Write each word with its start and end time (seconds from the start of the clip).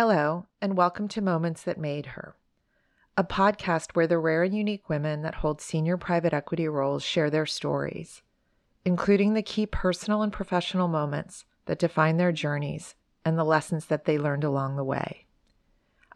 Hello, 0.00 0.46
and 0.62 0.76
welcome 0.76 1.08
to 1.08 1.20
Moments 1.20 1.62
That 1.62 1.76
Made 1.76 2.06
Her, 2.06 2.36
a 3.16 3.24
podcast 3.24 3.96
where 3.96 4.06
the 4.06 4.16
rare 4.16 4.44
and 4.44 4.54
unique 4.54 4.88
women 4.88 5.22
that 5.22 5.34
hold 5.34 5.60
senior 5.60 5.96
private 5.96 6.32
equity 6.32 6.68
roles 6.68 7.02
share 7.02 7.30
their 7.30 7.46
stories, 7.46 8.22
including 8.84 9.34
the 9.34 9.42
key 9.42 9.66
personal 9.66 10.22
and 10.22 10.32
professional 10.32 10.86
moments 10.86 11.46
that 11.66 11.80
define 11.80 12.16
their 12.16 12.30
journeys 12.30 12.94
and 13.24 13.36
the 13.36 13.42
lessons 13.42 13.86
that 13.86 14.04
they 14.04 14.16
learned 14.16 14.44
along 14.44 14.76
the 14.76 14.84
way. 14.84 15.26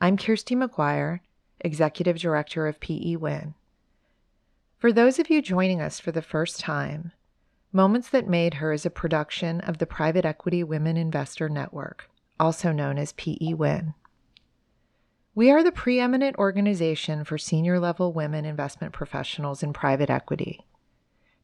I'm 0.00 0.16
Kirsty 0.16 0.54
McGuire, 0.54 1.18
Executive 1.58 2.18
Director 2.18 2.68
of 2.68 2.78
PE 2.78 3.16
Win. 3.16 3.54
For 4.78 4.92
those 4.92 5.18
of 5.18 5.28
you 5.28 5.42
joining 5.42 5.80
us 5.80 5.98
for 5.98 6.12
the 6.12 6.22
first 6.22 6.60
time, 6.60 7.10
Moments 7.72 8.10
That 8.10 8.28
Made 8.28 8.54
Her 8.54 8.72
is 8.72 8.86
a 8.86 8.90
production 8.90 9.60
of 9.62 9.78
the 9.78 9.86
Private 9.86 10.24
Equity 10.24 10.62
Women 10.62 10.96
Investor 10.96 11.48
Network, 11.48 12.08
also 12.42 12.72
known 12.72 12.98
as 12.98 13.12
PE 13.12 13.54
Win. 13.54 13.94
We 15.32 15.52
are 15.52 15.62
the 15.62 15.70
preeminent 15.70 16.36
organization 16.38 17.22
for 17.22 17.38
senior 17.38 17.78
level 17.78 18.12
women 18.12 18.44
investment 18.44 18.92
professionals 18.92 19.62
in 19.62 19.72
private 19.72 20.10
equity. 20.10 20.66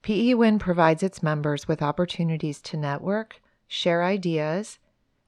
PE 0.02 0.34
Win 0.34 0.58
provides 0.58 1.04
its 1.04 1.22
members 1.22 1.68
with 1.68 1.82
opportunities 1.82 2.60
to 2.62 2.76
network, 2.76 3.40
share 3.68 4.02
ideas, 4.02 4.80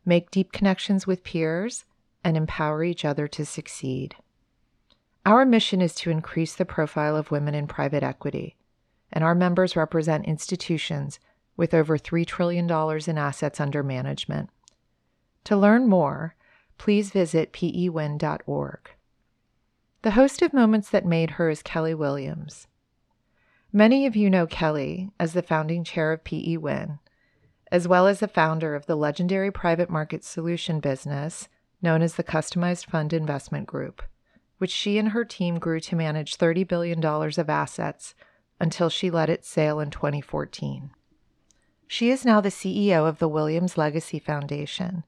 make 0.04 0.32
deep 0.32 0.50
connections 0.50 1.06
with 1.06 1.22
peers, 1.22 1.84
and 2.24 2.36
empower 2.36 2.82
each 2.82 3.04
other 3.04 3.28
to 3.28 3.46
succeed. 3.46 4.16
Our 5.24 5.46
mission 5.46 5.80
is 5.80 5.94
to 5.96 6.10
increase 6.10 6.56
the 6.56 6.64
profile 6.64 7.14
of 7.14 7.30
women 7.30 7.54
in 7.54 7.68
private 7.68 8.02
equity, 8.02 8.56
and 9.12 9.22
our 9.22 9.36
members 9.36 9.76
represent 9.76 10.26
institutions 10.26 11.20
with 11.56 11.74
over 11.74 11.96
$3 11.96 12.26
trillion 12.26 12.68
in 12.68 13.18
assets 13.18 13.60
under 13.60 13.84
management. 13.84 14.50
To 15.44 15.56
learn 15.56 15.88
more, 15.88 16.34
please 16.78 17.10
visit 17.10 17.52
pewin.org. 17.52 18.90
The 20.02 20.10
host 20.12 20.42
of 20.42 20.52
Moments 20.52 20.90
That 20.90 21.04
Made 21.04 21.32
Her 21.32 21.50
is 21.50 21.62
Kelly 21.62 21.94
Williams. 21.94 22.66
Many 23.72 24.06
of 24.06 24.16
you 24.16 24.30
know 24.30 24.46
Kelly 24.46 25.10
as 25.18 25.32
the 25.32 25.42
founding 25.42 25.84
chair 25.84 26.12
of 26.12 26.24
PE 26.24 26.56
Win, 26.56 26.98
as 27.70 27.86
well 27.86 28.06
as 28.06 28.20
the 28.20 28.28
founder 28.28 28.74
of 28.74 28.86
the 28.86 28.96
legendary 28.96 29.50
private 29.50 29.90
market 29.90 30.24
solution 30.24 30.80
business 30.80 31.48
known 31.82 32.02
as 32.02 32.14
the 32.14 32.24
Customized 32.24 32.86
Fund 32.86 33.12
Investment 33.12 33.66
Group 33.66 34.02
which 34.60 34.70
she 34.70 34.98
and 34.98 35.08
her 35.08 35.24
team 35.24 35.58
grew 35.58 35.80
to 35.80 35.96
manage 35.96 36.36
$30 36.36 36.68
billion 36.68 37.02
of 37.02 37.48
assets 37.48 38.14
until 38.60 38.90
she 38.90 39.10
let 39.10 39.30
it 39.30 39.42
sail 39.42 39.80
in 39.80 39.90
2014. 39.90 40.90
She 41.86 42.10
is 42.10 42.26
now 42.26 42.42
the 42.42 42.50
CEO 42.50 43.08
of 43.08 43.18
the 43.18 43.28
Williams 43.28 43.78
Legacy 43.78 44.18
Foundation 44.18 45.02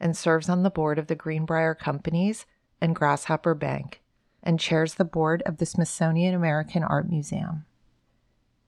and 0.00 0.16
serves 0.16 0.48
on 0.48 0.62
the 0.62 0.70
board 0.70 0.98
of 0.98 1.06
the 1.06 1.14
Greenbrier 1.14 1.74
Companies 1.74 2.46
and 2.80 2.94
Grasshopper 2.94 3.54
Bank 3.54 4.02
and 4.42 4.60
chairs 4.60 4.94
the 4.94 5.04
board 5.04 5.42
of 5.46 5.56
the 5.56 5.66
Smithsonian 5.66 6.34
American 6.34 6.82
Art 6.82 7.08
Museum. 7.08 7.64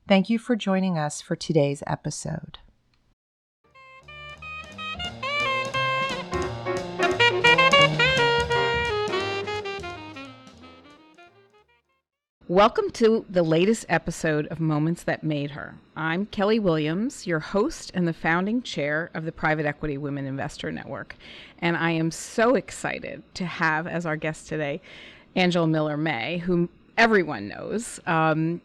Thank 0.08 0.30
you 0.30 0.38
for 0.38 0.56
joining 0.56 0.98
us 0.98 1.20
for 1.20 1.36
today's 1.36 1.82
episode. 1.86 2.58
Welcome 12.48 12.92
to 12.92 13.26
the 13.28 13.42
latest 13.42 13.84
episode 13.90 14.46
of 14.46 14.58
Moments 14.58 15.02
That 15.02 15.22
Made 15.22 15.50
Her. 15.50 15.74
I'm 15.94 16.24
Kelly 16.24 16.58
Williams, 16.58 17.26
your 17.26 17.40
host 17.40 17.90
and 17.92 18.08
the 18.08 18.14
founding 18.14 18.62
chair 18.62 19.10
of 19.12 19.26
the 19.26 19.32
Private 19.32 19.66
Equity 19.66 19.98
Women 19.98 20.24
Investor 20.24 20.72
Network. 20.72 21.16
And 21.58 21.76
I 21.76 21.90
am 21.90 22.10
so 22.10 22.54
excited 22.54 23.22
to 23.34 23.44
have 23.44 23.86
as 23.86 24.06
our 24.06 24.16
guest 24.16 24.48
today 24.48 24.80
Angela 25.36 25.66
Miller 25.66 25.98
May, 25.98 26.38
whom 26.38 26.70
everyone 26.96 27.48
knows. 27.48 28.00
Um, 28.06 28.62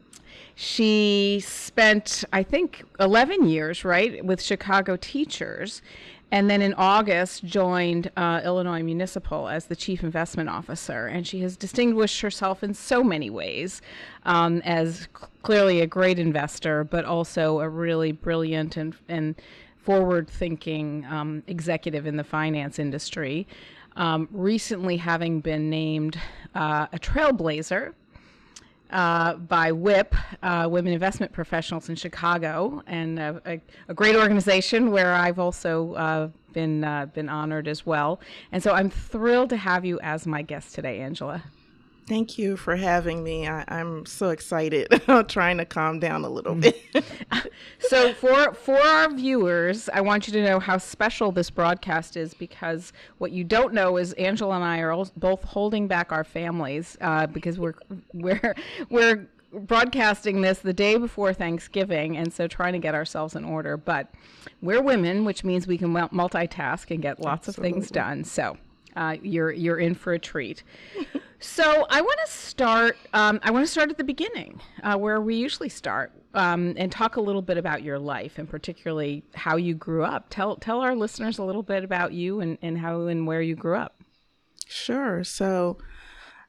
she 0.56 1.44
spent, 1.46 2.24
I 2.32 2.42
think, 2.42 2.86
11 3.02 3.50
years, 3.50 3.84
right, 3.84 4.24
with 4.24 4.42
Chicago 4.42 4.96
teachers 4.96 5.82
and 6.34 6.50
then 6.50 6.64
in 6.64 6.74
August 6.74 7.46
joined 7.46 8.10
uh, 8.18 8.42
Illinois 8.44 8.82
Municipal 8.82 9.48
as 9.48 9.66
the 9.66 9.76
chief 9.76 10.04
investment 10.04 10.50
officer. 10.50 11.06
And 11.06 11.28
she 11.28 11.42
has 11.42 11.56
distinguished 11.56 12.22
herself 12.22 12.64
in 12.64 12.74
so 12.74 13.04
many 13.04 13.30
ways 13.30 13.84
um, 14.26 14.60
as 14.66 15.08
clearly 15.44 15.82
a 15.82 15.86
great 15.86 16.18
investor, 16.18 16.86
but 16.86 17.06
also 17.06 17.60
a 17.60 17.70
really 17.70 18.14
brilliant 18.14 18.78
and, 18.78 18.96
and 19.08 19.36
forward 19.78 20.28
thinking 20.28 21.06
um, 21.08 21.44
executive 21.46 22.08
in 22.08 22.18
the 22.18 22.24
finance 22.24 22.80
industry. 22.80 23.48
Um, 23.96 24.28
recently, 24.32 24.98
having 24.98 25.40
been 25.40 25.70
named 25.70 26.20
uh, 26.56 26.88
a 26.92 26.98
trailblazer 26.98 27.94
uh, 28.94 29.34
by 29.34 29.72
WIP, 29.72 30.16
uh, 30.44 30.68
Women 30.70 30.94
Investment 30.94 31.34
Professionals 31.34 31.90
in 31.90 31.96
Chicago, 31.96 32.81
and 32.88 33.20
a, 33.20 33.42
a, 33.46 33.62
a 33.90 33.94
great 33.94 34.16
organization 34.16 34.92
where 34.92 35.14
I've 35.14 35.40
also 35.40 35.94
uh, 35.96 36.30
been 36.54 36.84
uh, 36.84 37.08
been 37.08 37.28
honored 37.28 37.68
as 37.68 37.86
well. 37.86 38.22
And 38.52 38.62
so 38.62 38.74
I'm 38.74 38.90
thrilled 38.90 39.50
to 39.50 39.58
have 39.58 39.84
you 39.84 40.00
as 40.02 40.26
my 40.28 40.44
guest 40.44 40.76
today, 40.76 41.02
Angela. 41.02 41.44
Thank 42.08 42.38
you 42.38 42.58
for 42.58 42.75
having 42.75 43.24
me. 43.24 43.47
I, 43.47 43.64
am 43.68 44.06
so 44.06 44.30
excited. 44.30 45.02
trying 45.30 45.58
to 45.58 45.66
calm 45.66 46.00
down 46.00 46.25
a 46.25 46.30
little 46.30 46.56
bit. 46.56 46.81
so 47.80 48.14
for 48.14 48.53
for 48.53 48.78
our 48.78 49.09
viewers, 49.14 49.90
I 49.94 50.02
want 50.02 50.28
you 50.28 50.34
to 50.34 50.44
know 50.44 50.59
how 50.59 50.78
special 50.78 51.31
this 51.31 51.50
broadcast 51.50 52.18
is 52.18 52.34
because 52.34 52.92
what 53.19 53.31
you 53.31 53.44
don't 53.46 53.74
know 53.74 53.97
is 53.97 54.12
Angela 54.13 54.56
and 54.56 54.63
I 54.63 54.80
are 54.80 55.06
both 55.16 55.44
holding 55.44 55.88
back 55.88 56.12
our 56.12 56.25
families 56.25 56.97
uh, 57.00 57.28
because 57.28 57.58
we're 57.58 57.75
we're 58.13 58.56
we're 58.90 59.28
broadcasting 59.53 60.42
this 60.42 60.59
the 60.59 60.74
day 60.74 60.97
before 60.97 61.34
Thanksgiving, 61.34 62.18
and 62.18 62.34
so 62.34 62.47
trying 62.47 62.74
to 62.74 62.80
get 62.80 62.96
ourselves 62.96 63.36
in 63.36 63.46
order. 63.46 63.78
But 63.78 64.13
we're 64.62 64.81
women, 64.81 65.24
which 65.24 65.44
means 65.44 65.68
we 65.68 65.78
can 65.78 65.94
multitask 65.94 66.92
and 66.92 67.02
get 67.02 67.22
lots 67.22 67.47
Absolutely. 67.47 67.69
of 67.69 67.75
things 67.75 67.92
done. 67.92 68.24
So 68.25 68.58
uh, 68.96 69.18
you're 69.22 69.52
you're 69.52 69.80
in 69.80 69.96
for 69.96 70.13
a 70.13 70.19
treat. 70.19 70.63
so 71.44 71.86
I 71.90 72.02
want 72.02 72.20
to 72.26 72.31
start. 72.31 72.98
Um, 73.14 73.40
I 73.44 73.52
want 73.52 73.66
to 73.66 73.72
start 73.72 73.90
at 73.90 73.98
the 73.98 74.04
beginning, 74.04 74.62
uh, 74.81 74.98
where 74.98 75.22
we 75.22 75.36
usually 75.36 75.70
start, 75.70 76.12
um, 76.34 76.74
and 76.78 76.92
talk 76.92 77.18
a 77.18 77.22
little 77.22 77.42
bit 77.42 77.58
about 77.58 77.84
your 77.84 78.00
life, 78.00 78.40
and 78.40 78.50
particularly 78.50 79.24
how 79.36 79.58
you 79.58 79.76
grew 79.76 80.04
up. 80.04 80.28
Tell 80.30 80.56
tell 80.56 80.80
our 80.81 80.96
listeners 80.96 81.38
a 81.38 81.44
little 81.44 81.64
bit 81.64 81.84
about 81.84 82.14
you 82.14 82.40
and, 82.40 82.58
and 82.62 82.78
how 82.78 83.08
and 83.08 83.28
where 83.28 83.42
you 83.42 83.56
grew 83.56 83.76
up. 83.76 84.02
Sure. 84.68 85.24
So. 85.24 85.78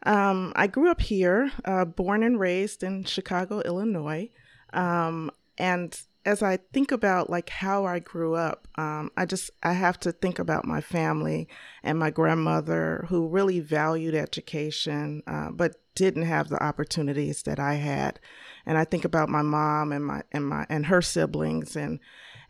Um, 0.06 0.53
I 0.55 0.66
grew 0.66 0.91
up 0.91 1.00
here, 1.00 1.50
uh, 1.65 1.87
born 1.87 2.22
and 2.22 2.38
raised 2.38 2.82
in 2.82 3.05
Chicago, 3.05 3.62
Illinois. 3.62 4.28
Um, 4.75 5.31
and 5.56 5.99
as 6.26 6.43
I 6.43 6.59
think 6.59 6.93
about 6.93 7.31
like 7.31 7.49
how 7.49 7.87
I 7.87 8.00
grew 8.00 8.34
up, 8.34 8.63
um, 8.77 9.11
I 9.17 9.25
just 9.25 9.51
I 9.62 9.73
have 9.73 9.99
to 10.01 10.12
think 10.12 10.39
about 10.39 10.65
my 10.65 10.81
family 10.81 11.49
and 11.83 11.99
my 11.99 12.11
grandmother 12.11 13.07
who 13.09 13.29
really 13.29 13.61
valued 13.61 14.15
education, 14.15 15.23
uh, 15.27 15.51
but 15.53 15.77
didn't 15.95 16.25
have 16.25 16.49
the 16.49 16.62
opportunities 16.62 17.43
that 17.45 17.61
I 17.61 17.75
had. 17.75 18.19
And 18.67 18.77
I 18.77 18.85
think 18.85 19.05
about 19.05 19.29
my 19.29 19.43
mom 19.43 19.93
and 19.93 20.05
my 20.05 20.23
and 20.33 20.47
my 20.47 20.67
and 20.69 20.87
her 20.87 21.03
siblings 21.03 21.77
and 21.77 22.01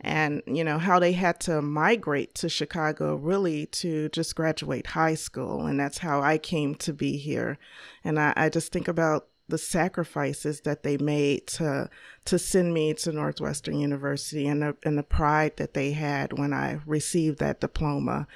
and 0.00 0.42
you 0.46 0.64
know 0.64 0.78
how 0.78 0.98
they 0.98 1.12
had 1.12 1.40
to 1.40 1.60
migrate 1.60 2.34
to 2.36 2.48
Chicago 2.48 3.16
really 3.16 3.66
to 3.66 4.08
just 4.10 4.34
graduate 4.34 4.88
high 4.88 5.14
school, 5.14 5.66
and 5.66 5.78
that's 5.78 5.98
how 5.98 6.22
I 6.22 6.38
came 6.38 6.74
to 6.76 6.92
be 6.94 7.18
here. 7.18 7.58
And 8.02 8.18
I, 8.18 8.32
I 8.36 8.48
just 8.48 8.72
think 8.72 8.88
about 8.88 9.28
the 9.48 9.58
sacrifices 9.58 10.62
that 10.62 10.82
they 10.82 10.96
made 10.96 11.46
to 11.46 11.88
to 12.24 12.38
send 12.38 12.72
me 12.72 12.94
to 12.94 13.12
Northwestern 13.12 13.78
University 13.78 14.46
and 14.46 14.62
the, 14.62 14.76
and 14.82 14.96
the 14.96 15.02
pride 15.02 15.56
that 15.58 15.74
they 15.74 15.92
had 15.92 16.38
when 16.38 16.52
I 16.52 16.80
received 16.86 17.38
that 17.40 17.60
diploma. 17.60 18.26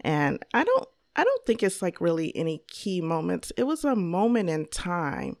And 0.00 0.44
I 0.54 0.64
don't 0.64 0.88
I 1.16 1.24
don't 1.24 1.44
think 1.44 1.62
it's 1.62 1.82
like 1.82 2.00
really 2.00 2.34
any 2.36 2.62
key 2.68 3.00
moments. 3.00 3.52
It 3.56 3.64
was 3.64 3.84
a 3.84 3.96
moment 3.96 4.48
in 4.48 4.66
time 4.66 5.36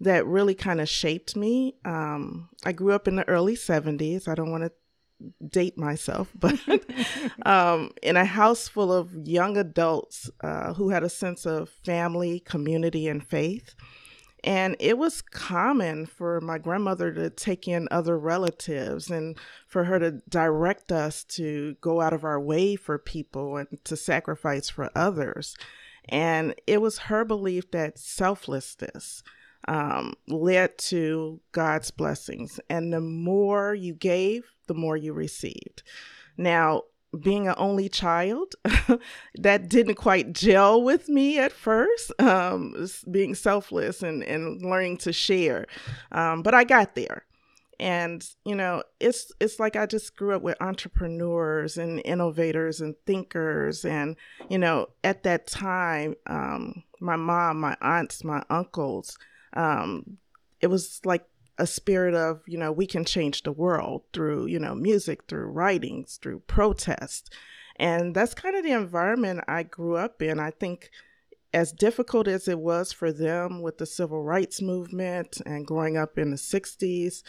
that 0.00 0.26
really 0.26 0.54
kind 0.54 0.80
of 0.80 0.88
shaped 0.88 1.36
me. 1.36 1.74
Um, 1.84 2.50
I 2.64 2.72
grew 2.72 2.92
up 2.92 3.08
in 3.08 3.16
the 3.16 3.28
early 3.28 3.56
70s. 3.56 4.28
I 4.28 4.34
don't 4.34 4.50
want 4.50 4.64
to 4.64 4.72
date 5.48 5.78
myself, 5.78 6.30
but 6.38 6.58
um, 7.44 7.92
in 8.02 8.16
a 8.16 8.24
house 8.24 8.68
full 8.68 8.92
of 8.92 9.14
young 9.26 9.56
adults 9.56 10.30
uh, 10.42 10.74
who 10.74 10.90
had 10.90 11.02
a 11.02 11.08
sense 11.08 11.46
of 11.46 11.70
family, 11.84 12.40
community, 12.40 13.08
and 13.08 13.26
faith. 13.26 13.74
And 14.44 14.76
it 14.78 14.98
was 14.98 15.22
common 15.22 16.06
for 16.06 16.40
my 16.40 16.58
grandmother 16.58 17.12
to 17.12 17.30
take 17.30 17.66
in 17.66 17.88
other 17.90 18.18
relatives 18.18 19.10
and 19.10 19.36
for 19.66 19.84
her 19.84 19.98
to 19.98 20.12
direct 20.28 20.92
us 20.92 21.24
to 21.24 21.76
go 21.80 22.00
out 22.00 22.12
of 22.12 22.24
our 22.24 22.40
way 22.40 22.76
for 22.76 22.98
people 22.98 23.56
and 23.56 23.66
to 23.84 23.96
sacrifice 23.96 24.68
for 24.68 24.90
others. 24.94 25.56
And 26.08 26.54
it 26.66 26.80
was 26.80 26.98
her 26.98 27.24
belief 27.24 27.70
that 27.72 27.98
selflessness 27.98 29.22
um, 29.66 30.14
led 30.28 30.78
to 30.78 31.40
God's 31.52 31.90
blessings. 31.90 32.60
And 32.70 32.92
the 32.92 33.00
more 33.00 33.74
you 33.74 33.94
gave, 33.94 34.44
the 34.66 34.74
more 34.74 34.96
you 34.96 35.12
received. 35.12 35.82
Now, 36.36 36.82
being 37.20 37.48
an 37.48 37.54
only 37.56 37.88
child, 37.88 38.54
that 39.34 39.68
didn't 39.68 39.96
quite 39.96 40.32
gel 40.32 40.82
with 40.82 41.08
me 41.08 41.38
at 41.38 41.52
first, 41.52 42.12
um, 42.20 42.88
being 43.10 43.34
selfless 43.34 44.02
and, 44.02 44.22
and 44.22 44.62
learning 44.62 44.98
to 44.98 45.12
share. 45.12 45.66
Um, 46.12 46.42
but 46.42 46.54
I 46.54 46.64
got 46.64 46.94
there. 46.94 47.24
And, 47.78 48.26
you 48.44 48.54
know, 48.54 48.82
it's 49.00 49.30
it's 49.38 49.60
like 49.60 49.76
I 49.76 49.84
just 49.84 50.16
grew 50.16 50.34
up 50.34 50.40
with 50.40 50.56
entrepreneurs 50.62 51.76
and 51.76 52.00
innovators 52.06 52.80
and 52.80 52.94
thinkers. 53.04 53.84
And, 53.84 54.16
you 54.48 54.56
know, 54.56 54.86
at 55.04 55.24
that 55.24 55.46
time, 55.46 56.14
um, 56.26 56.84
my 57.00 57.16
mom, 57.16 57.60
my 57.60 57.76
aunts, 57.82 58.24
my 58.24 58.42
uncles, 58.48 59.18
um, 59.52 60.16
it 60.62 60.68
was 60.68 61.00
like 61.04 61.24
a 61.58 61.66
spirit 61.66 62.14
of 62.14 62.42
you 62.46 62.58
know 62.58 62.70
we 62.70 62.86
can 62.86 63.04
change 63.04 63.42
the 63.42 63.52
world 63.52 64.02
through 64.12 64.46
you 64.46 64.58
know 64.58 64.74
music 64.74 65.22
through 65.28 65.46
writings 65.46 66.18
through 66.20 66.40
protest. 66.40 67.32
And 67.78 68.14
that's 68.14 68.32
kind 68.32 68.56
of 68.56 68.64
the 68.64 68.72
environment 68.72 69.44
i 69.48 69.62
grew 69.62 69.96
up 69.96 70.22
in. 70.22 70.40
I 70.40 70.50
think 70.50 70.90
as 71.52 71.72
difficult 71.72 72.26
as 72.28 72.48
it 72.48 72.58
was 72.58 72.92
for 72.92 73.12
them 73.12 73.62
with 73.62 73.78
the 73.78 73.86
civil 73.86 74.22
rights 74.22 74.60
movement 74.60 75.40
and 75.46 75.66
growing 75.66 75.96
up 75.96 76.18
in 76.18 76.30
the 76.30 76.36
60s 76.36 77.22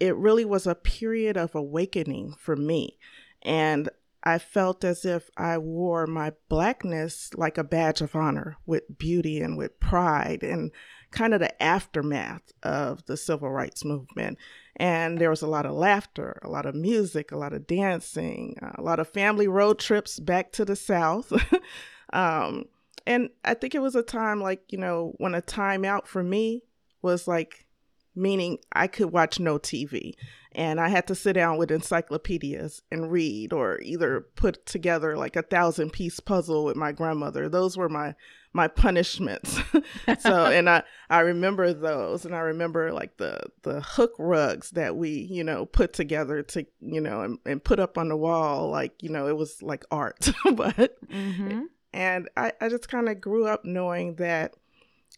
it 0.00 0.16
really 0.16 0.46
was 0.46 0.66
a 0.66 0.74
period 0.74 1.36
of 1.36 1.54
awakening 1.54 2.34
for 2.38 2.56
me. 2.56 2.98
And 3.42 3.90
I 4.22 4.38
felt 4.38 4.84
as 4.84 5.04
if 5.04 5.30
I 5.36 5.58
wore 5.58 6.06
my 6.06 6.32
blackness 6.48 7.30
like 7.34 7.56
a 7.56 7.64
badge 7.64 8.00
of 8.00 8.14
honor 8.14 8.58
with 8.66 8.98
beauty 8.98 9.40
and 9.40 9.56
with 9.56 9.80
pride 9.80 10.42
and 10.42 10.72
kind 11.10 11.34
of 11.34 11.40
the 11.40 11.62
aftermath 11.62 12.52
of 12.62 13.04
the 13.06 13.16
civil 13.16 13.50
rights 13.50 13.84
movement. 13.84 14.38
And 14.76 15.18
there 15.18 15.30
was 15.30 15.42
a 15.42 15.48
lot 15.48 15.66
of 15.66 15.72
laughter, 15.72 16.40
a 16.42 16.48
lot 16.48 16.66
of 16.66 16.74
music, 16.74 17.32
a 17.32 17.36
lot 17.36 17.52
of 17.52 17.66
dancing, 17.66 18.56
a 18.76 18.82
lot 18.82 19.00
of 19.00 19.08
family 19.08 19.48
road 19.48 19.78
trips 19.78 20.20
back 20.20 20.52
to 20.52 20.64
the 20.64 20.76
South. 20.76 21.32
um, 22.12 22.66
and 23.06 23.30
I 23.44 23.54
think 23.54 23.74
it 23.74 23.82
was 23.82 23.96
a 23.96 24.02
time 24.02 24.40
like, 24.40 24.62
you 24.70 24.78
know, 24.78 25.14
when 25.16 25.34
a 25.34 25.40
time 25.40 25.84
out 25.84 26.06
for 26.06 26.22
me 26.22 26.62
was 27.02 27.26
like, 27.26 27.66
meaning 28.20 28.58
I 28.72 28.86
could 28.86 29.12
watch 29.12 29.40
no 29.40 29.58
TV 29.58 30.14
and 30.52 30.80
I 30.80 30.88
had 30.88 31.06
to 31.06 31.14
sit 31.14 31.34
down 31.34 31.58
with 31.58 31.70
encyclopedias 31.70 32.82
and 32.90 33.10
read 33.10 33.52
or 33.52 33.80
either 33.82 34.26
put 34.34 34.66
together 34.66 35.16
like 35.16 35.36
a 35.36 35.42
thousand 35.42 35.90
piece 35.92 36.18
puzzle 36.18 36.64
with 36.64 36.76
my 36.76 36.90
grandmother. 36.92 37.48
Those 37.48 37.76
were 37.76 37.88
my 37.88 38.14
my 38.52 38.66
punishments. 38.66 39.60
so 40.18 40.46
and 40.46 40.68
I 40.68 40.82
I 41.08 41.20
remember 41.20 41.72
those 41.72 42.24
and 42.24 42.34
I 42.34 42.40
remember 42.40 42.92
like 42.92 43.16
the 43.16 43.38
the 43.62 43.80
hook 43.80 44.14
rugs 44.18 44.70
that 44.70 44.96
we, 44.96 45.10
you 45.10 45.44
know, 45.44 45.66
put 45.66 45.92
together 45.92 46.42
to, 46.42 46.66
you 46.80 47.00
know, 47.00 47.20
and, 47.20 47.38
and 47.46 47.62
put 47.62 47.78
up 47.78 47.96
on 47.96 48.08
the 48.08 48.16
wall 48.16 48.70
like, 48.70 49.02
you 49.02 49.08
know, 49.08 49.28
it 49.28 49.36
was 49.36 49.62
like 49.62 49.84
art. 49.92 50.30
but 50.54 51.00
mm-hmm. 51.08 51.62
and 51.92 52.28
I, 52.36 52.52
I 52.60 52.68
just 52.68 52.88
kind 52.88 53.08
of 53.08 53.20
grew 53.20 53.46
up 53.46 53.64
knowing 53.64 54.16
that, 54.16 54.54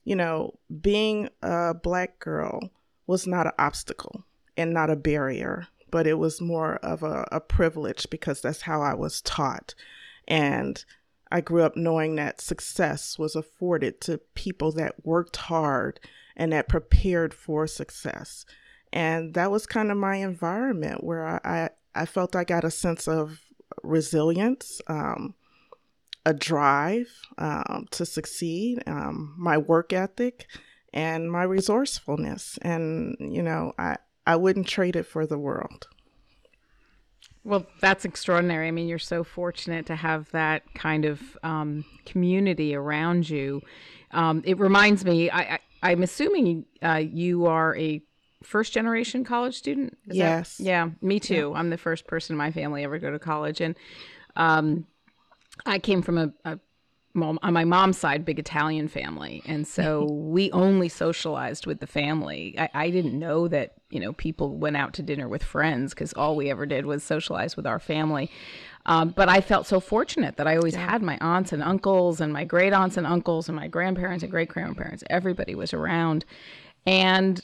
you 0.04 0.16
know, 0.16 0.58
being 0.82 1.30
a 1.40 1.72
black 1.72 2.18
girl 2.18 2.60
was 3.12 3.26
not 3.26 3.46
an 3.46 3.52
obstacle 3.58 4.24
and 4.56 4.72
not 4.72 4.88
a 4.88 4.96
barrier, 4.96 5.66
but 5.90 6.06
it 6.06 6.14
was 6.14 6.40
more 6.40 6.76
of 6.76 7.02
a, 7.02 7.28
a 7.30 7.40
privilege 7.40 8.08
because 8.08 8.40
that's 8.40 8.62
how 8.62 8.80
I 8.80 8.94
was 8.94 9.20
taught. 9.20 9.74
And 10.26 10.82
I 11.30 11.42
grew 11.42 11.62
up 11.62 11.76
knowing 11.76 12.16
that 12.16 12.40
success 12.40 13.18
was 13.18 13.36
afforded 13.36 14.00
to 14.02 14.16
people 14.34 14.72
that 14.72 15.04
worked 15.04 15.36
hard 15.36 16.00
and 16.36 16.54
that 16.54 16.70
prepared 16.70 17.34
for 17.34 17.66
success. 17.66 18.46
And 18.94 19.34
that 19.34 19.50
was 19.50 19.66
kind 19.66 19.90
of 19.90 19.98
my 19.98 20.16
environment 20.16 21.04
where 21.04 21.46
I, 21.46 21.68
I, 21.94 22.06
felt 22.06 22.34
I 22.34 22.44
got 22.44 22.64
a 22.64 22.70
sense 22.70 23.06
of 23.06 23.40
resilience, 23.82 24.80
um, 24.86 25.34
a 26.24 26.32
drive 26.32 27.10
um, 27.36 27.88
to 27.90 28.06
succeed, 28.06 28.82
um, 28.86 29.34
my 29.36 29.58
work 29.58 29.92
ethic, 29.92 30.46
and 30.92 31.30
my 31.30 31.42
resourcefulness. 31.42 32.58
And, 32.62 33.16
you 33.18 33.42
know, 33.42 33.72
I, 33.78 33.96
I 34.26 34.36
wouldn't 34.36 34.66
trade 34.66 34.96
it 34.96 35.06
for 35.06 35.26
the 35.26 35.38
world. 35.38 35.88
Well, 37.44 37.66
that's 37.80 38.04
extraordinary. 38.04 38.68
I 38.68 38.70
mean, 38.70 38.86
you're 38.86 38.98
so 39.00 39.24
fortunate 39.24 39.86
to 39.86 39.96
have 39.96 40.30
that 40.30 40.62
kind 40.74 41.04
of 41.04 41.20
um, 41.42 41.84
community 42.06 42.74
around 42.74 43.28
you. 43.28 43.62
Um, 44.12 44.42
it 44.44 44.58
reminds 44.58 45.04
me, 45.04 45.30
I, 45.30 45.58
I, 45.82 45.92
am 45.92 46.02
assuming 46.02 46.66
uh, 46.82 47.02
you 47.02 47.46
are 47.46 47.76
a 47.76 48.00
first 48.44 48.72
generation 48.72 49.24
college 49.24 49.56
student. 49.56 49.98
Is 50.06 50.16
yes. 50.16 50.56
That, 50.58 50.64
yeah, 50.64 50.90
me 51.00 51.18
too. 51.18 51.50
Yeah. 51.52 51.58
I'm 51.58 51.70
the 51.70 51.78
first 51.78 52.06
person 52.06 52.34
in 52.34 52.38
my 52.38 52.52
family 52.52 52.84
ever 52.84 52.98
go 52.98 53.10
to 53.10 53.18
college, 53.18 53.60
and 53.60 53.74
um, 54.36 54.86
I 55.66 55.78
came 55.78 56.02
from 56.02 56.18
a, 56.18 56.32
a 56.44 56.60
on 57.14 57.52
my 57.52 57.64
mom's 57.64 57.98
side, 57.98 58.24
big 58.24 58.38
Italian 58.38 58.88
family, 58.88 59.42
and 59.44 59.66
so 59.66 60.04
we 60.10 60.50
only 60.52 60.88
socialized 60.88 61.66
with 61.66 61.80
the 61.80 61.86
family. 61.86 62.54
I, 62.58 62.70
I, 62.74 62.90
didn't 62.90 63.18
know 63.18 63.48
that 63.48 63.74
you 63.90 64.00
know 64.00 64.12
people 64.14 64.56
went 64.56 64.76
out 64.76 64.94
to 64.94 65.02
dinner 65.02 65.28
with 65.28 65.42
friends 65.42 65.92
because 65.92 66.12
all 66.14 66.36
we 66.36 66.50
ever 66.50 66.64
did 66.64 66.86
was 66.86 67.04
socialize 67.04 67.56
with 67.56 67.66
our 67.66 67.78
family. 67.78 68.30
Um, 68.86 69.10
but 69.10 69.28
I 69.28 69.40
felt 69.42 69.66
so 69.66 69.78
fortunate 69.78 70.36
that 70.38 70.46
I 70.46 70.56
always 70.56 70.74
yeah. 70.74 70.90
had 70.90 71.02
my 71.02 71.18
aunts 71.20 71.52
and 71.52 71.62
uncles 71.62 72.20
and 72.20 72.32
my 72.32 72.44
great 72.44 72.72
aunts 72.72 72.96
and 72.96 73.06
uncles 73.06 73.48
and 73.48 73.54
my 73.54 73.68
grandparents 73.68 74.22
and 74.24 74.30
great 74.30 74.48
grandparents. 74.48 75.04
Everybody 75.10 75.54
was 75.54 75.74
around, 75.74 76.24
and 76.86 77.40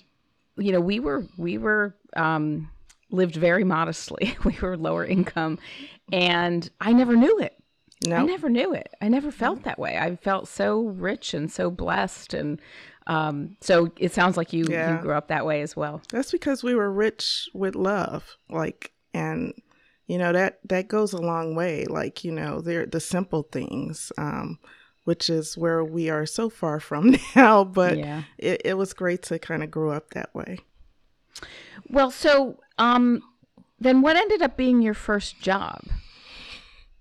you 0.57 0.73
know 0.73 0.81
we 0.81 0.99
were 0.99 1.27
we 1.37 1.59
were 1.59 1.95
um, 2.17 2.71
lived 3.11 3.37
very 3.37 3.65
modestly. 3.65 4.35
we 4.45 4.57
were 4.63 4.79
lower 4.79 5.05
income, 5.05 5.59
and 6.11 6.71
I 6.81 6.95
never 6.95 7.15
knew 7.15 7.39
it 7.41 7.58
no. 8.07 8.17
I 8.17 8.23
never 8.25 8.49
knew 8.49 8.73
it. 8.75 8.95
I 9.01 9.09
never 9.09 9.31
felt 9.31 9.65
that 9.65 9.79
way. 9.79 9.99
I 9.99 10.17
felt 10.17 10.49
so 10.49 10.83
rich 10.83 11.35
and 11.35 11.51
so 11.51 11.71
blessed 11.71 12.35
and 12.35 12.61
um, 13.07 13.57
so 13.63 13.91
it 13.97 14.13
sounds 14.13 14.37
like 14.37 14.53
you, 14.53 14.67
yeah. 14.69 14.97
you 14.97 15.03
grew 15.03 15.15
up 15.15 15.29
that 15.29 15.47
way 15.47 15.63
as 15.63 15.75
well. 15.75 16.03
That's 16.11 16.31
because 16.31 16.63
we 16.63 16.75
were 16.75 16.93
rich 16.93 17.49
with 17.55 17.75
love. 17.75 18.37
Like 18.51 18.93
and 19.15 19.55
you 20.07 20.19
know 20.19 20.33
that 20.33 20.61
that 20.69 20.89
goes 20.89 21.13
a 21.15 21.21
long 21.21 21.55
way. 21.55 21.87
Like, 21.87 22.23
you 22.23 22.33
know, 22.33 22.61
they're 22.61 22.87
the 22.87 23.01
simple 23.01 23.45
things. 23.45 24.13
Um, 24.19 24.59
which 25.09 25.31
is 25.31 25.57
where 25.57 25.83
we 25.83 26.11
are 26.11 26.27
so 26.27 26.51
far 26.51 26.79
from 26.79 27.17
now, 27.35 27.65
but 27.65 27.97
yeah. 27.97 28.25
it, 28.37 28.61
it 28.63 28.75
was 28.75 28.93
great 28.93 29.23
to 29.23 29.39
kind 29.39 29.63
of 29.63 29.71
grow 29.71 29.91
up 29.91 30.11
that 30.11 30.35
way. 30.35 30.59
Well, 31.89 32.11
so 32.11 32.61
um, 32.77 33.23
then 33.81 34.03
what 34.03 34.17
ended 34.17 34.43
up 34.43 34.59
being 34.59 34.83
your 34.83 34.93
first 34.93 35.41
job? 35.41 35.81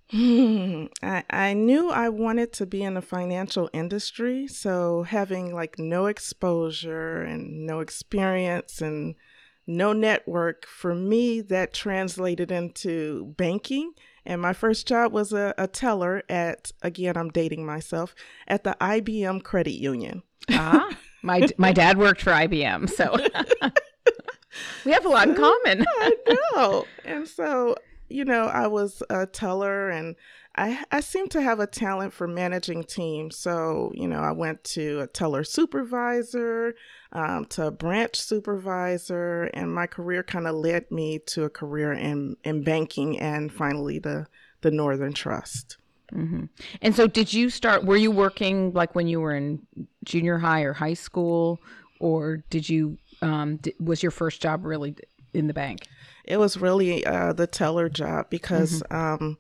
I, 0.14 1.24
I 1.30 1.54
knew 1.54 1.90
I 1.90 2.10
wanted 2.10 2.54
to 2.54 2.66
be 2.66 2.84
in 2.84 2.94
the 2.94 3.02
financial 3.02 3.70
industry. 3.74 4.48
So 4.48 5.04
having 5.04 5.54
like 5.54 5.78
no 5.78 6.06
exposure 6.06 7.22
and 7.22 7.66
no 7.66 7.80
experience 7.80 8.82
and 8.82 9.16
no 9.66 9.92
network, 9.92 10.66
for 10.66 10.96
me, 10.96 11.42
that 11.42 11.74
translated 11.74 12.52
into 12.52 13.34
banking. 13.38 13.92
And 14.26 14.42
my 14.42 14.54
first 14.54 14.88
job 14.88 15.12
was 15.12 15.34
a, 15.34 15.54
a 15.58 15.68
teller 15.68 16.24
at, 16.30 16.72
again, 16.82 17.18
I'm 17.18 17.30
dating 17.30 17.66
myself, 17.66 18.16
at 18.48 18.64
the 18.64 18.78
IBM 18.80 19.44
Credit 19.44 19.74
Union. 19.74 20.24
ah, 20.52 20.90
my, 21.22 21.48
my 21.58 21.74
dad 21.74 21.98
worked 21.98 22.22
for 22.22 22.32
IBM. 22.32 22.90
So 22.90 23.18
we 24.86 24.92
have 24.92 25.06
a 25.06 25.10
lot 25.10 25.30
in 25.30 25.36
common. 25.36 25.86
I 26.00 26.16
know. 26.56 26.86
And 27.04 27.28
so 27.28 27.76
you 28.10 28.26
know, 28.26 28.46
I 28.46 28.68
was 28.68 29.04
a 29.10 29.26
teller 29.26 29.90
and 29.90 30.16
I, 30.56 30.84
I 30.92 31.02
seem 31.02 31.28
to 31.30 31.42
have 31.42 31.60
a 31.60 31.68
talent 31.68 32.14
for 32.14 32.28
managing 32.28 32.84
teams. 32.84 33.38
So, 33.38 33.92
you 33.94 34.08
know, 34.08 34.20
I 34.20 34.32
went 34.32 34.64
to 34.66 35.02
a 35.02 35.08
teller 35.08 35.44
supervisor, 35.44 36.74
um, 37.12 37.46
to 37.46 37.68
a 37.68 37.72
branch 37.72 38.20
supervisor, 38.20 39.44
and 39.54 39.74
my 39.74 39.86
career 39.86 40.24
kind 40.24 40.48
of 40.48 40.56
led 40.56 40.90
me 40.90 41.20
to 41.28 41.44
a 41.44 41.50
career 41.50 41.94
in, 41.94 42.38
in 42.44 42.64
banking 42.64 43.20
and 43.20 43.52
finally 43.52 44.00
the, 44.00 44.26
the 44.62 44.72
Northern 44.72 45.14
Trust. 45.14 45.78
Mm-hmm. 46.14 46.46
And 46.82 46.96
so, 46.96 47.06
did 47.06 47.34
you 47.34 47.50
start? 47.50 47.84
Were 47.84 47.98
you 47.98 48.12
working 48.12 48.72
like 48.72 48.96
when 48.96 49.08
you 49.08 49.20
were 49.20 49.36
in 49.36 49.62
junior 50.06 50.38
high 50.38 50.62
or 50.62 50.72
high 50.72 50.94
school, 50.94 51.60
or 52.00 52.38
did 52.50 52.70
you? 52.70 52.98
Um, 53.22 53.60
was 53.82 54.02
your 54.02 54.12
first 54.12 54.42
job 54.42 54.64
really 54.64 54.96
in 55.34 55.48
the 55.48 55.54
bank? 55.54 55.82
It 56.28 56.38
was 56.38 56.58
really 56.58 57.06
uh, 57.06 57.34
the 57.34 57.48
teller 57.48 57.90
job 57.90 58.30
because 58.30 58.84
mm-hmm. 58.84 59.24
um, 59.24 59.38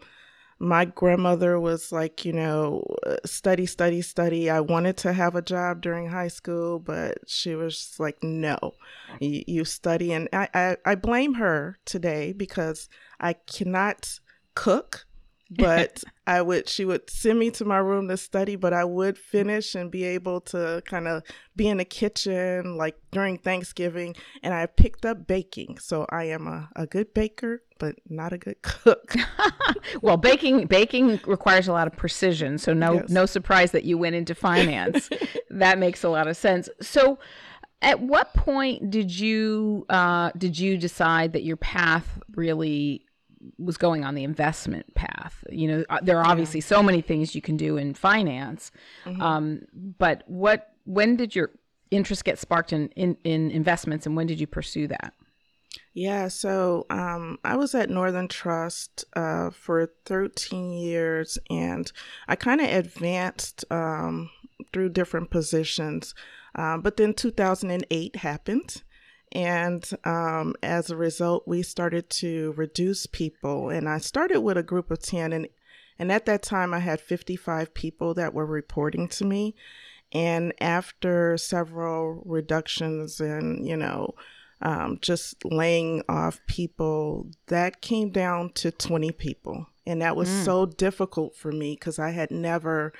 my 0.59 0.85
grandmother 0.85 1.59
was 1.59 1.91
like, 1.91 2.25
you 2.25 2.33
know, 2.33 2.83
study, 3.25 3.65
study, 3.65 4.01
study. 4.01 4.49
I 4.49 4.59
wanted 4.59 4.97
to 4.97 5.13
have 5.13 5.35
a 5.35 5.41
job 5.41 5.81
during 5.81 6.07
high 6.07 6.29
school, 6.29 6.79
but 6.79 7.17
she 7.27 7.55
was 7.55 7.95
like, 7.99 8.23
no, 8.23 8.73
you, 9.19 9.43
you 9.47 9.65
study. 9.65 10.13
And 10.13 10.27
I, 10.33 10.49
I, 10.53 10.77
I 10.85 10.95
blame 10.95 11.35
her 11.35 11.77
today 11.85 12.33
because 12.33 12.89
I 13.19 13.33
cannot 13.33 14.19
cook. 14.55 15.05
But 15.49 16.03
I 16.27 16.41
would 16.41 16.67
she 16.67 16.85
would 16.85 17.09
send 17.09 17.39
me 17.39 17.51
to 17.51 17.65
my 17.65 17.77
room 17.77 18.07
to 18.09 18.17
study, 18.17 18.55
but 18.55 18.73
I 18.73 18.83
would 18.83 19.17
finish 19.17 19.75
and 19.75 19.89
be 19.89 20.03
able 20.03 20.41
to 20.41 20.81
kind 20.85 21.07
of 21.07 21.23
be 21.55 21.67
in 21.67 21.77
the 21.77 21.85
kitchen 21.85 22.75
like 22.77 22.95
during 23.11 23.37
Thanksgiving. 23.37 24.15
And 24.43 24.53
I 24.53 24.65
picked 24.65 25.05
up 25.05 25.27
baking, 25.27 25.77
so 25.79 26.05
I 26.09 26.25
am 26.25 26.47
a, 26.47 26.69
a 26.75 26.85
good 26.85 27.13
baker, 27.13 27.63
but 27.79 27.95
not 28.09 28.33
a 28.33 28.37
good 28.37 28.61
cook. 28.61 29.15
well, 30.01 30.17
baking 30.17 30.65
baking 30.67 31.19
requires 31.25 31.67
a 31.67 31.73
lot 31.73 31.87
of 31.87 31.95
precision, 31.95 32.57
so 32.57 32.73
no 32.73 32.95
yes. 32.95 33.09
no 33.09 33.25
surprise 33.25 33.71
that 33.71 33.83
you 33.83 33.97
went 33.97 34.15
into 34.15 34.35
finance. 34.47 35.09
that 35.49 35.79
makes 35.79 36.03
a 36.03 36.09
lot 36.09 36.27
of 36.27 36.37
sense. 36.37 36.69
So. 36.81 37.19
At 37.79 37.99
what 37.99 38.33
point 38.33 38.89
did 38.89 39.19
you 39.19 39.85
uh, 39.87 40.31
did 40.35 40.57
you 40.57 40.79
decide 40.79 41.33
that 41.33 41.43
your 41.43 41.57
path 41.57 42.19
really 42.35 43.06
was 43.57 43.77
going 43.77 44.03
on 44.03 44.15
the 44.15 44.23
investment 44.23 44.93
path. 44.95 45.43
You 45.49 45.67
know, 45.67 45.85
uh, 45.89 45.99
there 46.01 46.19
are 46.19 46.25
obviously 46.25 46.59
yeah. 46.59 46.67
so 46.67 46.83
many 46.83 47.01
things 47.01 47.35
you 47.35 47.41
can 47.41 47.57
do 47.57 47.77
in 47.77 47.93
finance, 47.93 48.71
mm-hmm. 49.05 49.21
um, 49.21 49.61
but 49.73 50.23
what 50.27 50.73
when 50.85 51.15
did 51.15 51.35
your 51.35 51.51
interest 51.91 52.25
get 52.25 52.39
sparked 52.39 52.73
in, 52.73 52.89
in, 52.89 53.17
in 53.23 53.51
investments, 53.51 54.05
and 54.05 54.15
when 54.15 54.27
did 54.27 54.39
you 54.39 54.47
pursue 54.47 54.87
that? 54.87 55.13
Yeah, 55.93 56.27
so 56.27 56.85
um, 56.89 57.39
I 57.43 57.55
was 57.55 57.73
at 57.73 57.89
Northern 57.89 58.27
Trust 58.27 59.05
uh, 59.15 59.49
for 59.49 59.91
13 60.05 60.71
years, 60.71 61.39
and 61.49 61.91
I 62.27 62.35
kind 62.35 62.61
of 62.61 62.69
advanced 62.69 63.65
um, 63.71 64.29
through 64.71 64.89
different 64.89 65.31
positions. 65.31 66.13
Um, 66.55 66.81
but 66.81 66.97
then 66.97 67.13
2008 67.13 68.15
happened, 68.17 68.83
and 69.31 69.87
um, 70.05 70.55
as 70.63 70.89
a 70.89 70.95
result, 70.95 71.47
we 71.47 71.61
started 71.61 72.09
to 72.11 72.53
reduce 72.55 73.05
people. 73.05 73.69
And 73.69 73.89
I 73.89 73.97
started 73.97 74.39
with 74.41 74.57
a 74.57 74.63
group 74.63 74.89
of 74.89 74.99
10. 74.99 75.33
And, 75.33 75.47
and 75.99 76.11
at 76.11 76.25
that 76.25 76.43
time, 76.43 76.73
I 76.73 76.79
had 76.79 77.01
55 77.01 77.73
people 77.73 78.13
that 78.13 78.33
were 78.33 78.45
reporting 78.45 79.07
to 79.09 79.25
me. 79.25 79.55
And 80.13 80.53
after 80.61 81.37
several 81.37 82.23
reductions 82.25 83.19
and, 83.19 83.67
you 83.67 83.75
know, 83.75 84.15
um, 84.61 84.97
just 85.01 85.43
laying 85.43 86.03
off 86.07 86.39
people, 86.47 87.27
that 87.47 87.81
came 87.81 88.09
down 88.09 88.51
to 88.53 88.71
20 88.71 89.11
people. 89.11 89.67
And 89.85 90.01
that 90.01 90.15
was 90.15 90.29
mm. 90.29 90.45
so 90.45 90.65
difficult 90.65 91.35
for 91.35 91.51
me 91.51 91.73
because 91.73 91.99
I 91.99 92.11
had 92.11 92.31
never 92.31 92.93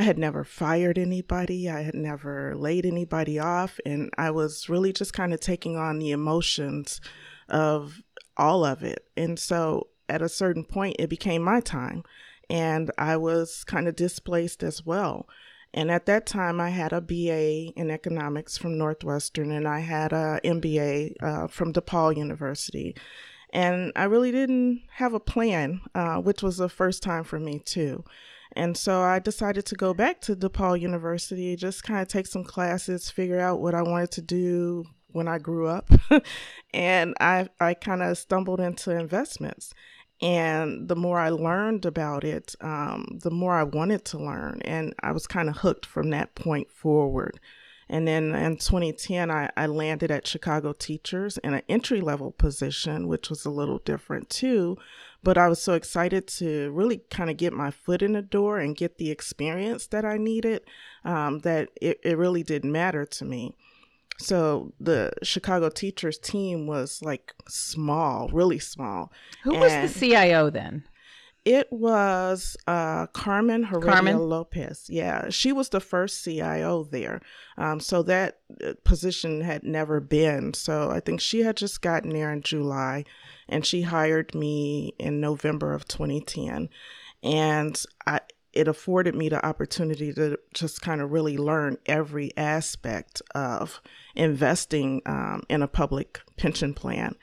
I 0.00 0.02
had 0.02 0.18
never 0.18 0.44
fired 0.44 0.96
anybody, 0.96 1.68
I 1.68 1.82
had 1.82 1.94
never 1.94 2.56
laid 2.56 2.86
anybody 2.86 3.38
off, 3.38 3.78
and 3.84 4.08
I 4.16 4.30
was 4.30 4.66
really 4.66 4.94
just 4.94 5.12
kind 5.12 5.34
of 5.34 5.40
taking 5.40 5.76
on 5.76 5.98
the 5.98 6.10
emotions 6.10 7.02
of 7.50 8.02
all 8.34 8.64
of 8.64 8.82
it. 8.82 9.04
And 9.14 9.38
so 9.38 9.88
at 10.08 10.22
a 10.22 10.28
certain 10.30 10.64
point, 10.64 10.96
it 10.98 11.10
became 11.10 11.42
my 11.42 11.60
time, 11.60 12.02
and 12.48 12.90
I 12.96 13.18
was 13.18 13.62
kind 13.62 13.86
of 13.88 13.94
displaced 13.94 14.62
as 14.62 14.86
well. 14.86 15.28
And 15.74 15.90
at 15.90 16.06
that 16.06 16.24
time, 16.24 16.62
I 16.62 16.70
had 16.70 16.94
a 16.94 17.02
BA 17.02 17.78
in 17.78 17.90
economics 17.90 18.56
from 18.56 18.78
Northwestern, 18.78 19.50
and 19.50 19.68
I 19.68 19.80
had 19.80 20.14
a 20.14 20.40
MBA 20.42 21.16
uh, 21.22 21.46
from 21.46 21.74
DePaul 21.74 22.16
University. 22.16 22.96
And 23.52 23.92
I 23.94 24.04
really 24.04 24.32
didn't 24.32 24.80
have 24.92 25.12
a 25.12 25.20
plan, 25.20 25.82
uh, 25.94 26.22
which 26.22 26.42
was 26.42 26.56
the 26.56 26.70
first 26.70 27.02
time 27.02 27.22
for 27.22 27.38
me, 27.38 27.58
too. 27.58 28.02
And 28.52 28.76
so 28.76 29.00
I 29.02 29.18
decided 29.18 29.66
to 29.66 29.74
go 29.76 29.94
back 29.94 30.20
to 30.22 30.34
DePaul 30.34 30.80
University, 30.80 31.54
just 31.56 31.84
kind 31.84 32.00
of 32.00 32.08
take 32.08 32.26
some 32.26 32.44
classes, 32.44 33.10
figure 33.10 33.40
out 33.40 33.60
what 33.60 33.74
I 33.74 33.82
wanted 33.82 34.10
to 34.12 34.22
do 34.22 34.84
when 35.08 35.28
I 35.28 35.38
grew 35.38 35.66
up. 35.66 35.90
and 36.74 37.14
I, 37.20 37.48
I 37.60 37.74
kind 37.74 38.02
of 38.02 38.18
stumbled 38.18 38.60
into 38.60 38.90
investments. 38.90 39.72
And 40.22 40.88
the 40.88 40.96
more 40.96 41.18
I 41.18 41.30
learned 41.30 41.86
about 41.86 42.24
it, 42.24 42.54
um, 42.60 43.18
the 43.22 43.30
more 43.30 43.54
I 43.54 43.62
wanted 43.62 44.04
to 44.06 44.18
learn. 44.18 44.60
And 44.64 44.94
I 45.00 45.12
was 45.12 45.26
kind 45.26 45.48
of 45.48 45.58
hooked 45.58 45.86
from 45.86 46.10
that 46.10 46.34
point 46.34 46.70
forward. 46.70 47.40
And 47.88 48.06
then 48.06 48.34
in 48.36 48.56
2010, 48.56 49.30
I, 49.30 49.50
I 49.56 49.66
landed 49.66 50.12
at 50.12 50.26
Chicago 50.26 50.72
Teachers 50.72 51.38
in 51.38 51.54
an 51.54 51.62
entry 51.68 52.00
level 52.00 52.30
position, 52.30 53.08
which 53.08 53.28
was 53.28 53.44
a 53.44 53.50
little 53.50 53.78
different 53.78 54.30
too. 54.30 54.76
But 55.22 55.36
I 55.36 55.48
was 55.48 55.60
so 55.60 55.74
excited 55.74 56.26
to 56.38 56.70
really 56.70 57.02
kind 57.10 57.30
of 57.30 57.36
get 57.36 57.52
my 57.52 57.70
foot 57.70 58.02
in 58.02 58.14
the 58.14 58.22
door 58.22 58.58
and 58.58 58.76
get 58.76 58.96
the 58.96 59.10
experience 59.10 59.86
that 59.88 60.04
I 60.04 60.16
needed 60.16 60.62
um, 61.04 61.40
that 61.40 61.68
it, 61.80 62.00
it 62.02 62.16
really 62.16 62.42
didn't 62.42 62.72
matter 62.72 63.04
to 63.04 63.24
me. 63.24 63.54
So 64.18 64.72
the 64.78 65.12
Chicago 65.22 65.70
teachers 65.70 66.18
team 66.18 66.66
was 66.66 67.00
like 67.02 67.34
small, 67.48 68.28
really 68.32 68.58
small. 68.58 69.12
Who 69.44 69.52
and 69.52 69.60
was 69.60 69.72
the 69.72 69.98
CIO 69.98 70.50
then? 70.50 70.84
It 71.46 71.72
was 71.72 72.54
uh, 72.66 73.06
Carmen 73.08 73.64
Heredia 73.64 73.92
Carmen? 73.92 74.18
Lopez. 74.18 74.86
Yeah, 74.90 75.30
she 75.30 75.52
was 75.52 75.70
the 75.70 75.80
first 75.80 76.22
CIO 76.22 76.84
there. 76.84 77.22
Um, 77.56 77.80
so 77.80 78.02
that 78.02 78.40
uh, 78.62 78.74
position 78.84 79.40
had 79.40 79.64
never 79.64 80.00
been. 80.00 80.52
So 80.52 80.90
I 80.90 81.00
think 81.00 81.20
she 81.20 81.40
had 81.40 81.56
just 81.56 81.80
gotten 81.80 82.10
there 82.10 82.30
in 82.30 82.42
July 82.42 83.06
and 83.50 83.66
she 83.66 83.82
hired 83.82 84.34
me 84.34 84.94
in 84.98 85.20
November 85.20 85.74
of 85.74 85.86
2010. 85.86 86.68
And 87.22 87.84
I, 88.06 88.20
it 88.52 88.66
afforded 88.66 89.14
me 89.14 89.28
the 89.28 89.44
opportunity 89.44 90.12
to 90.14 90.38
just 90.54 90.80
kind 90.80 91.00
of 91.00 91.12
really 91.12 91.36
learn 91.36 91.76
every 91.86 92.36
aspect 92.36 93.20
of 93.34 93.80
investing 94.14 95.02
um, 95.06 95.42
in 95.48 95.62
a 95.62 95.68
public 95.68 96.20
pension 96.36 96.74
plan. 96.74 97.14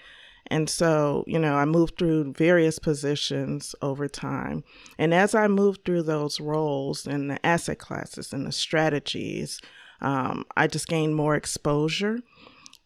And 0.50 0.69
so, 0.69 1.25
you 1.27 1.39
know, 1.39 1.55
I 1.55 1.65
moved 1.65 1.98
through 1.98 2.34
various 2.34 2.79
positions 2.79 3.75
over 3.81 4.07
time. 4.07 4.63
And 4.98 5.13
as 5.13 5.36
I 5.36 5.48
moved 5.48 5.84
through 5.84 6.03
those 6.03 6.39
roles 6.39 7.05
and 7.05 7.29
the 7.29 7.46
asset 7.46 7.79
classes 7.79 8.31
and 8.31 8.46
the 8.46 8.53
strategies, 8.53 9.60
um, 10.00 10.46
I 10.55 10.67
just 10.67 10.88
gained 10.88 11.15
more 11.15 11.36
exposure. 11.36 12.19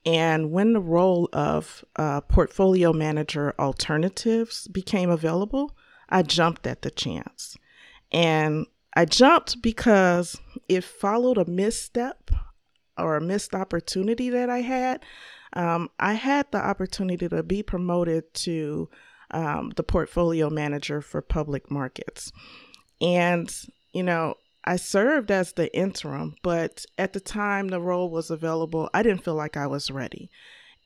And 0.06 0.52
when 0.52 0.74
the 0.74 0.82
role 0.82 1.30
of 1.32 1.86
uh, 1.96 2.22
portfolio 2.22 2.92
manager 2.92 3.54
alternatives 3.60 4.68
became 4.68 5.10
available, 5.10 5.76
I 6.10 6.24
jumped 6.24 6.66
at 6.66 6.82
the 6.82 6.92
chance. 6.92 7.56
And 8.12 8.66
I 8.96 9.06
jumped 9.06 9.62
because 9.62 10.40
it 10.68 10.84
followed 10.84 11.38
a 11.38 11.46
misstep 11.46 12.32
or 12.98 13.16
a 13.16 13.22
missed 13.22 13.54
opportunity 13.54 14.30
that 14.30 14.50
I 14.50 14.60
had 14.60 15.02
um, 15.54 15.90
I 16.00 16.14
had 16.14 16.48
the 16.52 16.64
opportunity 16.64 17.28
to 17.28 17.44
be 17.44 17.64
promoted 17.64 18.34
to 18.36 18.90
um, 19.32 19.72
the 19.76 19.84
portfolio 19.84 20.50
manager 20.50 21.02
for 21.02 21.22
public 21.22 21.70
markets. 21.70 22.32
And, 23.00 23.54
you 23.94 24.04
know, 24.04 24.36
I 24.64 24.76
served 24.76 25.32
as 25.32 25.54
the 25.54 25.76
interim, 25.76 26.36
but 26.44 26.86
at 26.98 27.14
the 27.14 27.20
time 27.20 27.70
the 27.70 27.82
role 27.82 28.10
was 28.10 28.30
available, 28.30 28.90
I 28.94 29.04
didn't 29.04 29.24
feel 29.24 29.36
like 29.36 29.58
I 29.58 29.68
was 29.68 29.90
ready. 29.90 30.30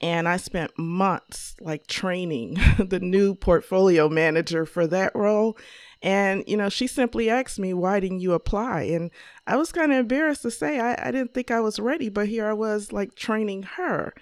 And 0.01 0.27
I 0.27 0.37
spent 0.37 0.77
months 0.77 1.55
like 1.61 1.87
training 1.87 2.57
the 2.79 2.99
new 2.99 3.33
portfolio 3.33 4.09
manager 4.09 4.65
for 4.65 4.87
that 4.87 5.15
role. 5.15 5.57
And, 6.01 6.43
you 6.47 6.57
know, 6.57 6.69
she 6.69 6.87
simply 6.87 7.29
asked 7.29 7.59
me, 7.59 7.73
why 7.73 7.99
didn't 7.99 8.19
you 8.19 8.33
apply? 8.33 8.83
And 8.83 9.09
I 9.47 9.55
was 9.55 9.71
kind 9.71 9.91
of 9.91 9.99
embarrassed 9.99 10.41
to 10.43 10.51
say 10.51 10.79
I, 10.79 11.07
I 11.07 11.11
didn't 11.11 11.33
think 11.33 11.49
I 11.49 11.61
was 11.61 11.79
ready, 11.79 12.09
but 12.09 12.27
here 12.27 12.45
I 12.45 12.53
was 12.53 12.91
like 12.91 13.15
training 13.15 13.63
her. 13.63 14.13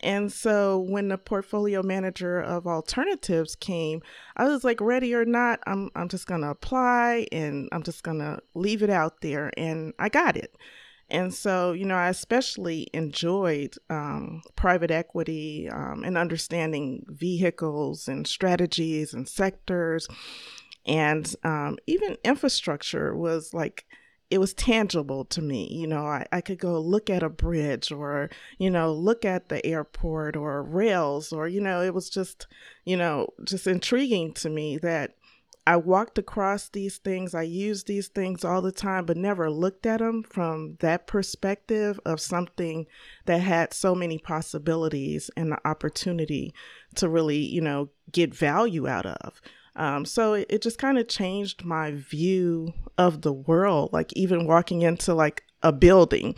And 0.00 0.32
so 0.32 0.78
when 0.78 1.08
the 1.08 1.18
portfolio 1.18 1.82
manager 1.82 2.40
of 2.40 2.66
alternatives 2.66 3.56
came, 3.56 4.02
I 4.36 4.44
was 4.44 4.62
like, 4.62 4.80
ready 4.80 5.12
or 5.14 5.24
not, 5.24 5.60
I'm, 5.66 5.90
I'm 5.96 6.08
just 6.08 6.26
going 6.26 6.42
to 6.42 6.50
apply 6.50 7.26
and 7.32 7.68
I'm 7.72 7.82
just 7.82 8.02
going 8.04 8.18
to 8.20 8.40
leave 8.54 8.82
it 8.82 8.90
out 8.90 9.20
there. 9.22 9.50
And 9.56 9.92
I 9.98 10.08
got 10.08 10.36
it. 10.36 10.54
And 11.10 11.32
so, 11.32 11.72
you 11.72 11.86
know, 11.86 11.96
I 11.96 12.10
especially 12.10 12.88
enjoyed 12.92 13.74
um, 13.88 14.42
private 14.56 14.90
equity 14.90 15.68
um, 15.70 16.04
and 16.04 16.18
understanding 16.18 17.04
vehicles 17.08 18.08
and 18.08 18.26
strategies 18.26 19.14
and 19.14 19.26
sectors. 19.26 20.06
And 20.86 21.34
um, 21.44 21.78
even 21.86 22.18
infrastructure 22.24 23.16
was 23.16 23.54
like, 23.54 23.86
it 24.30 24.38
was 24.38 24.52
tangible 24.52 25.24
to 25.26 25.40
me. 25.40 25.68
You 25.70 25.86
know, 25.86 26.06
I, 26.06 26.26
I 26.32 26.40
could 26.40 26.58
go 26.58 26.78
look 26.78 27.08
at 27.08 27.22
a 27.22 27.28
bridge 27.28 27.90
or, 27.90 28.30
you 28.58 28.70
know, 28.70 28.92
look 28.92 29.24
at 29.24 29.48
the 29.48 29.64
airport 29.64 30.36
or 30.36 30.62
rails 30.62 31.32
or, 31.32 31.48
you 31.48 31.60
know, 31.60 31.80
it 31.82 31.94
was 31.94 32.10
just, 32.10 32.46
you 32.84 32.96
know, 32.96 33.28
just 33.44 33.66
intriguing 33.66 34.34
to 34.34 34.50
me 34.50 34.76
that 34.78 35.14
I 35.66 35.76
walked 35.76 36.16
across 36.16 36.68
these 36.70 36.96
things. 36.96 37.34
I 37.34 37.42
used 37.42 37.86
these 37.86 38.08
things 38.08 38.42
all 38.42 38.62
the 38.62 38.72
time, 38.72 39.04
but 39.04 39.18
never 39.18 39.50
looked 39.50 39.84
at 39.84 39.98
them 39.98 40.22
from 40.22 40.76
that 40.80 41.06
perspective 41.06 42.00
of 42.06 42.20
something 42.20 42.86
that 43.26 43.42
had 43.42 43.74
so 43.74 43.94
many 43.94 44.18
possibilities 44.18 45.30
and 45.36 45.52
the 45.52 45.68
opportunity 45.68 46.54
to 46.94 47.08
really, 47.08 47.36
you 47.36 47.60
know, 47.60 47.90
get 48.10 48.34
value 48.34 48.88
out 48.88 49.04
of. 49.04 49.42
Um, 49.78 50.04
so 50.04 50.34
it, 50.34 50.46
it 50.50 50.62
just 50.62 50.78
kind 50.78 50.98
of 50.98 51.08
changed 51.08 51.64
my 51.64 51.92
view 51.92 52.74
of 52.98 53.22
the 53.22 53.32
world. 53.32 53.92
Like 53.92 54.12
even 54.14 54.46
walking 54.46 54.82
into 54.82 55.14
like 55.14 55.44
a 55.62 55.72
building, 55.72 56.34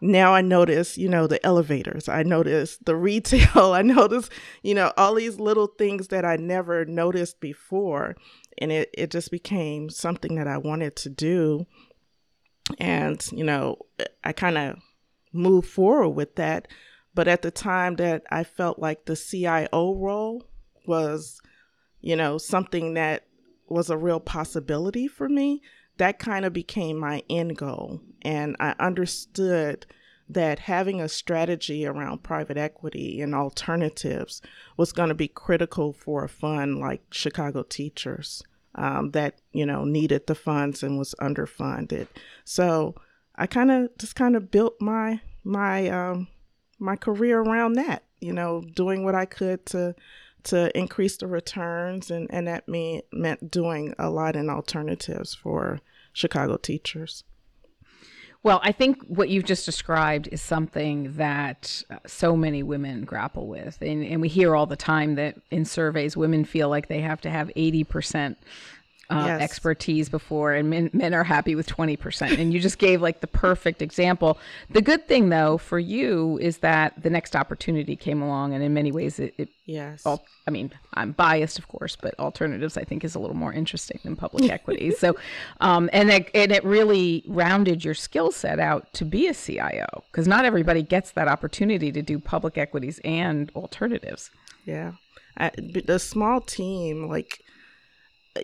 now 0.00 0.34
I 0.34 0.42
notice, 0.42 0.96
you 0.96 1.08
know, 1.08 1.26
the 1.26 1.44
elevators. 1.44 2.08
I 2.08 2.22
notice 2.22 2.78
the 2.78 2.94
retail. 2.94 3.72
I 3.72 3.82
notice, 3.82 4.28
you 4.62 4.74
know, 4.74 4.92
all 4.96 5.14
these 5.14 5.40
little 5.40 5.66
things 5.66 6.08
that 6.08 6.24
I 6.24 6.36
never 6.36 6.84
noticed 6.84 7.40
before. 7.40 8.16
and 8.58 8.70
it, 8.70 8.90
it 8.94 9.10
just 9.10 9.30
became 9.30 9.90
something 9.90 10.36
that 10.36 10.46
I 10.46 10.58
wanted 10.58 10.96
to 10.96 11.08
do. 11.08 11.66
And, 12.78 13.24
you 13.32 13.44
know, 13.44 13.78
I 14.22 14.32
kind 14.32 14.58
of 14.58 14.78
moved 15.32 15.68
forward 15.68 16.10
with 16.10 16.36
that. 16.36 16.68
But 17.14 17.28
at 17.28 17.42
the 17.42 17.50
time 17.50 17.96
that 17.96 18.24
I 18.30 18.44
felt 18.44 18.78
like 18.78 19.06
the 19.06 19.16
CIO 19.16 19.94
role 19.94 20.44
was, 20.86 21.40
you 22.00 22.16
know, 22.16 22.38
something 22.38 22.94
that 22.94 23.24
was 23.68 23.90
a 23.90 23.96
real 23.96 24.20
possibility 24.20 25.08
for 25.08 25.28
me, 25.28 25.62
that 25.98 26.18
kind 26.18 26.44
of 26.44 26.52
became 26.52 26.98
my 26.98 27.22
end 27.28 27.56
goal. 27.56 28.00
And 28.22 28.56
I 28.60 28.74
understood 28.78 29.86
that 30.28 30.60
having 30.60 31.00
a 31.00 31.08
strategy 31.08 31.86
around 31.86 32.22
private 32.22 32.56
equity 32.56 33.20
and 33.20 33.34
alternatives 33.34 34.42
was 34.76 34.92
going 34.92 35.08
to 35.08 35.14
be 35.14 35.28
critical 35.28 35.92
for 35.92 36.24
a 36.24 36.28
fund 36.28 36.78
like 36.78 37.02
Chicago 37.12 37.62
Teachers 37.62 38.42
um, 38.76 39.10
that 39.12 39.40
you 39.52 39.64
know 39.66 39.84
needed 39.84 40.26
the 40.26 40.34
funds 40.34 40.82
and 40.82 40.98
was 40.98 41.14
underfunded. 41.20 42.08
So 42.44 42.94
I 43.34 43.46
kind 43.46 43.70
of 43.70 43.96
just 43.98 44.14
kind 44.14 44.36
of 44.36 44.50
built 44.50 44.80
my 44.80 45.20
my 45.44 45.88
um, 45.88 46.28
my 46.78 46.96
career 46.96 47.40
around 47.40 47.74
that. 47.74 48.04
You 48.20 48.32
know, 48.32 48.62
doing 48.74 49.04
what 49.04 49.14
I 49.14 49.26
could 49.26 49.66
to 49.66 49.94
to 50.46 50.76
increase 50.76 51.16
the 51.16 51.26
returns, 51.26 52.10
and 52.10 52.28
and 52.30 52.46
that 52.46 52.68
mean, 52.68 53.02
meant 53.12 53.50
doing 53.50 53.94
a 53.98 54.10
lot 54.10 54.36
in 54.36 54.48
alternatives 54.50 55.34
for 55.34 55.80
Chicago 56.12 56.56
teachers. 56.56 57.24
Well, 58.42 58.60
I 58.62 58.70
think 58.70 59.02
what 59.08 59.28
you've 59.28 59.44
just 59.44 59.66
described 59.66 60.28
is 60.30 60.40
something 60.40 61.14
that 61.16 61.82
uh, 61.90 61.96
so 62.06 62.36
many 62.36 62.62
women 62.62 63.04
grapple 63.04 63.48
with. 63.48 63.78
And, 63.80 64.04
and 64.04 64.20
we 64.20 64.28
hear 64.28 64.54
all 64.54 64.66
the 64.66 64.76
time 64.76 65.16
that 65.16 65.34
in 65.50 65.64
surveys, 65.64 66.16
women 66.16 66.44
feel 66.44 66.68
like 66.68 66.86
they 66.86 67.00
have 67.00 67.20
to 67.22 67.30
have 67.30 67.50
80% 67.56 68.36
uh, 69.08 69.24
yes. 69.26 69.40
expertise 69.40 70.08
before, 70.08 70.54
and 70.54 70.68
men, 70.68 70.90
men 70.92 71.14
are 71.14 71.24
happy 71.24 71.54
with 71.54 71.66
20%. 71.68 72.38
And 72.38 72.52
you 72.52 72.58
just 72.58 72.78
gave 72.78 73.00
like 73.00 73.20
the 73.20 73.26
perfect 73.26 73.80
example. 73.80 74.38
The 74.70 74.82
good 74.82 75.06
thing, 75.06 75.28
though, 75.28 75.58
for 75.58 75.78
you 75.78 76.38
is 76.40 76.58
that 76.58 77.00
the 77.00 77.10
next 77.10 77.36
opportunity 77.36 77.94
came 77.94 78.20
along, 78.20 78.54
and 78.54 78.62
in 78.62 78.74
many 78.74 78.90
ways, 78.90 79.18
it, 79.18 79.34
it 79.38 79.48
yes. 79.64 80.04
All, 80.04 80.24
I 80.46 80.50
mean, 80.50 80.72
I'm 80.94 81.12
biased, 81.12 81.58
of 81.58 81.68
course, 81.68 81.96
but 81.96 82.18
alternatives 82.18 82.76
I 82.76 82.84
think 82.84 83.04
is 83.04 83.14
a 83.14 83.18
little 83.18 83.36
more 83.36 83.52
interesting 83.52 84.00
than 84.02 84.16
public 84.16 84.50
equity. 84.50 84.90
So, 84.90 85.16
um, 85.60 85.88
and 85.92 86.10
it, 86.10 86.30
and 86.34 86.50
it 86.50 86.64
really 86.64 87.22
rounded 87.28 87.84
your 87.84 87.94
skill 87.94 88.32
set 88.32 88.58
out 88.58 88.92
to 88.94 89.04
be 89.04 89.28
a 89.28 89.34
CIO 89.34 89.86
because 90.10 90.26
not 90.26 90.44
everybody 90.44 90.82
gets 90.82 91.12
that 91.12 91.28
opportunity 91.28 91.92
to 91.92 92.02
do 92.02 92.18
public 92.18 92.58
equities 92.58 93.00
and 93.04 93.52
alternatives. 93.54 94.30
Yeah, 94.64 94.92
I, 95.36 95.52
the 95.56 96.00
small 96.00 96.40
team 96.40 97.08
like 97.08 97.40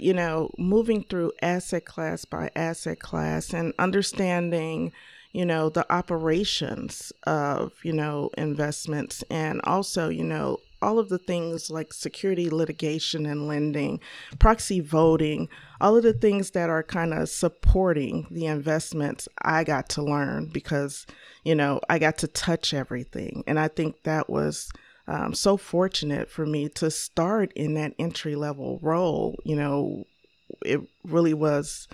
you 0.01 0.15
know, 0.15 0.51
moving 0.59 1.05
through 1.05 1.33
asset 1.43 1.85
class 1.85 2.25
by 2.25 2.51
asset 2.57 3.01
class 3.01 3.53
and 3.53 3.73
understanding, 3.79 4.93
you 5.33 5.45
know, 5.45 5.69
the 5.69 5.91
operations 5.93 7.13
of, 7.25 7.73
you 7.83 7.93
know, 7.93 8.31
investments 8.37 9.25
and 9.31 9.61
also, 9.65 10.09
you 10.09 10.25
know, 10.25 10.59
all 10.83 10.99
of 10.99 11.09
the 11.09 11.19
things 11.19 11.71
like 11.71 11.93
security 11.93 12.51
litigation 12.51 13.25
and 13.25 13.47
lending, 13.47 14.01
proxy 14.39 14.81
voting, 14.81 15.49
all 15.81 15.97
of 15.97 16.03
the 16.03 16.13
things 16.13 16.51
that 16.51 16.69
are 16.69 16.83
kind 16.83 17.15
of 17.15 17.29
supporting 17.29 18.27
the 18.31 18.47
investments, 18.47 19.29
I 19.41 19.65
got 19.65 19.89
to 19.91 20.03
learn 20.03 20.51
because, 20.53 21.07
you 21.45 21.55
know, 21.55 21.81
I 21.89 21.99
got 21.99 22.19
to 22.19 22.27
touch 22.27 22.75
everything. 22.75 23.45
And 23.47 23.59
I 23.59 23.69
think 23.69 24.03
that 24.03 24.29
was 24.29 24.71
um, 25.07 25.35
so 25.35 25.57
fortunate 25.57 26.31
for 26.31 26.47
me 26.47 26.69
to 26.71 26.91
start 26.91 27.53
in 27.55 27.75
that 27.75 27.95
entry 27.99 28.37
level 28.37 28.79
role. 28.83 29.37
You 29.45 29.57
know, 29.57 30.05
it 30.65 30.81
really 31.05 31.35
was, 31.35 31.89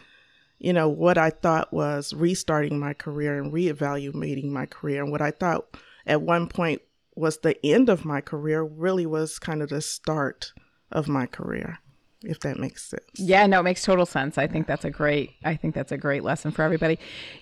you 0.59 0.73
know, 0.73 0.89
what 0.89 1.19
I 1.19 1.31
thought 1.31 1.73
was 1.73 2.13
restarting 2.13 2.79
my 2.79 2.93
career 2.93 3.41
and 3.43 3.53
reevaluating 3.53 4.51
my 4.51 4.67
career. 4.67 5.03
And 5.03 5.11
what 5.11 5.23
I 5.23 5.31
thought 5.31 5.77
at 6.07 6.23
one 6.23 6.49
point 6.49 6.83
was 7.15 7.39
the 7.39 7.65
end 7.67 7.89
of 7.89 8.05
my 8.05 8.21
career 8.21 8.63
really 8.63 9.07
was 9.07 9.39
kind 9.39 9.63
of 9.63 9.71
the 9.71 9.81
start 9.81 10.53
of 10.93 11.09
my 11.09 11.27
career 11.27 11.79
if 12.25 12.41
that 12.41 12.59
makes 12.59 12.85
sense. 12.85 13.05
Yeah, 13.15 13.47
no, 13.47 13.61
it 13.61 13.63
makes 13.63 13.85
total 13.85 14.07
sense. 14.07 14.39
I 14.39 14.47
think 14.47 14.67
that's 14.67 14.85
a 14.85 14.91
great 14.91 15.35
I 15.45 15.55
think 15.55 15.75
that's 15.75 15.93
a 15.93 15.97
great 15.97 16.25
lesson 16.25 16.51
for 16.51 16.63
everybody. 16.63 16.99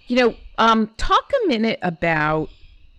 You 0.06 0.16
know, 0.16 0.34
um 0.58 0.90
talk 0.96 1.32
a 1.44 1.48
minute 1.48 1.78
about 1.82 2.50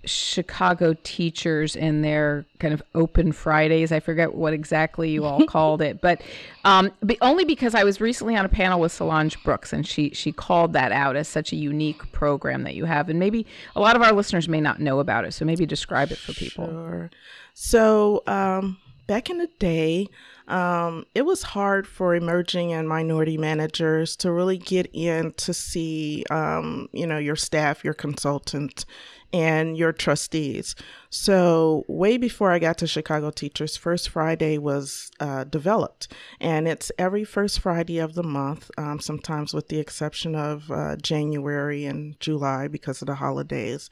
Chicago 0.05 0.95
teachers 1.03 1.75
and 1.75 2.03
their 2.03 2.45
kind 2.59 2.73
of 2.73 2.81
open 2.95 3.31
Fridays. 3.31 3.91
I 3.91 3.99
forget 3.99 4.33
what 4.33 4.53
exactly 4.53 5.09
you 5.09 5.25
all 5.25 5.45
called 5.47 5.81
it, 5.81 6.01
but 6.01 6.21
um, 6.63 6.91
only 7.21 7.45
because 7.45 7.75
I 7.75 7.83
was 7.83 7.99
recently 7.99 8.35
on 8.35 8.45
a 8.45 8.49
panel 8.49 8.79
with 8.79 8.91
Solange 8.91 9.41
Brooks, 9.43 9.73
and 9.73 9.85
she 9.85 10.11
she 10.11 10.31
called 10.31 10.73
that 10.73 10.91
out 10.91 11.15
as 11.15 11.27
such 11.27 11.51
a 11.51 11.55
unique 11.55 12.11
program 12.11 12.63
that 12.63 12.75
you 12.75 12.85
have, 12.85 13.09
and 13.09 13.19
maybe 13.19 13.45
a 13.75 13.81
lot 13.81 13.95
of 13.95 14.01
our 14.01 14.13
listeners 14.13 14.47
may 14.47 14.61
not 14.61 14.79
know 14.79 14.99
about 14.99 15.25
it. 15.25 15.33
So 15.33 15.45
maybe 15.45 15.65
describe 15.65 16.11
it 16.11 16.17
for 16.17 16.33
people. 16.33 16.65
Sure. 16.65 17.11
So 17.53 18.23
um, 18.27 18.77
back 19.07 19.29
in 19.29 19.39
the 19.39 19.49
day, 19.59 20.07
um, 20.47 21.05
it 21.13 21.25
was 21.25 21.43
hard 21.43 21.87
for 21.87 22.15
emerging 22.15 22.71
and 22.71 22.87
minority 22.87 23.37
managers 23.37 24.15
to 24.17 24.31
really 24.31 24.57
get 24.57 24.89
in 24.93 25.33
to 25.33 25.53
see, 25.53 26.23
um, 26.29 26.87
you 26.93 27.07
know, 27.07 27.17
your 27.17 27.35
staff, 27.35 27.83
your 27.83 27.93
consultants, 27.93 28.85
and 29.33 29.77
your 29.77 29.91
trustees. 29.91 30.75
So, 31.09 31.85
way 31.87 32.17
before 32.17 32.51
I 32.51 32.59
got 32.59 32.77
to 32.79 32.87
Chicago 32.87 33.29
Teachers, 33.31 33.77
First 33.77 34.09
Friday 34.09 34.57
was 34.57 35.11
uh, 35.19 35.45
developed, 35.45 36.11
and 36.39 36.67
it's 36.67 36.91
every 36.97 37.23
first 37.23 37.59
Friday 37.59 37.99
of 37.99 38.13
the 38.13 38.23
month, 38.23 38.69
um, 38.77 38.99
sometimes 38.99 39.53
with 39.53 39.69
the 39.69 39.79
exception 39.79 40.35
of 40.35 40.69
uh, 40.71 40.95
January 40.97 41.85
and 41.85 42.19
July 42.19 42.67
because 42.67 43.01
of 43.01 43.07
the 43.07 43.15
holidays 43.15 43.89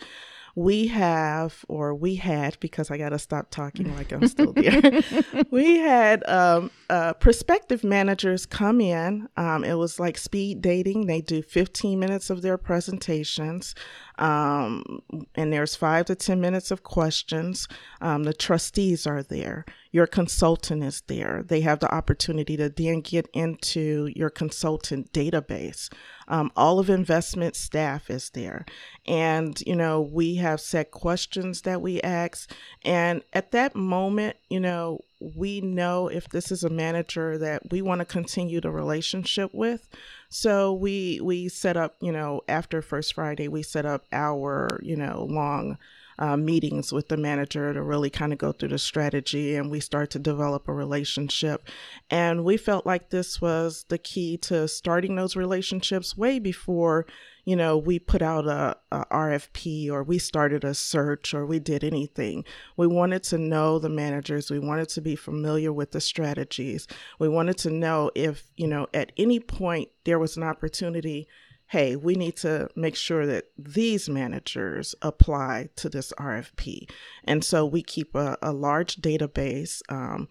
we 0.56 0.88
have, 0.88 1.66
or 1.68 1.94
we 1.94 2.16
had, 2.16 2.58
because 2.62 2.90
I 2.90 2.98
got 2.98 3.10
to 3.10 3.20
stop 3.20 3.52
talking 3.52 3.94
like 3.98 4.14
I'm 4.14 4.26
still 4.28 4.54
there. 4.54 5.02
we 5.52 5.80
had 5.80 6.28
um, 6.30 6.72
uh, 6.90 7.14
prospective 7.14 7.84
managers 7.84 8.46
come 8.46 8.80
in. 8.80 9.28
Um, 9.36 9.66
it 9.66 9.74
was 9.74 10.00
like 10.00 10.18
speed 10.18 10.62
dating. 10.62 11.08
They 11.08 11.20
do 11.20 11.42
15 11.42 12.00
minutes 12.00 12.30
of 12.30 12.42
their 12.42 12.58
presentations. 12.58 13.76
Um, 14.18 15.02
and 15.36 15.52
there's 15.52 15.76
five 15.76 16.06
to 16.06 16.16
10 16.16 16.40
minutes 16.40 16.72
of 16.72 16.84
questions. 16.84 17.68
Um, 18.02 18.24
the 18.24 18.34
trustees 18.34 19.06
are 19.06 19.24
there. 19.24 19.66
Your 19.92 20.08
consultant 20.08 20.84
is 20.84 21.02
there. 21.08 21.44
They 21.46 21.62
have 21.62 21.80
the 21.80 21.94
opportunity 21.94 22.58
to 22.58 22.70
then 22.70 23.02
get 23.02 23.28
into 23.34 24.12
your 24.16 24.30
consultant 24.30 25.14
database. 25.14 25.92
Um, 26.28 26.52
all 26.56 26.80
of 26.80 26.90
investment 26.90 27.56
staff 27.56 28.10
is 28.10 28.30
there. 28.32 28.66
And, 29.06 29.62
you 29.66 29.76
know, 29.76 30.02
we 30.02 30.36
have 30.36 30.60
set 30.60 30.92
questions 30.92 31.62
that 31.62 31.82
we 31.82 32.02
ask. 32.02 32.52
And 32.84 33.22
at 33.34 33.52
that 33.52 33.76
moment, 33.76 34.38
you 34.50 34.60
know, 34.60 35.00
we 35.20 35.62
know 35.62 36.08
if 36.08 36.28
this 36.30 36.52
is 36.52 36.64
a 36.64 36.70
manager 36.70 37.38
that 37.38 37.72
we 37.72 37.82
want 37.82 38.00
to 38.00 38.06
continue 38.06 38.60
the 38.60 38.72
relationship 38.72 39.54
with. 39.54 39.88
So 40.38 40.74
we 40.74 41.22
we 41.22 41.48
set 41.48 41.78
up, 41.78 41.96
you 42.02 42.12
know, 42.12 42.42
after 42.50 42.82
First 42.82 43.14
Friday, 43.14 43.48
we 43.48 43.64
set 43.64 43.86
up 43.86 44.06
our, 44.12 44.82
you 44.84 44.98
know, 44.98 45.26
long 45.30 45.78
uh, 46.20 46.38
meetings 46.38 46.92
with 46.94 47.10
the 47.10 47.18
manager 47.18 47.74
to 47.74 47.82
really 47.82 48.10
kind 48.10 48.32
of 48.32 48.40
go 48.40 48.52
through 48.52 48.70
the 48.70 48.78
strategy 48.78 49.56
and 49.56 49.70
we 49.70 49.80
start 49.80 50.10
to 50.12 50.20
develop 50.20 50.68
a 50.68 50.74
relationship. 50.74 51.68
And 52.10 52.44
we 52.44 52.58
felt 52.58 52.86
like 52.86 53.10
this 53.10 53.42
was 53.42 53.86
the 53.90 53.98
key 53.98 54.38
to 54.38 54.68
starting 54.68 55.16
those 55.16 55.36
relationships 55.36 56.18
way 56.18 56.40
before 56.40 57.06
you 57.46 57.56
know, 57.56 57.78
we 57.78 58.00
put 58.00 58.24
out 58.24 58.48
a, 58.48 58.76
a, 58.92 59.06
RFP 59.06 59.90
or 59.92 60.04
we 60.04 60.18
started 60.18 60.64
a 60.64 60.74
search 60.74 61.34
or 61.34 61.46
we 61.46 61.60
did 61.60 61.84
anything. 61.84 62.44
We 62.76 62.88
wanted 62.88 63.24
to 63.26 63.38
know 63.38 63.78
the 63.78 63.90
managers. 63.90 64.50
We 64.50 64.60
wanted 64.60 64.90
to 64.90 65.02
be 65.02 65.16
familiar 65.16 65.72
with 65.72 65.92
the 65.92 66.02
strategies. 66.02 66.88
We 67.20 67.30
wanted 67.30 67.60
to 67.60 67.70
know 67.70 68.10
if, 68.16 68.52
you 68.58 68.68
know, 68.68 68.88
at 68.94 69.12
any 69.16 69.40
point 69.40 69.90
there 70.06 70.20
was 70.20 70.38
an 70.38 70.44
opportunity 70.44 71.28
hey, 71.68 71.96
we 71.96 72.16
need 72.16 72.36
to 72.38 72.70
make 72.76 72.96
sure 72.96 73.26
that 73.26 73.46
these 73.58 74.08
managers 74.08 74.94
apply 75.02 75.70
to 75.76 75.90
this 75.90 76.14
RFP. 76.20 76.90
And 77.24 77.44
so 77.44 77.66
we 77.66 77.82
keep 77.82 78.14
a, 78.16 78.38
a 78.42 78.54
large 78.54 78.98
database. 78.98 79.82
Um, 79.90 80.28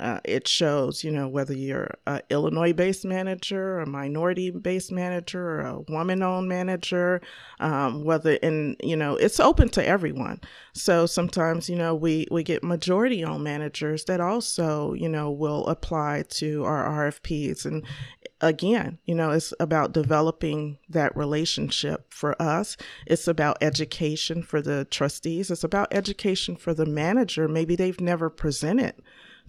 uh, 0.00 0.20
it 0.24 0.48
shows, 0.48 1.04
you 1.04 1.10
know, 1.10 1.28
whether 1.28 1.54
you're 1.54 1.94
an 2.06 2.20
Illinois-based 2.30 3.04
manager, 3.04 3.80
a 3.80 3.86
minority-based 3.86 4.92
manager, 4.92 5.42
or 5.42 5.60
a 5.60 5.80
woman-owned 5.88 6.48
manager, 6.48 7.20
um, 7.60 8.04
whether 8.04 8.38
and 8.42 8.76
you 8.82 8.96
know, 8.96 9.16
it's 9.16 9.40
open 9.40 9.68
to 9.70 9.86
everyone. 9.86 10.40
So 10.72 11.06
sometimes, 11.06 11.68
you 11.68 11.76
know, 11.76 11.94
we 11.94 12.26
we 12.30 12.42
get 12.42 12.62
majority-owned 12.62 13.44
managers 13.44 14.04
that 14.04 14.20
also, 14.20 14.92
you 14.94 15.08
know, 15.08 15.30
will 15.30 15.66
apply 15.66 16.24
to 16.30 16.64
our 16.64 17.10
RFPs. 17.10 17.64
And 17.64 17.84
again, 18.40 18.98
you 19.04 19.14
know, 19.14 19.30
it's 19.30 19.54
about 19.58 19.92
developing 19.92 20.78
that 20.88 21.16
relationship 21.16 22.12
for 22.12 22.40
us. 22.40 22.76
It's 23.06 23.26
about 23.26 23.58
education 23.60 24.42
for 24.42 24.60
the 24.60 24.84
trustees. 24.84 25.50
It's 25.50 25.64
about 25.64 25.92
education 25.92 26.56
for 26.56 26.74
the 26.74 26.86
manager. 26.86 27.48
Maybe 27.48 27.76
they've 27.76 28.00
never 28.00 28.30
presented 28.30 28.94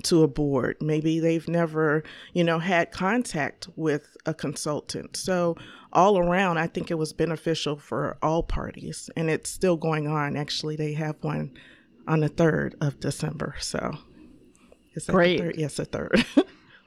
to 0.03 0.23
a 0.23 0.27
board. 0.27 0.77
Maybe 0.81 1.19
they've 1.19 1.47
never, 1.47 2.03
you 2.33 2.43
know, 2.43 2.59
had 2.59 2.91
contact 2.91 3.67
with 3.75 4.17
a 4.25 4.33
consultant. 4.33 5.17
So 5.17 5.55
all 5.93 6.17
around, 6.17 6.57
I 6.57 6.67
think 6.67 6.91
it 6.91 6.95
was 6.95 7.13
beneficial 7.13 7.77
for 7.77 8.17
all 8.21 8.43
parties, 8.43 9.09
and 9.15 9.29
it's 9.29 9.49
still 9.49 9.77
going 9.77 10.07
on. 10.07 10.35
Actually, 10.35 10.75
they 10.75 10.93
have 10.93 11.15
one 11.21 11.51
on 12.07 12.19
the 12.19 12.29
third 12.29 12.75
of 12.81 12.99
December. 12.99 13.55
So 13.59 13.97
it's 14.93 15.07
great. 15.07 15.39
Third? 15.39 15.55
Yes, 15.57 15.77
the 15.77 15.85
third. 15.85 16.25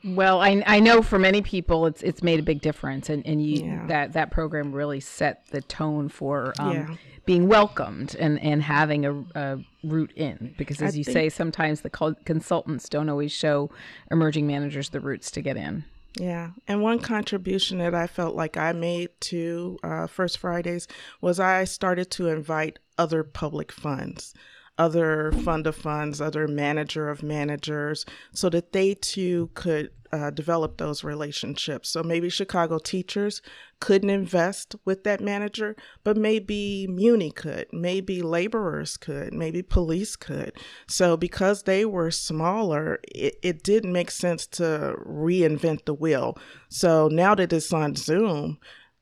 Well, 0.04 0.40
I, 0.40 0.62
I 0.64 0.78
know 0.78 1.02
for 1.02 1.18
many 1.18 1.42
people 1.42 1.86
it's 1.86 2.02
it's 2.02 2.22
made 2.22 2.38
a 2.38 2.42
big 2.42 2.60
difference, 2.60 3.10
and 3.10 3.26
and 3.26 3.44
you, 3.44 3.64
yeah. 3.64 3.86
that 3.88 4.12
that 4.12 4.30
program 4.30 4.72
really 4.72 5.00
set 5.00 5.46
the 5.48 5.60
tone 5.60 6.08
for 6.08 6.54
um, 6.60 6.72
yeah. 6.72 6.94
Being 7.28 7.46
welcomed 7.46 8.16
and 8.18 8.40
and 8.40 8.62
having 8.62 9.04
a, 9.04 9.12
a 9.34 9.58
route 9.84 10.12
in. 10.16 10.54
Because 10.56 10.80
as 10.80 10.94
I 10.94 10.98
you 10.98 11.04
think, 11.04 11.14
say, 11.14 11.28
sometimes 11.28 11.82
the 11.82 11.90
consultants 12.24 12.88
don't 12.88 13.10
always 13.10 13.32
show 13.32 13.70
emerging 14.10 14.46
managers 14.46 14.88
the 14.88 14.98
routes 14.98 15.30
to 15.32 15.42
get 15.42 15.58
in. 15.58 15.84
Yeah, 16.18 16.52
and 16.66 16.80
one 16.80 17.00
contribution 17.00 17.78
that 17.78 17.94
I 17.94 18.06
felt 18.06 18.34
like 18.34 18.56
I 18.56 18.72
made 18.72 19.10
to 19.20 19.78
uh, 19.82 20.06
First 20.06 20.38
Fridays 20.38 20.88
was 21.20 21.38
I 21.38 21.64
started 21.64 22.10
to 22.12 22.28
invite 22.28 22.78
other 22.96 23.22
public 23.22 23.72
funds 23.72 24.32
other 24.78 25.32
fund 25.32 25.66
of 25.66 25.76
funds, 25.76 26.20
other 26.20 26.48
manager 26.48 27.08
of 27.08 27.22
managers, 27.22 28.06
so 28.32 28.48
that 28.48 28.72
they 28.72 28.94
too 28.94 29.50
could 29.54 29.90
uh, 30.12 30.30
develop 30.30 30.78
those 30.78 31.04
relationships. 31.04 31.88
So 31.90 32.02
maybe 32.02 32.30
Chicago 32.30 32.78
teachers 32.78 33.42
couldn't 33.80 34.10
invest 34.10 34.74
with 34.84 35.04
that 35.04 35.20
manager, 35.20 35.76
but 36.02 36.16
maybe 36.16 36.86
Muni 36.88 37.30
could, 37.30 37.66
maybe 37.72 38.22
laborers 38.22 38.96
could, 38.96 39.34
maybe 39.34 39.62
police 39.62 40.16
could. 40.16 40.52
So 40.86 41.16
because 41.16 41.64
they 41.64 41.84
were 41.84 42.10
smaller, 42.10 43.00
it, 43.14 43.38
it 43.42 43.62
didn't 43.62 43.92
make 43.92 44.10
sense 44.10 44.46
to 44.46 44.96
reinvent 45.06 45.84
the 45.84 45.94
wheel. 45.94 46.38
So 46.68 47.08
now 47.08 47.34
that 47.34 47.52
it's 47.52 47.72
on 47.72 47.94
Zoom, 47.94 48.58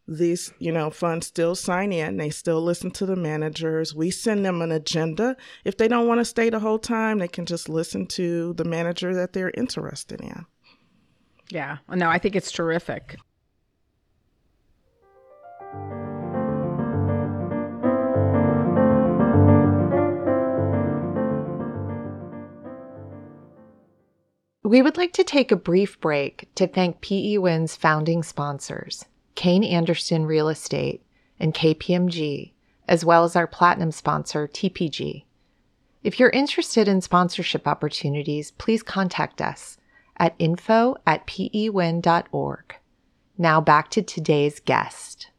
these 0.09 0.53
you 0.59 0.71
know 0.71 0.89
funds 0.89 1.27
still 1.27 1.55
sign 1.57 1.93
in 1.93 2.17
they 2.17 2.31
still 2.31 2.63
listen 2.63 2.91
to 2.93 3.07
the 3.07 3.17
managers. 3.17 3.95
We 3.95 4.11
send 4.11 4.45
them 4.45 4.63
an 4.63 4.73
agenda. 4.73 5.37
If 5.65 5.77
they 5.77 5.89
don't 5.89 6.07
want 6.07 6.21
to 6.21 6.25
stay 6.25 6.51
the 6.51 6.61
whole 6.61 6.79
time 6.79 7.19
they 7.19 7.29
can 7.29 7.47
just 7.47 7.69
listen 7.69 8.07
to 8.09 8.53
the 8.55 8.65
manager 8.65 9.15
that 9.15 9.33
they're 9.33 9.53
interested 9.55 10.21
in. 10.21 10.47
Yeah 11.51 11.79
no 11.89 12.09
i 12.09 12.19
think 12.19 12.37
it's 12.37 12.53
terrific. 12.53 13.17
We 24.67 24.83
would 24.83 24.97
like 24.97 25.13
to 25.13 25.23
take 25.23 25.53
a 25.53 25.57
brief 25.57 26.01
break 26.01 26.49
to 26.57 26.67
thank 26.67 27.01
PE 27.01 27.37
Win's 27.37 27.77
founding 27.77 28.25
sponsors. 28.25 29.05
Kayne 29.37 29.65
Anderson 29.65 30.27
Real 30.27 30.49
Estate, 30.49 31.03
and 31.39 31.55
KPMG, 31.55 32.53
as 32.89 33.05
well 33.05 33.25
as 33.25 33.37
our 33.37 33.47
platinum 33.47 33.93
sponsor, 33.93 34.49
TPG. 34.49 35.25
If 36.03 36.19
you're 36.19 36.31
interested 36.31 36.89
in 36.89 37.01
sponsorship 37.01 37.67
opportunities, 37.69 38.53
please 38.53 38.83
contact 38.83 39.41
us 39.41 39.77
at 40.17 40.35
info 40.39 40.97
at 41.07 41.27
pewin.org. 41.27 42.77
Now 43.39 43.61
back 43.61 43.91
to 43.91 44.03
today's 44.03 44.61
guest. 44.61 45.31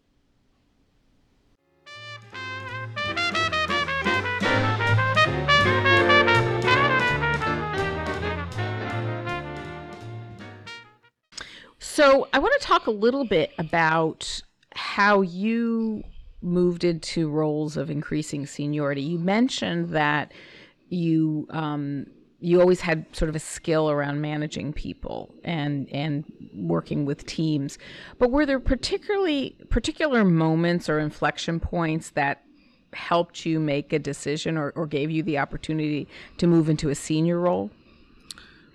So 12.08 12.26
I 12.32 12.40
want 12.40 12.54
to 12.58 12.66
talk 12.66 12.88
a 12.88 12.92
little 12.92 13.26
bit 13.26 13.52
about 13.58 14.42
how 14.74 15.20
you 15.20 16.06
moved 16.42 16.86
into 16.86 17.30
roles 17.30 17.76
of 17.76 17.90
increasing 17.90 18.46
seniority. 18.46 19.02
You 19.02 19.20
mentioned 19.20 19.90
that 19.90 20.32
you 20.88 21.48
um, 21.50 22.06
you 22.40 22.62
always 22.62 22.80
had 22.80 23.14
sort 23.14 23.28
of 23.28 23.36
a 23.36 23.40
skill 23.40 23.92
around 23.92 24.22
managing 24.22 24.72
people 24.72 25.36
and 25.44 25.90
and 25.90 26.24
working 26.56 27.04
with 27.04 27.26
teams. 27.26 27.78
But 28.20 28.32
were 28.32 28.46
there 28.46 28.62
particularly 28.62 29.58
particular 29.70 30.24
moments 30.24 30.88
or 30.88 31.00
inflection 31.00 31.60
points 31.60 32.12
that 32.12 32.42
helped 32.94 33.46
you 33.46 33.60
make 33.60 33.92
a 33.92 34.00
decision 34.00 34.58
or, 34.58 34.70
or 34.78 34.88
gave 34.88 35.12
you 35.12 35.24
the 35.24 35.40
opportunity 35.40 36.08
to 36.38 36.48
move 36.48 36.70
into 36.70 36.88
a 36.88 36.96
senior 36.96 37.38
role? 37.38 37.70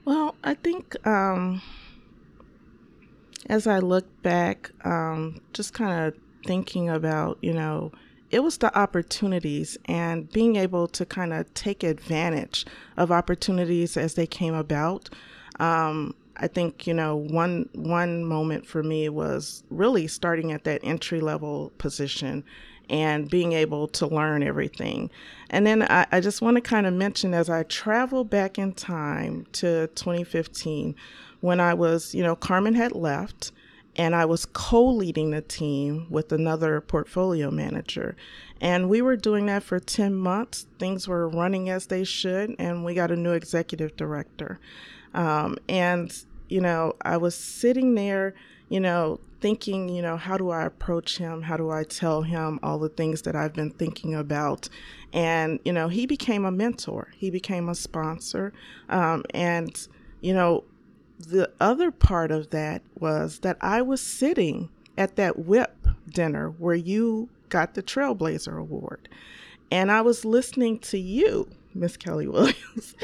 Well, 0.05 0.35
I 0.45 0.53
think 0.53 0.95
um, 1.07 1.63
as 3.53 3.67
I 3.67 3.81
look 3.81 4.07
back, 4.23 4.71
um, 4.83 5.43
just 5.53 5.75
kind 5.75 6.07
of 6.07 6.19
thinking 6.47 6.89
about, 6.89 7.37
you 7.43 7.53
know, 7.53 7.93
it 8.31 8.43
was 8.43 8.57
the 8.57 8.77
opportunities 8.77 9.77
and 9.85 10.33
being 10.33 10.57
able 10.57 10.89
to 10.89 11.05
kind 11.05 11.35
of 11.35 11.53
take 11.53 11.83
advantage 11.83 12.65
of 12.97 13.13
opportunities 13.13 13.99
as 13.99 14.15
they 14.15 14.27
came 14.27 14.55
about. 14.55 15.11
Um, 15.61 16.15
I 16.39 16.49
think 16.49 16.87
you 16.87 16.95
know 16.95 17.15
one 17.15 17.69
one 17.75 18.25
moment 18.25 18.67
for 18.67 18.83
me 18.83 19.11
was 19.11 19.65
really 19.69 20.07
starting 20.07 20.51
at 20.51 20.65
that 20.65 20.81
entry 20.83 21.21
level 21.21 21.73
position 21.77 22.43
and 22.89 23.29
being 23.29 23.53
able 23.53 23.87
to 23.89 24.07
learn 24.07 24.43
everything. 24.43 25.11
And 25.51 25.67
then 25.67 25.83
I, 25.83 26.07
I 26.11 26.21
just 26.21 26.41
want 26.41 26.57
to 26.57 26.63
kind 26.63 26.87
of 26.87 26.95
mention 26.95 27.35
as 27.35 27.51
I 27.51 27.65
travel 27.65 28.25
back 28.25 28.59
in 28.59 28.73
time 28.73 29.47
to 29.53 29.89
2015, 29.89 30.97
when 31.43 31.61
I 31.61 31.75
was, 31.75 32.15
you 32.15 32.23
know, 32.23 32.35
Carmen 32.35 32.75
had 32.75 32.93
left 32.93 33.53
and 33.97 34.15
I 34.15 34.25
was 34.25 34.47
co 34.47 34.87
leading 34.87 35.33
the 35.33 35.43
team 35.43 36.07
with 36.09 36.33
another 36.33 36.81
portfolio 36.81 37.51
manager. 37.51 38.17
And 38.61 38.89
we 38.89 39.03
were 39.03 39.17
doing 39.17 39.47
that 39.47 39.63
for 39.63 39.79
10 39.79 40.15
months. 40.15 40.67
Things 40.79 41.07
were 41.07 41.29
running 41.29 41.69
as 41.69 41.87
they 41.87 42.05
should, 42.05 42.55
and 42.59 42.85
we 42.85 42.95
got 42.95 43.11
a 43.11 43.17
new 43.17 43.33
executive 43.33 43.97
director. 43.97 44.61
Um, 45.15 45.59
and, 45.69 46.17
you 46.49 46.61
know, 46.61 46.95
I 47.03 47.17
was 47.17 47.35
sitting 47.35 47.97
there, 47.97 48.35
you 48.69 48.81
know, 48.81 49.21
thinking, 49.41 49.89
you 49.89 50.01
know, 50.01 50.17
how 50.17 50.39
do 50.39 50.51
I 50.51 50.65
approach 50.65 51.19
him? 51.19 51.43
How 51.43 51.57
do 51.57 51.71
I 51.71 51.83
tell 51.83 52.23
him 52.23 52.61
all 52.63 52.79
the 52.79 52.89
things 52.89 53.23
that 53.23 53.35
I've 53.35 53.53
been 53.53 53.73
thinking 53.73 54.15
about? 54.15 54.69
And, 55.13 55.59
you 55.65 55.73
know, 55.73 55.89
he 55.89 56.07
became 56.07 56.45
a 56.45 56.53
mentor, 56.53 57.11
he 57.17 57.31
became 57.31 57.69
a 57.69 57.75
sponsor. 57.75 58.53
Um, 58.89 59.25
and, 59.35 59.89
you 60.21 60.33
know, 60.33 60.65
the 61.19 61.51
other 61.61 61.91
part 61.91 62.31
of 62.31 62.51
that 62.51 62.83
was 62.99 63.41
that 63.41 63.57
I 63.61 63.83
was 63.83 64.01
sitting 64.01 64.71
at 64.99 65.17
that 65.17 65.39
WIP 65.39 65.87
dinner 66.09 66.51
where 66.51 66.75
you 66.75 67.29
got 67.49 67.75
the 67.75 67.83
Trailblazer 67.83 68.59
Award. 68.59 69.09
And 69.71 69.91
I 69.91 70.03
was 70.03 70.25
listening 70.25 70.79
to 70.81 70.99
you, 70.99 71.49
Miss 71.75 71.97
Kelly 71.97 72.27
Williams, 72.29 72.95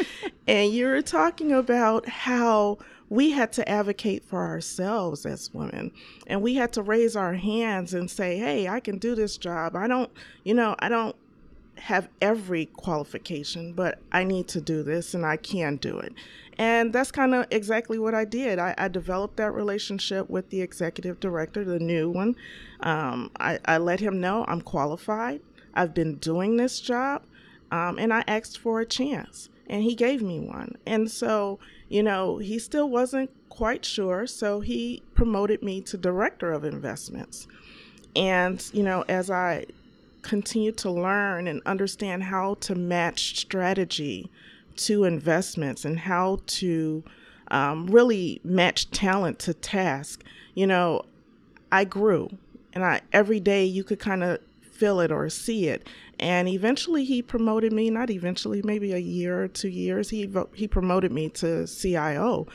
and 0.46 0.72
you 0.72 0.86
were 0.86 1.02
talking 1.02 1.52
about 1.52 2.08
how 2.08 2.78
we 3.08 3.30
had 3.30 3.52
to 3.54 3.68
advocate 3.68 4.24
for 4.24 4.44
ourselves 4.46 5.24
as 5.24 5.52
women 5.54 5.90
and 6.26 6.42
we 6.42 6.54
had 6.54 6.72
to 6.74 6.82
raise 6.82 7.16
our 7.16 7.32
hands 7.34 7.94
and 7.94 8.10
say, 8.10 8.38
hey, 8.38 8.68
I 8.68 8.80
can 8.80 8.98
do 8.98 9.14
this 9.14 9.38
job. 9.38 9.74
I 9.76 9.86
don't, 9.86 10.10
you 10.44 10.52
know, 10.52 10.76
I 10.78 10.90
don't 10.90 11.16
have 11.76 12.08
every 12.20 12.66
qualification, 12.66 13.72
but 13.72 13.98
I 14.12 14.24
need 14.24 14.48
to 14.48 14.60
do 14.60 14.82
this 14.82 15.14
and 15.14 15.24
I 15.24 15.36
can 15.36 15.76
do 15.76 15.98
it. 15.98 16.12
And 16.58 16.92
that's 16.92 17.12
kind 17.12 17.34
of 17.34 17.46
exactly 17.52 18.00
what 18.00 18.14
I 18.14 18.24
did. 18.24 18.58
I, 18.58 18.74
I, 18.76 18.88
developed 18.88 19.36
that 19.36 19.52
relationship 19.52 20.28
with 20.28 20.50
the 20.50 20.60
executive 20.60 21.20
director, 21.20 21.64
the 21.64 21.78
new 21.78 22.10
one. 22.10 22.34
Um, 22.80 23.30
I, 23.38 23.60
I, 23.64 23.78
let 23.78 24.00
him 24.00 24.20
know 24.20 24.44
I'm 24.48 24.60
qualified. 24.60 25.40
I've 25.74 25.94
been 25.94 26.16
doing 26.16 26.56
this 26.56 26.80
job. 26.80 27.22
Um, 27.70 27.98
and 27.98 28.12
I 28.12 28.24
asked 28.26 28.58
for 28.58 28.80
a 28.80 28.86
chance, 28.86 29.50
and 29.68 29.84
he 29.84 29.94
gave 29.94 30.20
me 30.20 30.40
one. 30.40 30.76
And 30.84 31.08
so, 31.08 31.60
you 31.88 32.02
know, 32.02 32.38
he 32.38 32.58
still 32.58 32.88
wasn't 32.88 33.30
quite 33.50 33.84
sure. 33.84 34.26
So 34.26 34.60
he 34.60 35.02
promoted 35.14 35.62
me 35.62 35.80
to 35.82 35.96
director 35.96 36.52
of 36.52 36.64
investments. 36.64 37.46
And, 38.16 38.64
you 38.72 38.82
know, 38.82 39.04
as 39.08 39.30
I 39.30 39.66
continued 40.22 40.76
to 40.78 40.90
learn 40.90 41.46
and 41.46 41.62
understand 41.66 42.24
how 42.24 42.54
to 42.54 42.74
match 42.74 43.38
strategy 43.38 44.30
to 44.78 45.04
investments 45.04 45.84
and 45.84 45.98
how 45.98 46.40
to 46.46 47.04
um, 47.50 47.86
really 47.86 48.40
match 48.44 48.90
talent 48.90 49.38
to 49.40 49.54
task, 49.54 50.24
you 50.54 50.66
know, 50.66 51.02
I 51.70 51.84
grew, 51.84 52.30
and 52.72 52.84
I 52.84 53.00
every 53.12 53.40
day 53.40 53.64
you 53.64 53.84
could 53.84 53.98
kind 53.98 54.24
of 54.24 54.38
feel 54.62 55.00
it 55.00 55.10
or 55.10 55.28
see 55.28 55.68
it. 55.68 55.86
And 56.20 56.48
eventually, 56.48 57.04
he 57.04 57.22
promoted 57.22 57.72
me. 57.72 57.90
Not 57.90 58.10
eventually, 58.10 58.62
maybe 58.62 58.92
a 58.92 58.98
year 58.98 59.42
or 59.42 59.48
two 59.48 59.68
years. 59.68 60.10
He 60.10 60.30
he 60.54 60.66
promoted 60.66 61.12
me 61.12 61.28
to 61.30 61.66
CIO, 61.66 62.46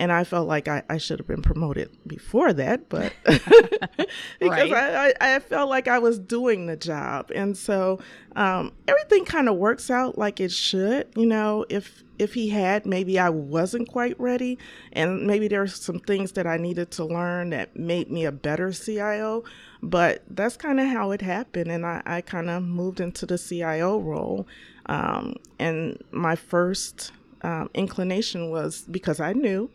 and 0.00 0.10
I 0.10 0.24
felt 0.24 0.48
like 0.48 0.66
I, 0.66 0.82
I 0.88 0.96
should 0.96 1.18
have 1.18 1.26
been 1.26 1.42
promoted 1.42 1.90
before 2.06 2.54
that, 2.54 2.88
but 2.88 3.12
because 3.24 4.70
right. 4.70 4.72
I, 4.72 5.08
I, 5.20 5.34
I, 5.36 5.38
felt 5.40 5.68
like 5.68 5.88
I 5.88 5.98
was 5.98 6.18
doing 6.18 6.64
the 6.64 6.76
job. 6.76 7.30
And 7.34 7.54
so 7.54 8.00
um, 8.34 8.72
everything 8.88 9.26
kind 9.26 9.46
of 9.46 9.56
works 9.56 9.90
out 9.90 10.16
like 10.16 10.40
it 10.40 10.52
should. 10.52 11.08
You 11.16 11.26
know, 11.26 11.66
if 11.68 12.02
if 12.18 12.32
he 12.32 12.48
had, 12.48 12.86
maybe 12.86 13.18
I 13.18 13.28
wasn't 13.28 13.88
quite 13.88 14.18
ready, 14.18 14.58
and 14.92 15.26
maybe 15.26 15.48
there's 15.48 15.78
some 15.78 16.00
things 16.00 16.32
that 16.32 16.46
I 16.46 16.56
needed 16.56 16.90
to 16.92 17.04
learn 17.04 17.50
that 17.50 17.76
made 17.76 18.10
me 18.10 18.24
a 18.24 18.32
better 18.32 18.72
CIO. 18.72 19.44
But 19.82 20.22
that's 20.30 20.56
kind 20.56 20.80
of 20.80 20.86
how 20.86 21.10
it 21.10 21.20
happened, 21.20 21.70
and 21.70 21.84
I, 21.84 22.00
I 22.06 22.20
kind 22.22 22.48
of 22.48 22.62
moved 22.62 23.00
into 23.00 23.26
the 23.26 23.36
CIO 23.36 23.98
role. 23.98 24.48
Um, 24.86 25.36
and 25.58 26.02
my 26.10 26.36
first 26.36 27.12
um, 27.42 27.68
inclination 27.74 28.50
was 28.50 28.84
because 28.90 29.20
I 29.20 29.34
knew 29.34 29.70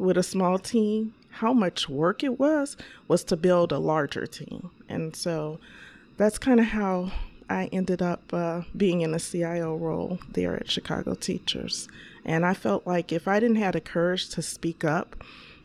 with 0.00 0.16
a 0.16 0.22
small 0.22 0.58
team 0.58 1.14
how 1.34 1.52
much 1.52 1.88
work 1.88 2.24
it 2.24 2.40
was 2.40 2.76
was 3.06 3.22
to 3.22 3.36
build 3.36 3.70
a 3.70 3.78
larger 3.78 4.26
team 4.26 4.70
and 4.88 5.14
so 5.14 5.58
that's 6.16 6.38
kind 6.38 6.58
of 6.58 6.66
how 6.66 7.12
i 7.48 7.66
ended 7.66 8.00
up 8.02 8.22
uh, 8.32 8.62
being 8.76 9.02
in 9.02 9.14
a 9.14 9.18
cio 9.18 9.76
role 9.76 10.18
there 10.32 10.56
at 10.56 10.70
chicago 10.70 11.14
teachers 11.14 11.86
and 12.24 12.44
i 12.46 12.54
felt 12.54 12.86
like 12.86 13.12
if 13.12 13.28
i 13.28 13.38
didn't 13.38 13.56
have 13.56 13.74
the 13.74 13.80
courage 13.80 14.28
to 14.28 14.42
speak 14.42 14.84
up 14.84 15.22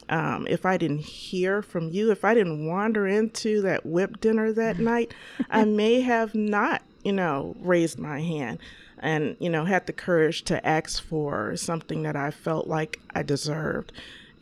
um, 0.08 0.45
if 0.48 0.67
I 0.67 0.78
didn't 0.78 1.00
hear 1.00 1.63
from 1.63 1.89
you, 1.89 2.12
if 2.12 2.24
I 2.24 2.36
didn't 2.36 2.67
wander 2.67 3.08
into 3.08 3.63
that 3.63 3.88
WIP 3.88 4.21
dinner 4.21 4.54
that 4.54 4.78
night, 4.93 5.15
I 5.50 5.65
may 5.65 6.02
have 6.02 6.36
not, 6.36 6.84
you 7.04 7.12
know, 7.12 7.56
raised 7.60 7.98
my 7.98 8.21
hand 8.21 8.60
and 9.00 9.36
you 9.39 9.50
know 9.50 9.65
had 9.65 9.86
the 9.88 9.93
courage 9.93 10.43
to 10.43 10.65
ask 10.65 11.04
for 11.04 11.56
something 11.58 12.04
that 12.04 12.15
I 12.15 12.32
felt 12.32 12.67
like 12.67 13.00
I 13.13 13.24
deserved. 13.24 13.91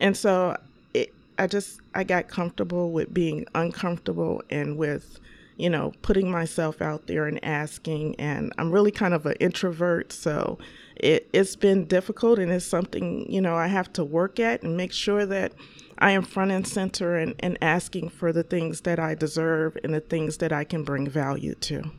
And 0.00 0.16
so 0.16 0.56
it, 0.92 1.12
I 1.38 1.46
just 1.46 1.80
I 1.94 2.04
got 2.04 2.28
comfortable 2.28 2.92
with 2.92 3.12
being 3.12 3.46
uncomfortable 3.54 4.42
and 4.50 4.76
with 4.76 5.18
you 5.56 5.70
know 5.70 5.92
putting 6.02 6.30
myself 6.30 6.82
out 6.82 7.06
there 7.06 7.26
and 7.26 7.44
asking 7.44 8.16
and 8.16 8.52
I'm 8.58 8.70
really 8.70 8.90
kind 8.90 9.14
of 9.14 9.24
an 9.26 9.34
introvert 9.38 10.12
so 10.12 10.58
it, 10.96 11.28
it's 11.32 11.54
been 11.54 11.84
difficult 11.84 12.40
and 12.40 12.50
it's 12.50 12.64
something 12.64 13.30
you 13.30 13.40
know 13.40 13.54
I 13.54 13.68
have 13.68 13.92
to 13.94 14.04
work 14.04 14.40
at 14.40 14.62
and 14.62 14.76
make 14.76 14.92
sure 14.92 15.24
that 15.26 15.52
I 15.98 16.10
am 16.10 16.22
front 16.22 16.50
and 16.50 16.66
center 16.66 17.16
and, 17.16 17.34
and 17.38 17.56
asking 17.62 18.08
for 18.08 18.32
the 18.32 18.42
things 18.42 18.80
that 18.82 18.98
I 18.98 19.14
deserve 19.14 19.78
and 19.84 19.94
the 19.94 20.00
things 20.00 20.38
that 20.38 20.52
I 20.52 20.64
can 20.64 20.82
bring 20.82 21.08
value 21.08 21.54
to. 21.54 21.90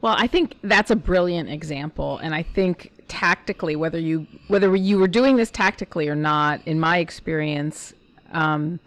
Well, 0.00 0.14
I 0.16 0.26
think 0.26 0.56
that's 0.62 0.90
a 0.90 0.96
brilliant 0.96 1.50
example, 1.50 2.18
and 2.18 2.34
I 2.34 2.42
think 2.42 2.92
tactically, 3.08 3.74
whether 3.74 3.98
you 3.98 4.26
whether 4.46 4.74
you 4.76 4.98
were 4.98 5.08
doing 5.08 5.36
this 5.36 5.50
tactically 5.50 6.08
or 6.08 6.14
not, 6.14 6.60
in 6.66 6.78
my 6.78 6.98
experience, 6.98 7.94
um, 8.32 8.78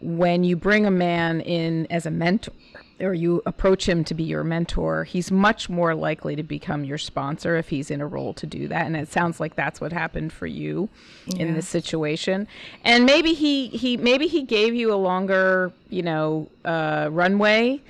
when 0.00 0.44
you 0.44 0.56
bring 0.56 0.84
a 0.86 0.90
man 0.90 1.40
in 1.40 1.86
as 1.90 2.06
a 2.06 2.10
mentor 2.10 2.52
or 3.00 3.14
you 3.14 3.40
approach 3.46 3.88
him 3.88 4.02
to 4.04 4.14
be 4.14 4.24
your 4.24 4.42
mentor, 4.42 5.04
he's 5.04 5.30
much 5.30 5.68
more 5.68 5.94
likely 5.94 6.34
to 6.34 6.42
become 6.42 6.84
your 6.84 6.98
sponsor 6.98 7.56
if 7.56 7.68
he's 7.68 7.90
in 7.90 8.00
a 8.00 8.06
role 8.06 8.34
to 8.34 8.46
do 8.46 8.66
that. 8.68 8.86
And 8.86 8.96
it 8.96 9.10
sounds 9.10 9.38
like 9.38 9.54
that's 9.54 9.80
what 9.80 9.92
happened 9.92 10.32
for 10.32 10.46
you 10.46 10.88
yeah. 11.26 11.44
in 11.44 11.54
this 11.54 11.68
situation. 11.68 12.48
And 12.84 13.06
maybe 13.06 13.34
he, 13.34 13.68
he 13.68 13.96
maybe 13.96 14.26
he 14.26 14.42
gave 14.42 14.74
you 14.74 14.92
a 14.92 14.96
longer, 14.96 15.72
you 15.88 16.02
know, 16.02 16.48
uh, 16.64 17.08
runway 17.12 17.80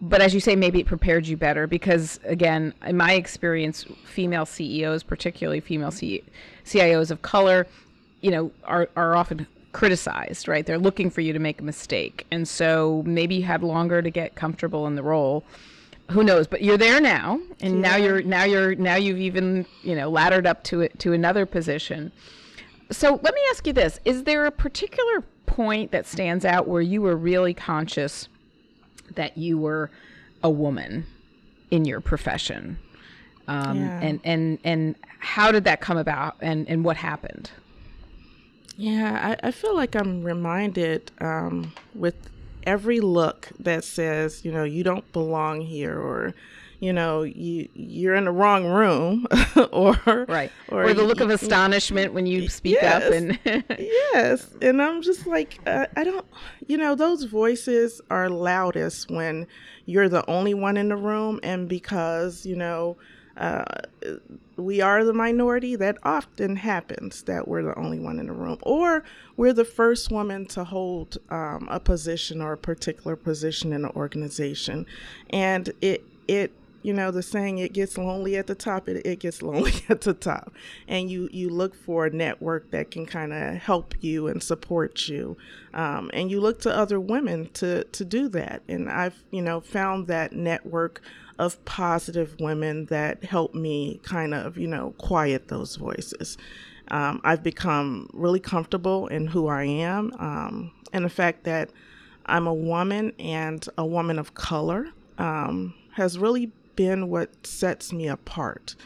but 0.00 0.20
as 0.20 0.32
you 0.32 0.40
say, 0.40 0.54
maybe 0.54 0.80
it 0.80 0.86
prepared 0.86 1.26
you 1.26 1.36
better 1.36 1.66
because, 1.66 2.20
again, 2.24 2.72
in 2.86 2.96
my 2.96 3.14
experience, 3.14 3.84
female 4.04 4.46
CEOs, 4.46 5.02
particularly 5.02 5.60
female 5.60 5.90
C- 5.90 6.22
CIOs 6.64 7.10
of 7.10 7.22
color, 7.22 7.66
you 8.20 8.30
know, 8.30 8.52
are, 8.64 8.88
are 8.94 9.16
often 9.16 9.46
criticized, 9.72 10.46
right? 10.46 10.64
They're 10.64 10.78
looking 10.78 11.10
for 11.10 11.20
you 11.20 11.32
to 11.32 11.38
make 11.38 11.60
a 11.60 11.64
mistake. 11.64 12.26
And 12.30 12.46
so 12.46 13.02
maybe 13.06 13.36
you 13.36 13.42
had 13.42 13.62
longer 13.62 14.00
to 14.00 14.10
get 14.10 14.36
comfortable 14.36 14.86
in 14.86 14.94
the 14.94 15.02
role. 15.02 15.44
Who 16.10 16.22
knows? 16.22 16.46
But 16.46 16.62
you're 16.62 16.78
there 16.78 17.00
now, 17.00 17.40
and 17.60 17.74
yeah. 17.74 17.80
now 17.80 17.96
you're 17.96 18.22
now 18.22 18.44
you're 18.44 18.74
now 18.74 18.94
you've 18.94 19.18
even 19.18 19.66
you 19.82 19.94
know 19.94 20.08
laddered 20.08 20.46
up 20.46 20.64
to 20.64 20.80
it 20.80 20.98
to 21.00 21.12
another 21.12 21.44
position. 21.44 22.10
So 22.90 23.20
let 23.22 23.34
me 23.34 23.40
ask 23.50 23.66
you 23.66 23.74
this: 23.74 24.00
Is 24.06 24.24
there 24.24 24.46
a 24.46 24.50
particular 24.50 25.22
point 25.44 25.90
that 25.90 26.06
stands 26.06 26.46
out 26.46 26.66
where 26.66 26.80
you 26.80 27.02
were 27.02 27.14
really 27.14 27.52
conscious 27.52 28.26
that 29.14 29.36
you 29.36 29.58
were 29.58 29.90
a 30.42 30.50
woman 30.50 31.06
in 31.70 31.84
your 31.84 32.00
profession. 32.00 32.78
Um, 33.46 33.78
yeah. 33.78 34.00
and, 34.00 34.20
and, 34.24 34.58
and 34.64 34.94
how 35.18 35.50
did 35.50 35.64
that 35.64 35.80
come 35.80 35.96
about 35.96 36.36
and, 36.40 36.68
and 36.68 36.84
what 36.84 36.96
happened? 36.96 37.50
Yeah, 38.76 39.36
I, 39.42 39.48
I 39.48 39.50
feel 39.50 39.74
like 39.74 39.96
I'm 39.96 40.22
reminded 40.22 41.10
um, 41.20 41.72
with 41.94 42.14
every 42.64 43.00
look 43.00 43.48
that 43.58 43.82
says, 43.82 44.44
you 44.44 44.52
know, 44.52 44.64
you 44.64 44.84
don't 44.84 45.10
belong 45.12 45.62
here 45.62 45.98
or 45.98 46.34
you 46.80 46.92
know 46.92 47.22
you 47.22 47.68
you're 47.74 48.14
in 48.14 48.24
the 48.24 48.32
wrong 48.32 48.66
room 48.66 49.26
or 49.72 49.96
right. 50.28 50.52
or, 50.68 50.84
or 50.84 50.94
the 50.94 51.02
look 51.02 51.18
you, 51.18 51.24
of 51.24 51.30
astonishment 51.30 52.12
when 52.12 52.26
you 52.26 52.48
speak 52.48 52.78
yes, 52.80 53.02
up 53.02 53.12
and 53.12 53.38
yes. 53.78 54.48
And 54.62 54.80
i'm 54.80 55.02
just 55.02 55.26
like 55.26 55.58
uh, 55.66 55.86
i 55.96 56.04
don't 56.04 56.26
you 56.66 56.76
know 56.76 56.94
those 56.94 57.24
voices 57.24 58.00
are 58.10 58.28
loudest 58.28 59.10
when 59.10 59.46
you're 59.86 60.08
the 60.08 60.28
only 60.30 60.54
one 60.54 60.76
in 60.76 60.88
the 60.88 60.96
room 60.96 61.40
and 61.42 61.68
because 61.68 62.46
you 62.46 62.56
know 62.56 62.96
uh, 63.36 63.64
we 64.56 64.80
are 64.80 65.04
the 65.04 65.12
minority 65.12 65.76
that 65.76 65.96
often 66.02 66.56
happens 66.56 67.22
that 67.22 67.46
we're 67.46 67.62
the 67.62 67.78
only 67.78 68.00
one 68.00 68.18
in 68.18 68.26
the 68.26 68.32
room 68.32 68.58
or 68.62 69.04
we're 69.36 69.52
the 69.52 69.64
first 69.64 70.10
woman 70.10 70.44
to 70.44 70.64
hold 70.64 71.18
um, 71.30 71.68
a 71.70 71.78
position 71.78 72.42
or 72.42 72.54
a 72.54 72.58
particular 72.58 73.14
position 73.14 73.72
in 73.72 73.84
an 73.84 73.92
organization. 73.94 74.84
And 75.30 75.72
it 75.80 76.04
it 76.26 76.52
you 76.88 76.94
know 76.94 77.10
the 77.10 77.22
saying 77.22 77.58
it 77.58 77.74
gets 77.74 77.98
lonely 77.98 78.34
at 78.38 78.46
the 78.46 78.54
top 78.54 78.88
it, 78.88 79.04
it 79.04 79.18
gets 79.20 79.42
lonely 79.50 79.74
at 79.90 80.00
the 80.00 80.14
top. 80.14 80.54
And 80.88 81.10
you 81.10 81.28
you 81.30 81.50
look 81.50 81.74
for 81.74 82.06
a 82.06 82.10
network 82.10 82.70
that 82.70 82.90
can 82.90 83.04
kind 83.04 83.34
of 83.34 83.56
help 83.56 83.94
you 84.00 84.26
and 84.26 84.42
support 84.42 85.06
you. 85.06 85.36
Um, 85.74 86.10
and 86.14 86.30
you 86.30 86.40
look 86.40 86.62
to 86.62 86.74
other 86.74 86.98
women 86.98 87.50
to 87.54 87.84
to 87.84 88.04
do 88.06 88.28
that. 88.30 88.62
And 88.68 88.88
i've 88.88 89.22
you 89.30 89.42
know 89.42 89.60
found 89.60 90.06
that 90.06 90.32
network 90.32 91.02
of 91.38 91.62
positive 91.66 92.34
women 92.40 92.86
that 92.86 93.22
help 93.22 93.54
me 93.54 94.00
kind 94.02 94.32
of 94.32 94.56
you 94.56 94.66
know 94.66 94.94
quiet 94.96 95.48
those 95.48 95.76
voices. 95.76 96.38
Um, 96.90 97.20
i've 97.22 97.42
become 97.42 98.08
really 98.14 98.40
comfortable 98.40 99.08
in 99.08 99.26
who 99.26 99.46
i 99.48 99.62
am 99.62 100.10
um, 100.18 100.72
and 100.90 101.04
the 101.04 101.10
fact 101.10 101.44
that 101.44 101.68
i'm 102.24 102.46
a 102.46 102.54
woman 102.54 103.12
and 103.18 103.68
a 103.76 103.84
woman 103.84 104.18
of 104.18 104.32
color 104.32 104.88
um, 105.18 105.74
has 105.98 106.18
really 106.18 106.50
been 106.78 107.08
what 107.08 107.44
sets 107.44 107.92
me 107.92 108.06
apart. 108.06 108.76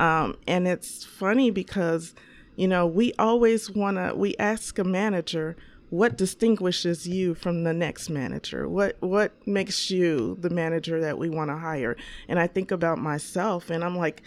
Um, 0.00 0.36
and 0.48 0.66
it's 0.66 1.04
funny 1.04 1.52
because, 1.52 2.12
you 2.56 2.66
know, 2.66 2.88
we 2.88 3.12
always 3.20 3.70
want 3.70 3.98
to, 3.98 4.16
we 4.16 4.36
ask 4.38 4.80
a 4.80 4.84
manager, 4.84 5.56
what 5.90 6.18
distinguishes 6.18 7.06
you 7.06 7.36
from 7.36 7.62
the 7.62 7.72
next 7.72 8.10
manager? 8.10 8.68
What 8.68 8.96
what 8.98 9.30
makes 9.46 9.88
you 9.88 10.36
the 10.40 10.50
manager 10.50 11.00
that 11.00 11.16
we 11.16 11.28
want 11.28 11.50
to 11.50 11.56
hire? 11.56 11.96
And 12.26 12.40
I 12.40 12.48
think 12.48 12.72
about 12.72 12.98
myself 12.98 13.70
and 13.70 13.84
I'm 13.84 13.96
like 13.96 14.24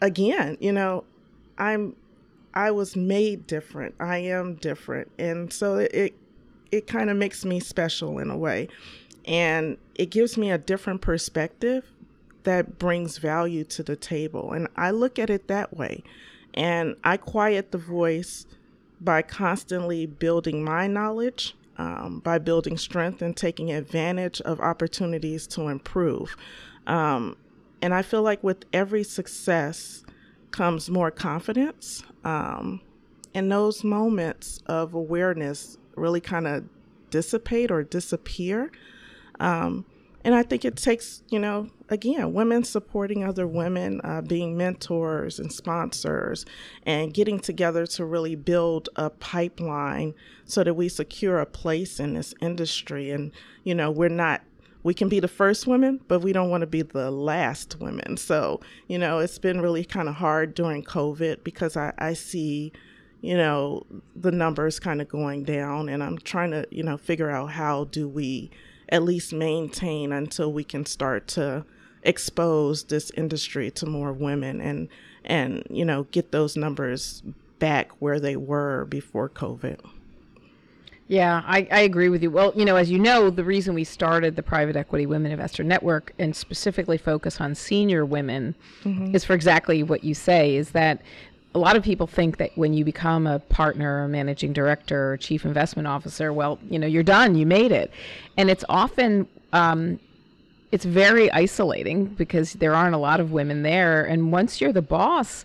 again, 0.00 0.56
you 0.58 0.72
know, 0.72 1.04
I'm 1.56 1.94
I 2.52 2.72
was 2.72 2.96
made 2.96 3.46
different. 3.46 3.94
I 4.00 4.18
am 4.18 4.56
different. 4.56 5.12
And 5.20 5.52
so 5.52 5.76
it 5.76 5.94
it, 5.94 6.14
it 6.72 6.86
kind 6.88 7.10
of 7.10 7.16
makes 7.16 7.44
me 7.44 7.60
special 7.60 8.18
in 8.18 8.28
a 8.28 8.36
way 8.36 8.66
and 9.28 9.76
it 9.94 10.06
gives 10.06 10.38
me 10.38 10.50
a 10.50 10.58
different 10.58 11.02
perspective 11.02 11.84
that 12.44 12.78
brings 12.78 13.18
value 13.18 13.62
to 13.62 13.82
the 13.82 13.94
table. 13.94 14.52
And 14.52 14.68
I 14.74 14.90
look 14.90 15.18
at 15.18 15.28
it 15.28 15.48
that 15.48 15.76
way. 15.76 16.02
And 16.54 16.96
I 17.04 17.18
quiet 17.18 17.70
the 17.70 17.78
voice 17.78 18.46
by 19.02 19.20
constantly 19.20 20.06
building 20.06 20.64
my 20.64 20.86
knowledge, 20.86 21.54
um, 21.76 22.20
by 22.20 22.38
building 22.38 22.78
strength 22.78 23.20
and 23.20 23.36
taking 23.36 23.70
advantage 23.70 24.40
of 24.40 24.60
opportunities 24.60 25.46
to 25.48 25.68
improve. 25.68 26.34
Um, 26.86 27.36
and 27.82 27.92
I 27.92 28.00
feel 28.00 28.22
like 28.22 28.42
with 28.42 28.64
every 28.72 29.04
success 29.04 30.04
comes 30.52 30.88
more 30.88 31.10
confidence. 31.10 32.02
Um, 32.24 32.80
and 33.34 33.52
those 33.52 33.84
moments 33.84 34.62
of 34.66 34.94
awareness 34.94 35.76
really 35.96 36.20
kind 36.22 36.46
of 36.46 36.64
dissipate 37.10 37.70
or 37.70 37.82
disappear 37.82 38.72
um, 39.40 39.84
and 40.24 40.34
I 40.34 40.42
think 40.42 40.64
it 40.64 40.76
takes, 40.76 41.22
you 41.30 41.38
know, 41.38 41.68
again, 41.88 42.32
women 42.34 42.64
supporting 42.64 43.24
other 43.24 43.46
women, 43.46 44.00
uh, 44.02 44.20
being 44.20 44.56
mentors 44.56 45.38
and 45.38 45.52
sponsors, 45.52 46.44
and 46.84 47.14
getting 47.14 47.38
together 47.38 47.86
to 47.86 48.04
really 48.04 48.34
build 48.34 48.88
a 48.96 49.10
pipeline 49.10 50.14
so 50.44 50.64
that 50.64 50.74
we 50.74 50.88
secure 50.88 51.38
a 51.38 51.46
place 51.46 52.00
in 52.00 52.14
this 52.14 52.34
industry. 52.40 53.10
And, 53.10 53.32
you 53.62 53.74
know, 53.74 53.90
we're 53.90 54.08
not, 54.08 54.42
we 54.82 54.92
can 54.92 55.08
be 55.08 55.20
the 55.20 55.28
first 55.28 55.66
women, 55.66 56.00
but 56.08 56.20
we 56.20 56.32
don't 56.32 56.50
want 56.50 56.62
to 56.62 56.66
be 56.66 56.82
the 56.82 57.10
last 57.10 57.76
women. 57.80 58.16
So, 58.16 58.60
you 58.88 58.98
know, 58.98 59.20
it's 59.20 59.38
been 59.38 59.60
really 59.60 59.84
kind 59.84 60.08
of 60.08 60.16
hard 60.16 60.54
during 60.54 60.82
COVID 60.82 61.44
because 61.44 61.76
I, 61.76 61.94
I 61.96 62.14
see, 62.14 62.72
you 63.20 63.36
know, 63.36 63.86
the 64.16 64.32
numbers 64.32 64.80
kind 64.80 65.00
of 65.00 65.08
going 65.08 65.44
down. 65.44 65.88
And 65.88 66.02
I'm 66.02 66.18
trying 66.18 66.50
to, 66.50 66.66
you 66.70 66.82
know, 66.82 66.96
figure 66.96 67.30
out 67.30 67.52
how 67.52 67.84
do 67.84 68.08
we 68.08 68.50
at 68.88 69.02
least 69.02 69.32
maintain 69.32 70.12
until 70.12 70.52
we 70.52 70.64
can 70.64 70.86
start 70.86 71.26
to 71.28 71.64
expose 72.02 72.84
this 72.84 73.10
industry 73.10 73.70
to 73.70 73.84
more 73.84 74.12
women 74.12 74.60
and 74.60 74.88
and 75.24 75.62
you 75.68 75.84
know 75.84 76.04
get 76.04 76.30
those 76.30 76.56
numbers 76.56 77.22
back 77.58 77.90
where 77.98 78.20
they 78.20 78.36
were 78.36 78.84
before 78.86 79.28
COVID. 79.28 79.80
Yeah, 81.08 81.42
I, 81.46 81.66
I 81.72 81.80
agree 81.80 82.10
with 82.10 82.22
you. 82.22 82.30
Well, 82.30 82.52
you 82.54 82.66
know, 82.66 82.76
as 82.76 82.90
you 82.90 82.98
know, 82.98 83.30
the 83.30 83.42
reason 83.42 83.74
we 83.74 83.82
started 83.82 84.36
the 84.36 84.42
Private 84.42 84.76
Equity 84.76 85.06
Women 85.06 85.32
Investor 85.32 85.64
Network 85.64 86.12
and 86.18 86.36
specifically 86.36 86.98
focus 86.98 87.40
on 87.40 87.54
senior 87.54 88.04
women 88.04 88.54
mm-hmm. 88.84 89.16
is 89.16 89.24
for 89.24 89.32
exactly 89.32 89.82
what 89.82 90.04
you 90.04 90.12
say 90.12 90.54
is 90.54 90.72
that 90.72 91.00
a 91.54 91.58
lot 91.58 91.76
of 91.76 91.82
people 91.82 92.06
think 92.06 92.36
that 92.38 92.50
when 92.56 92.74
you 92.74 92.84
become 92.84 93.26
a 93.26 93.38
partner 93.38 94.04
or 94.04 94.08
managing 94.08 94.52
director 94.52 95.12
or 95.12 95.16
chief 95.16 95.44
investment 95.44 95.88
officer, 95.88 96.32
well, 96.32 96.58
you 96.70 96.78
know, 96.78 96.86
you're 96.86 97.02
done, 97.02 97.34
you 97.34 97.46
made 97.46 97.72
it. 97.72 97.90
And 98.36 98.50
it's 98.50 98.64
often, 98.68 99.26
um, 99.52 99.98
it's 100.72 100.84
very 100.84 101.32
isolating 101.32 102.06
because 102.06 102.52
there 102.54 102.74
aren't 102.74 102.94
a 102.94 102.98
lot 102.98 103.20
of 103.20 103.32
women 103.32 103.62
there. 103.62 104.04
And 104.04 104.30
once 104.30 104.60
you're 104.60 104.72
the 104.72 104.82
boss, 104.82 105.44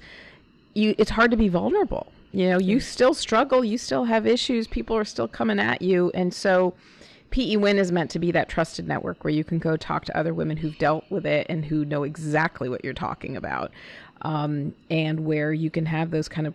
you, 0.74 0.94
it's 0.98 1.12
hard 1.12 1.32
to 1.32 1.38
be 1.38 1.48
vulnerable 1.48 2.12
you 2.34 2.50
know, 2.50 2.60
you 2.60 2.80
still 2.80 3.14
struggle, 3.14 3.64
you 3.64 3.78
still 3.78 4.06
have 4.06 4.26
issues, 4.26 4.68
people 4.68 4.98
are 4.98 5.06
still 5.06 5.28
coming 5.28 5.60
at 5.60 5.82
you. 5.84 6.12
And 6.16 6.34
so 6.34 6.74
PE 7.30 7.58
Win 7.58 7.78
is 7.78 7.92
meant 7.92 8.10
to 8.12 8.20
be 8.20 8.32
that 8.32 8.50
trusted 8.50 8.88
network 8.88 9.24
where 9.24 9.34
you 9.34 9.44
can 9.44 9.60
go 9.60 9.78
talk 9.78 10.04
to 10.06 10.18
other 10.18 10.34
women 10.34 10.58
who've 10.58 10.78
dealt 10.80 11.06
with 11.12 11.28
it 11.28 11.46
and 11.48 11.64
who 11.64 11.86
know 11.86 12.04
exactly 12.04 12.70
what 12.70 12.84
you're 12.84 12.94
talking 12.94 13.38
about. 13.38 13.72
Um, 14.24 14.74
and 14.90 15.26
where 15.26 15.52
you 15.52 15.70
can 15.70 15.86
have 15.86 16.12
those 16.12 16.30
kind 16.30 16.48
of 16.48 16.54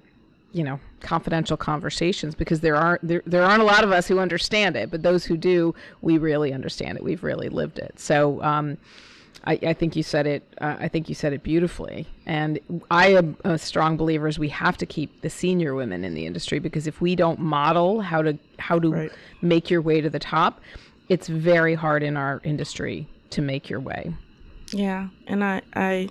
you 0.52 0.64
know 0.64 0.81
confidential 1.00 1.57
conversations 1.57 2.35
because 2.35 2.61
there 2.61 2.76
aren't 2.76 3.07
there, 3.07 3.22
there 3.26 3.42
aren't 3.42 3.61
a 3.61 3.66
lot 3.66 3.85
of 3.85 3.92
us 3.92 4.09
who 4.09 4.18
understand 4.18 4.76
it 4.76 4.90
but 4.90 5.02
those 5.02 5.24
who 5.24 5.37
do 5.37 5.74
we 6.00 6.16
really 6.16 6.54
understand 6.54 6.96
it 6.96 7.04
we've 7.04 7.22
really 7.22 7.50
lived 7.50 7.78
it 7.78 7.92
so 8.00 8.42
um, 8.42 8.78
I, 9.44 9.59
I, 9.62 9.72
think 9.72 9.96
you 9.96 10.02
said 10.02 10.26
it. 10.26 10.42
Uh, 10.61 10.76
I 10.78 10.88
think 10.88 11.09
you 11.09 11.14
said 11.14 11.33
it 11.33 11.42
beautifully. 11.42 12.07
And 12.26 12.59
I 12.90 13.14
am 13.14 13.37
a 13.44 13.59
strong 13.59 13.96
believer 13.96 14.28
is 14.28 14.38
we 14.38 14.48
have 14.48 14.76
to 14.78 14.87
keep 14.87 15.22
the 15.22 15.31
senior 15.31 15.74
women 15.74 16.04
in 16.04 16.14
the 16.14 16.26
industry 16.26 16.59
because 16.59 16.87
if 16.87 17.00
we 17.00 17.14
don't 17.14 17.38
model 17.38 18.00
how 18.00 18.22
to 18.22 18.38
how 18.59 18.78
to 18.78 18.90
right. 18.90 19.12
make 19.40 19.70
your 19.70 19.81
way 19.81 20.00
to 20.00 20.11
the 20.11 20.18
top, 20.18 20.61
it's 21.09 21.28
very 21.28 21.74
hard 21.74 22.02
in 22.02 22.16
our 22.16 22.40
industry 22.44 23.09
to 23.31 23.40
make 23.40 23.70
your 23.70 23.81
way. 23.81 24.12
Yeah, 24.72 25.09
and 25.26 25.42
I 25.44 25.62
I 25.74 26.09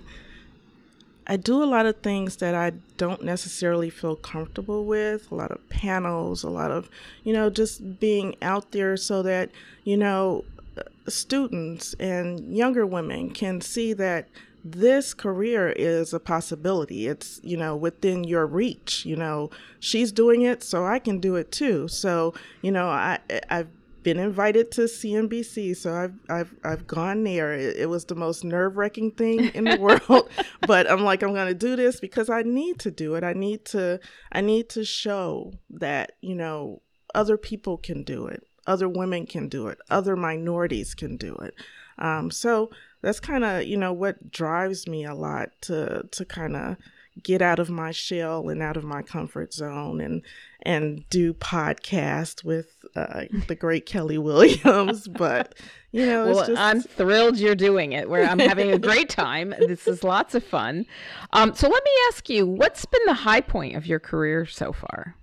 I 1.28 1.36
do 1.36 1.62
a 1.62 1.66
lot 1.66 1.86
of 1.86 1.98
things 1.98 2.36
that 2.36 2.54
I 2.54 2.72
don't 2.96 3.22
necessarily 3.22 3.90
feel 3.90 4.16
comfortable 4.16 4.84
with. 4.86 5.30
A 5.30 5.34
lot 5.34 5.50
of 5.50 5.68
panels, 5.68 6.42
a 6.42 6.50
lot 6.50 6.70
of 6.70 6.88
you 7.24 7.32
know 7.32 7.50
just 7.50 8.00
being 8.00 8.36
out 8.40 8.72
there 8.72 8.96
so 8.96 9.22
that 9.22 9.50
you 9.84 9.96
know 9.96 10.44
uh, 10.76 10.82
students 11.08 11.94
and 12.00 12.54
younger 12.56 12.86
women 12.86 13.30
can 13.30 13.60
see 13.60 13.92
that 13.94 14.28
this 14.64 15.14
career 15.14 15.70
is 15.70 16.12
a 16.12 16.20
possibility. 16.20 17.06
It's, 17.06 17.40
you 17.42 17.56
know, 17.56 17.76
within 17.76 18.24
your 18.24 18.46
reach. 18.46 19.04
You 19.06 19.16
know, 19.16 19.50
she's 19.80 20.12
doing 20.12 20.42
it, 20.42 20.62
so 20.62 20.84
I 20.84 20.98
can 20.98 21.20
do 21.20 21.36
it 21.36 21.52
too. 21.52 21.88
So, 21.88 22.34
you 22.62 22.70
know, 22.70 22.88
I 22.88 23.18
I've 23.50 23.68
been 24.02 24.18
invited 24.18 24.70
to 24.72 24.82
CNBC, 24.82 25.76
so 25.76 25.94
I've 25.94 26.14
I've 26.28 26.54
I've 26.64 26.86
gone 26.86 27.24
there. 27.24 27.52
It, 27.52 27.76
it 27.76 27.86
was 27.88 28.04
the 28.04 28.14
most 28.14 28.44
nerve 28.44 28.76
wracking 28.76 29.12
thing 29.12 29.46
in 29.54 29.64
the 29.64 29.76
world, 29.80 30.28
but 30.66 30.90
I'm 30.90 31.04
like 31.04 31.22
I'm 31.22 31.34
gonna 31.34 31.54
do 31.54 31.76
this 31.76 32.00
because 32.00 32.30
I 32.30 32.42
need 32.42 32.78
to 32.80 32.90
do 32.90 33.14
it. 33.14 33.24
I 33.24 33.32
need 33.32 33.64
to 33.66 34.00
I 34.32 34.40
need 34.40 34.68
to 34.70 34.84
show 34.84 35.52
that 35.70 36.12
you 36.20 36.34
know 36.34 36.82
other 37.14 37.36
people 37.36 37.78
can 37.78 38.02
do 38.02 38.26
it 38.26 38.44
other 38.68 38.88
women 38.88 39.26
can 39.26 39.48
do 39.48 39.66
it, 39.66 39.78
other 39.90 40.14
minorities 40.14 40.94
can 40.94 41.16
do 41.16 41.34
it. 41.36 41.54
Um, 41.98 42.30
so 42.30 42.70
that's 43.00 43.18
kind 43.18 43.42
of 43.42 43.64
you 43.64 43.76
know 43.76 43.92
what 43.92 44.30
drives 44.30 44.86
me 44.86 45.04
a 45.04 45.14
lot 45.14 45.48
to 45.62 46.06
to 46.12 46.24
kind 46.24 46.54
of 46.54 46.76
get 47.22 47.42
out 47.42 47.58
of 47.58 47.70
my 47.70 47.90
shell 47.90 48.48
and 48.48 48.62
out 48.62 48.76
of 48.76 48.84
my 48.84 49.02
comfort 49.02 49.52
zone 49.52 50.00
and 50.00 50.22
and 50.62 51.08
do 51.08 51.32
podcast 51.32 52.44
with 52.44 52.84
uh, 52.96 53.24
the 53.46 53.54
great 53.54 53.86
Kelly 53.86 54.18
Williams. 54.18 55.08
But 55.18 55.54
you 55.92 56.06
know, 56.06 56.26
well, 56.26 56.46
just... 56.46 56.60
I'm 56.60 56.82
thrilled 56.82 57.38
you're 57.38 57.54
doing 57.54 57.92
it. 57.92 58.08
Where 58.08 58.24
I'm 58.24 58.38
having 58.38 58.72
a 58.72 58.78
great 58.78 59.08
time. 59.08 59.54
this 59.58 59.86
is 59.88 60.04
lots 60.04 60.34
of 60.34 60.44
fun. 60.44 60.86
Um, 61.32 61.54
so 61.54 61.68
let 61.68 61.82
me 61.84 61.90
ask 62.08 62.28
you, 62.28 62.46
what's 62.46 62.84
been 62.84 63.00
the 63.06 63.14
high 63.14 63.40
point 63.40 63.74
of 63.74 63.86
your 63.86 63.98
career 63.98 64.46
so 64.46 64.72
far? 64.72 65.16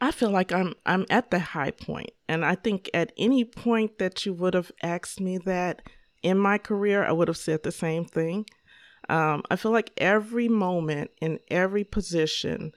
I 0.00 0.10
feel 0.10 0.30
like 0.30 0.52
I'm 0.52 0.74
I'm 0.86 1.06
at 1.10 1.30
the 1.30 1.38
high 1.38 1.70
point, 1.70 2.10
and 2.28 2.44
I 2.44 2.54
think 2.54 2.88
at 2.94 3.12
any 3.16 3.44
point 3.44 3.98
that 3.98 4.24
you 4.24 4.32
would 4.34 4.54
have 4.54 4.72
asked 4.82 5.20
me 5.20 5.38
that 5.38 5.82
in 6.22 6.38
my 6.38 6.58
career, 6.58 7.04
I 7.04 7.12
would 7.12 7.28
have 7.28 7.36
said 7.36 7.62
the 7.62 7.72
same 7.72 8.04
thing. 8.04 8.46
Um, 9.10 9.42
I 9.50 9.56
feel 9.56 9.72
like 9.72 9.92
every 9.96 10.48
moment 10.48 11.10
in 11.20 11.40
every 11.48 11.82
position 11.82 12.72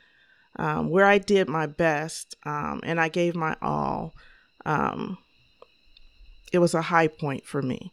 um, 0.58 0.90
where 0.90 1.06
I 1.06 1.20
did 1.20 1.48
my 1.48 1.68
best 1.68 2.36
um, 2.44 2.82
and 2.84 3.00
I 3.00 3.10
gave 3.10 3.36
my 3.36 3.56
all, 3.62 4.14
um, 4.66 5.20
it 6.52 6.58
was 6.58 6.74
a 6.74 6.82
high 6.82 7.08
point 7.08 7.46
for 7.46 7.62
me. 7.62 7.92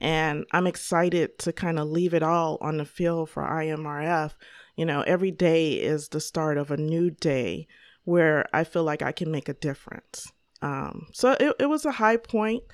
And 0.00 0.44
I'm 0.52 0.66
excited 0.66 1.38
to 1.40 1.52
kind 1.52 1.78
of 1.78 1.88
leave 1.88 2.14
it 2.14 2.22
all 2.22 2.58
on 2.60 2.76
the 2.76 2.84
field 2.84 3.30
for 3.30 3.42
IMRF. 3.42 4.32
You 4.76 4.84
know, 4.84 5.00
every 5.02 5.30
day 5.30 5.72
is 5.72 6.08
the 6.08 6.20
start 6.20 6.58
of 6.58 6.70
a 6.70 6.76
new 6.76 7.10
day 7.10 7.66
where 8.04 8.46
I 8.52 8.64
feel 8.64 8.84
like 8.84 9.02
I 9.02 9.12
can 9.12 9.30
make 9.30 9.48
a 9.48 9.54
difference. 9.54 10.30
Um, 10.60 11.06
so 11.12 11.36
it, 11.40 11.54
it 11.58 11.66
was 11.66 11.84
a 11.84 11.92
high 11.92 12.16
point 12.16 12.64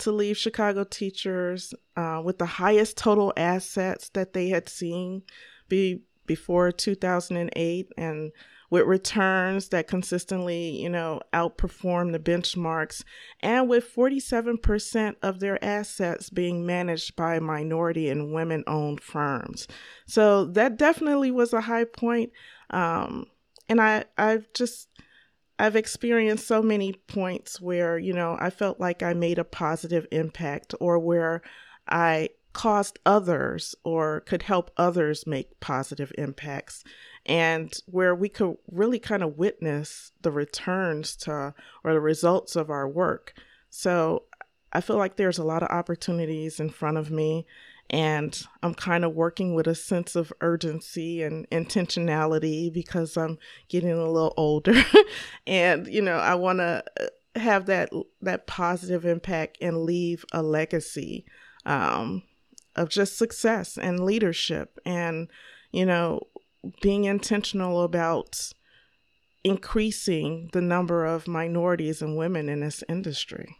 to 0.00 0.12
leave 0.12 0.36
Chicago 0.36 0.84
teachers 0.84 1.74
uh, 1.96 2.20
with 2.24 2.38
the 2.38 2.46
highest 2.46 2.96
total 2.96 3.32
assets 3.36 4.08
that 4.10 4.32
they 4.32 4.48
had 4.48 4.68
seen 4.68 5.22
be 5.68 6.02
before 6.26 6.70
2008 6.70 7.88
and 7.96 8.32
with 8.70 8.84
returns 8.84 9.70
that 9.70 9.88
consistently, 9.88 10.70
you 10.80 10.90
know, 10.90 11.20
outperform 11.32 12.12
the 12.12 12.18
benchmarks 12.18 13.02
and 13.40 13.68
with 13.68 13.94
47% 13.94 15.16
of 15.22 15.40
their 15.40 15.62
assets 15.64 16.28
being 16.28 16.66
managed 16.66 17.16
by 17.16 17.38
minority 17.38 18.10
and 18.10 18.34
women 18.34 18.62
owned 18.66 19.00
firms. 19.00 19.66
So 20.06 20.44
that 20.44 20.76
definitely 20.76 21.30
was 21.30 21.52
a 21.52 21.62
high 21.62 21.84
point. 21.84 22.30
Um, 22.70 23.26
and 23.68 23.80
I 23.80 24.04
I've 24.16 24.52
just 24.52 24.88
I've 25.58 25.76
experienced 25.76 26.46
so 26.46 26.62
many 26.62 26.92
points 26.92 27.60
where, 27.60 27.98
you 27.98 28.12
know, 28.12 28.36
I 28.40 28.50
felt 28.50 28.78
like 28.78 29.02
I 29.02 29.12
made 29.12 29.38
a 29.38 29.44
positive 29.44 30.06
impact 30.12 30.74
or 30.80 30.98
where 30.98 31.42
I 31.88 32.30
caused 32.52 32.98
others 33.04 33.74
or 33.84 34.20
could 34.20 34.42
help 34.42 34.70
others 34.76 35.26
make 35.26 35.60
positive 35.60 36.12
impacts 36.16 36.82
and 37.26 37.72
where 37.86 38.14
we 38.14 38.28
could 38.28 38.56
really 38.70 38.98
kind 38.98 39.22
of 39.22 39.36
witness 39.36 40.12
the 40.22 40.30
returns 40.30 41.14
to 41.16 41.54
or 41.84 41.92
the 41.92 42.00
results 42.00 42.56
of 42.56 42.70
our 42.70 42.88
work. 42.88 43.34
So 43.70 44.24
I 44.72 44.80
feel 44.80 44.96
like 44.96 45.16
there's 45.16 45.38
a 45.38 45.44
lot 45.44 45.62
of 45.62 45.70
opportunities 45.70 46.60
in 46.60 46.70
front 46.70 46.96
of 46.96 47.10
me 47.10 47.46
and 47.90 48.46
I'm 48.62 48.74
kind 48.74 49.04
of 49.04 49.14
working 49.14 49.54
with 49.54 49.66
a 49.66 49.74
sense 49.74 50.14
of 50.14 50.32
urgency 50.40 51.22
and 51.22 51.48
intentionality 51.50 52.72
because 52.72 53.16
I'm 53.16 53.38
getting 53.68 53.92
a 53.92 54.10
little 54.10 54.34
older 54.36 54.74
and 55.46 55.86
you 55.86 56.02
know 56.02 56.16
I 56.16 56.34
want 56.34 56.58
to 56.58 56.84
uh, 57.00 57.06
have 57.38 57.66
that 57.66 57.90
that 58.20 58.46
positive 58.46 59.04
impact 59.04 59.58
and 59.60 59.82
leave 59.82 60.24
a 60.32 60.42
legacy 60.42 61.24
um, 61.64 62.22
of 62.76 62.88
just 62.88 63.16
success 63.16 63.78
and 63.78 64.04
leadership 64.04 64.78
and 64.84 65.28
you 65.72 65.86
know 65.86 66.20
being 66.80 67.04
intentional 67.04 67.82
about 67.82 68.52
increasing 69.44 70.50
the 70.52 70.60
number 70.60 71.04
of 71.04 71.28
minorities 71.28 72.02
and 72.02 72.16
women 72.16 72.48
in 72.48 72.60
this 72.60 72.82
industry. 72.88 73.56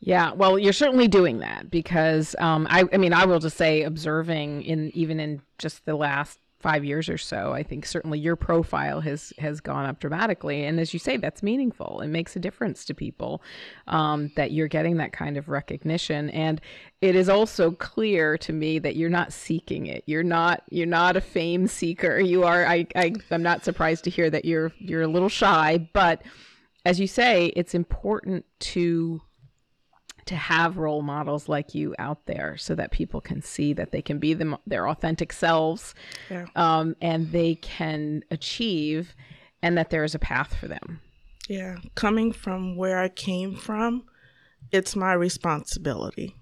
Yeah, 0.00 0.32
well, 0.32 0.58
you're 0.58 0.72
certainly 0.72 1.08
doing 1.08 1.40
that 1.40 1.70
because 1.70 2.34
um, 2.38 2.66
I, 2.70 2.84
I 2.92 2.96
mean, 2.96 3.12
I 3.12 3.26
will 3.26 3.38
just 3.38 3.58
say, 3.58 3.82
observing 3.82 4.62
in 4.62 4.90
even 4.94 5.20
in 5.20 5.42
just 5.58 5.84
the 5.84 5.94
last 5.94 6.38
five 6.58 6.84
years 6.84 7.08
or 7.08 7.16
so, 7.18 7.52
I 7.52 7.62
think 7.62 7.86
certainly 7.86 8.18
your 8.18 8.36
profile 8.36 9.00
has 9.00 9.32
has 9.38 9.60
gone 9.60 9.84
up 9.84 10.00
dramatically, 10.00 10.64
and 10.64 10.80
as 10.80 10.94
you 10.94 10.98
say, 10.98 11.18
that's 11.18 11.42
meaningful. 11.42 12.00
It 12.00 12.08
makes 12.08 12.34
a 12.34 12.38
difference 12.38 12.86
to 12.86 12.94
people 12.94 13.42
um, 13.88 14.30
that 14.36 14.52
you're 14.52 14.68
getting 14.68 14.96
that 14.98 15.12
kind 15.12 15.36
of 15.36 15.50
recognition, 15.50 16.30
and 16.30 16.62
it 17.02 17.14
is 17.14 17.28
also 17.28 17.70
clear 17.70 18.38
to 18.38 18.54
me 18.54 18.78
that 18.78 18.96
you're 18.96 19.10
not 19.10 19.34
seeking 19.34 19.86
it. 19.86 20.02
You're 20.06 20.22
not 20.22 20.62
you're 20.70 20.86
not 20.86 21.16
a 21.16 21.20
fame 21.20 21.66
seeker. 21.66 22.18
You 22.18 22.44
are. 22.44 22.64
I, 22.64 22.86
I 22.96 23.12
I'm 23.30 23.42
not 23.42 23.64
surprised 23.64 24.04
to 24.04 24.10
hear 24.10 24.30
that 24.30 24.46
you're 24.46 24.72
you're 24.78 25.02
a 25.02 25.08
little 25.08 25.28
shy, 25.28 25.90
but 25.92 26.22
as 26.86 26.98
you 26.98 27.06
say, 27.06 27.48
it's 27.56 27.74
important 27.74 28.46
to 28.60 29.20
to 30.26 30.36
have 30.36 30.78
role 30.78 31.02
models 31.02 31.48
like 31.48 31.74
you 31.74 31.94
out 31.98 32.26
there 32.26 32.56
so 32.56 32.74
that 32.74 32.90
people 32.90 33.20
can 33.20 33.42
see 33.42 33.72
that 33.72 33.92
they 33.92 34.02
can 34.02 34.18
be 34.18 34.34
them, 34.34 34.56
their 34.66 34.88
authentic 34.88 35.32
selves 35.32 35.94
yeah. 36.30 36.46
um, 36.56 36.96
and 37.00 37.32
they 37.32 37.54
can 37.56 38.22
achieve 38.30 39.14
and 39.62 39.76
that 39.76 39.90
there 39.90 40.04
is 40.04 40.14
a 40.14 40.18
path 40.18 40.54
for 40.54 40.68
them. 40.68 41.00
Yeah. 41.48 41.76
Coming 41.94 42.32
from 42.32 42.76
where 42.76 42.98
I 43.00 43.08
came 43.08 43.56
from, 43.56 44.04
it's 44.70 44.94
my 44.94 45.12
responsibility 45.12 46.36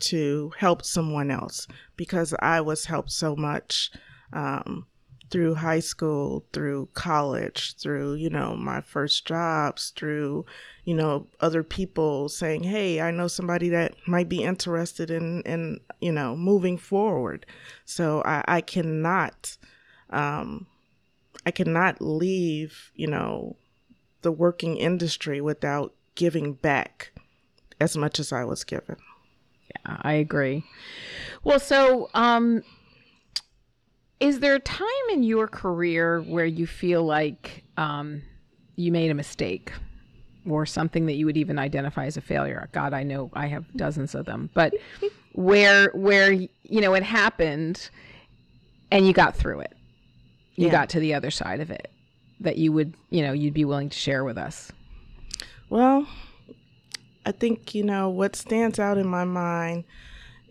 to 0.00 0.52
help 0.58 0.84
someone 0.84 1.30
else 1.30 1.66
because 1.96 2.34
I 2.40 2.60
was 2.60 2.86
helped 2.86 3.12
so 3.12 3.36
much 3.36 3.90
um, 4.32 4.86
through 5.32 5.54
high 5.54 5.80
school, 5.80 6.44
through 6.52 6.86
college, 6.92 7.74
through, 7.76 8.12
you 8.14 8.28
know, 8.28 8.54
my 8.54 8.82
first 8.82 9.26
jobs, 9.26 9.90
through, 9.96 10.44
you 10.84 10.92
know, 10.92 11.26
other 11.40 11.62
people 11.62 12.28
saying, 12.28 12.62
Hey, 12.62 13.00
I 13.00 13.10
know 13.10 13.28
somebody 13.28 13.70
that 13.70 13.94
might 14.06 14.28
be 14.28 14.42
interested 14.42 15.10
in, 15.10 15.40
in, 15.42 15.80
you 16.00 16.12
know, 16.12 16.36
moving 16.36 16.76
forward. 16.76 17.46
So 17.86 18.22
I, 18.26 18.44
I 18.46 18.60
cannot, 18.60 19.56
um, 20.10 20.66
I 21.46 21.50
cannot 21.50 22.02
leave, 22.02 22.92
you 22.94 23.06
know, 23.06 23.56
the 24.20 24.32
working 24.32 24.76
industry 24.76 25.40
without 25.40 25.94
giving 26.14 26.52
back 26.52 27.12
as 27.80 27.96
much 27.96 28.20
as 28.20 28.34
I 28.34 28.44
was 28.44 28.64
given. 28.64 28.96
Yeah, 29.70 29.96
I 30.02 30.12
agree. 30.12 30.64
Well, 31.42 31.58
so 31.58 32.10
um, 32.12 32.64
is 34.22 34.38
there 34.38 34.54
a 34.54 34.60
time 34.60 34.86
in 35.10 35.24
your 35.24 35.48
career 35.48 36.22
where 36.22 36.46
you 36.46 36.66
feel 36.66 37.04
like 37.04 37.64
um, 37.76 38.22
you 38.76 38.92
made 38.92 39.10
a 39.10 39.14
mistake 39.14 39.72
or 40.48 40.64
something 40.64 41.06
that 41.06 41.14
you 41.14 41.26
would 41.26 41.36
even 41.36 41.58
identify 41.58 42.06
as 42.06 42.16
a 42.16 42.20
failure? 42.20 42.68
God, 42.72 42.94
I 42.94 43.02
know 43.02 43.30
I 43.34 43.48
have 43.48 43.64
dozens 43.76 44.14
of 44.14 44.24
them, 44.24 44.48
but 44.54 44.74
where 45.32 45.90
where 45.94 46.30
you 46.32 46.48
know 46.80 46.94
it 46.94 47.02
happened 47.02 47.90
and 48.92 49.06
you 49.06 49.12
got 49.12 49.36
through 49.36 49.60
it, 49.60 49.76
you 50.54 50.66
yeah. 50.66 50.72
got 50.72 50.88
to 50.90 51.00
the 51.00 51.14
other 51.14 51.32
side 51.32 51.60
of 51.60 51.70
it 51.70 51.90
that 52.38 52.58
you 52.58 52.72
would 52.72 52.94
you 53.10 53.22
know 53.22 53.32
you'd 53.32 53.54
be 53.54 53.64
willing 53.64 53.88
to 53.88 53.98
share 53.98 54.22
with 54.22 54.38
us. 54.38 54.70
Well, 55.68 56.06
I 57.24 57.32
think, 57.32 57.74
you 57.74 57.82
know, 57.82 58.08
what 58.08 58.36
stands 58.36 58.78
out 58.78 58.98
in 58.98 59.06
my 59.06 59.24
mind 59.24 59.84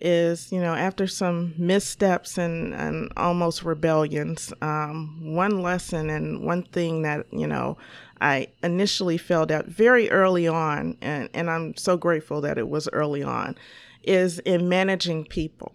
is, 0.02 0.52
you 0.52 0.60
know, 0.60 0.74
after 0.74 1.08
some 1.08 1.54
missteps 1.58 2.38
and, 2.38 2.74
and 2.74 3.12
almost 3.16 3.64
rebellions, 3.64 4.52
um, 4.62 5.34
one 5.36 5.62
lesson 5.62 6.10
and 6.10 6.44
one 6.44 6.64
thing 6.64 7.04
that, 7.04 7.26
you 7.32 7.48
know, 7.48 7.78
I 8.20 8.48
initially 8.64 9.18
felt 9.18 9.52
out 9.52 9.66
very 9.66 10.10
early 10.12 10.48
on, 10.48 10.98
and, 11.02 11.30
and 11.34 11.50
I'm 11.50 11.76
so 11.78 11.98
grateful 11.98 12.42
that 12.42 12.58
it 12.58 12.70
was 12.70 12.88
early 12.94 13.24
on, 13.24 13.58
is 14.04 14.40
in 14.40 14.70
managing 14.70 15.26
people. 15.26 15.72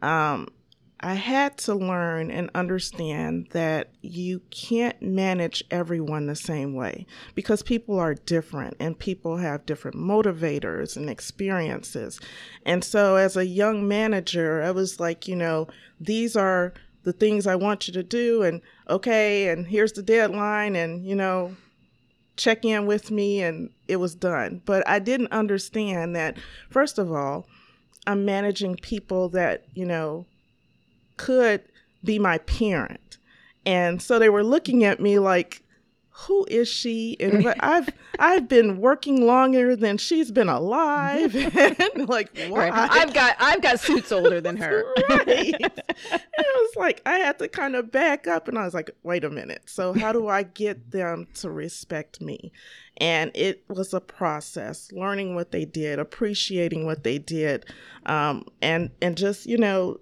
Um, 0.00 0.48
I 1.04 1.14
had 1.14 1.58
to 1.58 1.74
learn 1.74 2.30
and 2.30 2.48
understand 2.54 3.48
that 3.50 3.90
you 4.02 4.40
can't 4.50 5.02
manage 5.02 5.64
everyone 5.68 6.26
the 6.26 6.36
same 6.36 6.74
way 6.74 7.06
because 7.34 7.62
people 7.62 7.98
are 7.98 8.14
different 8.14 8.76
and 8.78 8.96
people 8.96 9.38
have 9.38 9.66
different 9.66 9.96
motivators 9.96 10.96
and 10.96 11.10
experiences. 11.10 12.20
And 12.64 12.84
so, 12.84 13.16
as 13.16 13.36
a 13.36 13.46
young 13.46 13.88
manager, 13.88 14.62
I 14.62 14.70
was 14.70 15.00
like, 15.00 15.26
you 15.26 15.34
know, 15.34 15.66
these 16.00 16.36
are 16.36 16.72
the 17.02 17.12
things 17.12 17.48
I 17.48 17.56
want 17.56 17.88
you 17.88 17.92
to 17.94 18.04
do, 18.04 18.42
and 18.42 18.60
okay, 18.88 19.48
and 19.48 19.66
here's 19.66 19.92
the 19.94 20.04
deadline, 20.04 20.76
and 20.76 21.04
you 21.04 21.16
know, 21.16 21.56
check 22.36 22.64
in 22.64 22.86
with 22.86 23.10
me, 23.10 23.42
and 23.42 23.70
it 23.88 23.96
was 23.96 24.14
done. 24.14 24.62
But 24.64 24.86
I 24.88 25.00
didn't 25.00 25.32
understand 25.32 26.14
that, 26.14 26.38
first 26.70 26.98
of 26.98 27.10
all, 27.10 27.48
I'm 28.06 28.24
managing 28.24 28.76
people 28.76 29.28
that, 29.30 29.64
you 29.74 29.84
know, 29.84 30.26
could 31.16 31.62
be 32.04 32.18
my 32.18 32.38
parent. 32.38 33.18
And 33.64 34.02
so 34.02 34.18
they 34.18 34.28
were 34.28 34.44
looking 34.44 34.84
at 34.84 35.00
me 35.00 35.18
like, 35.18 35.62
who 36.26 36.44
is 36.48 36.68
she? 36.68 37.16
And 37.20 37.48
I've 37.60 37.88
I've 38.18 38.48
been 38.48 38.78
working 38.78 39.26
longer 39.26 39.74
than 39.74 39.98
she's 39.98 40.30
been 40.30 40.48
alive. 40.48 41.34
and 41.56 42.08
like, 42.08 42.36
why? 42.48 42.68
Right. 42.68 42.90
I've 42.90 43.14
got 43.14 43.36
I've 43.40 43.62
got 43.62 43.80
suits 43.80 44.12
older 44.12 44.40
than 44.40 44.56
her. 44.58 44.84
right. 45.08 45.54
And 45.54 46.22
it 46.38 46.46
was 46.54 46.76
like 46.76 47.02
I 47.06 47.18
had 47.18 47.38
to 47.38 47.48
kind 47.48 47.74
of 47.74 47.90
back 47.90 48.26
up 48.26 48.48
and 48.48 48.58
I 48.58 48.64
was 48.64 48.74
like, 48.74 48.90
wait 49.02 49.24
a 49.24 49.30
minute. 49.30 49.62
So 49.66 49.92
how 49.92 50.12
do 50.12 50.28
I 50.28 50.42
get 50.42 50.90
them 50.90 51.26
to 51.34 51.50
respect 51.50 52.20
me? 52.20 52.52
And 52.98 53.30
it 53.34 53.64
was 53.68 53.94
a 53.94 54.00
process, 54.00 54.92
learning 54.92 55.34
what 55.34 55.50
they 55.50 55.64
did, 55.64 55.98
appreciating 55.98 56.84
what 56.84 57.04
they 57.04 57.18
did, 57.18 57.64
um, 58.04 58.44
and 58.60 58.90
and 59.00 59.16
just, 59.16 59.46
you 59.46 59.56
know, 59.56 59.98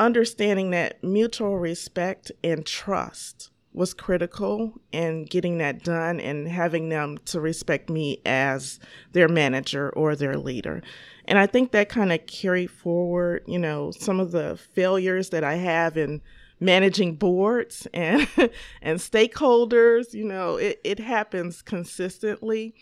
understanding 0.00 0.70
that 0.70 1.04
mutual 1.04 1.58
respect 1.58 2.32
and 2.42 2.66
trust 2.66 3.50
was 3.72 3.94
critical 3.94 4.72
in 4.90 5.24
getting 5.24 5.58
that 5.58 5.84
done 5.84 6.18
and 6.18 6.48
having 6.48 6.88
them 6.88 7.18
to 7.24 7.40
respect 7.40 7.88
me 7.88 8.20
as 8.26 8.80
their 9.12 9.28
manager 9.28 9.90
or 9.90 10.16
their 10.16 10.36
leader. 10.36 10.82
And 11.26 11.38
I 11.38 11.46
think 11.46 11.70
that 11.70 11.88
kind 11.88 12.12
of 12.12 12.26
carried 12.26 12.70
forward, 12.70 13.44
you 13.46 13.58
know, 13.58 13.92
some 13.92 14.18
of 14.18 14.32
the 14.32 14.58
failures 14.72 15.30
that 15.30 15.44
I 15.44 15.54
have 15.54 15.96
in 15.96 16.20
managing 16.58 17.14
boards 17.14 17.86
and 17.94 18.26
and 18.82 18.98
stakeholders, 18.98 20.14
you 20.14 20.24
know, 20.24 20.56
it, 20.56 20.80
it 20.82 20.98
happens 20.98 21.62
consistently. 21.62 22.74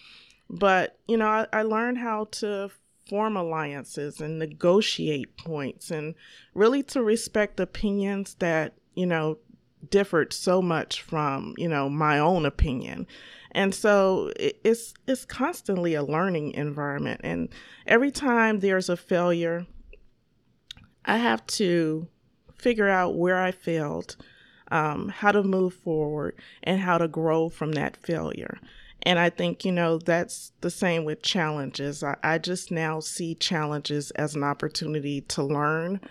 But, 0.49 0.99
you 1.07 1.19
know, 1.19 1.27
I, 1.27 1.47
I 1.53 1.63
learned 1.63 1.99
how 1.99 2.29
to 2.33 2.71
form 3.09 3.37
alliances 3.37 4.21
and 4.21 4.39
negotiate 4.39 5.37
points 5.37 5.91
and 5.91 6.15
really 6.55 6.83
to 6.85 7.03
respect 7.03 7.59
opinions 7.61 8.35
that, 8.39 8.75
you 8.95 9.07
know, 9.07 9.39
differed 9.91 10.33
so 10.33 10.61
much 10.61 11.03
from, 11.03 11.55
you 11.57 11.69
know, 11.69 11.89
my 11.89 12.19
own 12.19 12.45
opinion. 12.45 13.07
And 13.53 13.75
so 13.75 14.33
it's 14.39 14.93
it's 15.07 15.25
constantly 15.25 15.95
a 15.95 16.03
learning 16.03 16.53
environment 16.53 17.23
and 17.25 17.49
every 17.87 18.11
time 18.11 18.61
there's 18.61 18.89
a 18.91 18.97
failure 18.97 19.67
I 21.09 21.17
have 21.17 21.47
to 21.47 22.07
figure 22.59 22.89
out 22.89 23.17
where 23.17 23.39
I 23.39 23.51
failed, 23.51 24.17
um, 24.71 25.09
how 25.09 25.33
to 25.33 25.43
move 25.43 25.73
forward, 25.73 26.37
and 26.63 26.81
how 26.81 26.99
to 26.99 27.09
grow 27.09 27.49
from 27.49 27.73
that 27.73 27.97
failure. 27.97 28.59
And 29.09 29.19
I 29.19 29.31
think, 29.31 29.65
you 29.65 29.73
know, 29.73 29.97
that's 29.97 30.53
the 30.61 30.71
same 30.71 31.07
with 31.07 31.23
challenges. 31.23 32.05
I, 32.05 32.17
I 32.23 32.37
just 32.37 32.71
now 32.71 33.01
see 33.01 33.35
challenges 33.35 34.11
as 34.11 34.35
an 34.35 34.45
opportunity 34.45 35.23
to 35.23 35.43
learn 35.43 36.03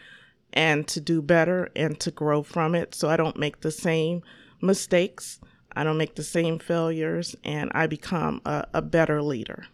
and 0.51 0.87
to 0.87 0.99
do 0.99 1.21
better 1.21 1.69
and 1.75 1.99
to 1.99 2.09
grow 2.09 2.41
from 2.41 2.73
it. 2.73 2.95
So 2.95 3.07
I 3.07 3.15
don't 3.15 3.37
make 3.37 3.61
the 3.61 3.69
same 3.69 4.23
mistakes, 4.61 5.39
I 5.75 5.83
don't 5.83 5.99
make 5.99 6.15
the 6.15 6.23
same 6.23 6.57
failures, 6.57 7.35
and 7.43 7.71
I 7.75 7.85
become 7.85 8.41
a, 8.47 8.65
a 8.73 8.81
better 8.81 9.21
leader. 9.21 9.67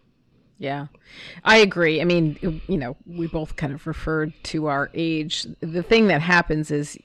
Yeah, 0.64 0.88
I 1.44 1.58
agree. 1.58 2.00
I 2.00 2.06
mean, 2.06 2.62
you 2.70 2.78
know, 2.78 2.96
we 3.06 3.28
both 3.28 3.58
kind 3.58 3.74
of 3.74 3.86
referred 3.86 4.32
to 4.44 4.68
our 4.68 4.90
age. 4.94 5.46
The 5.60 5.84
thing 5.84 6.08
that 6.08 6.22
happens 6.22 6.72
is 6.72 6.98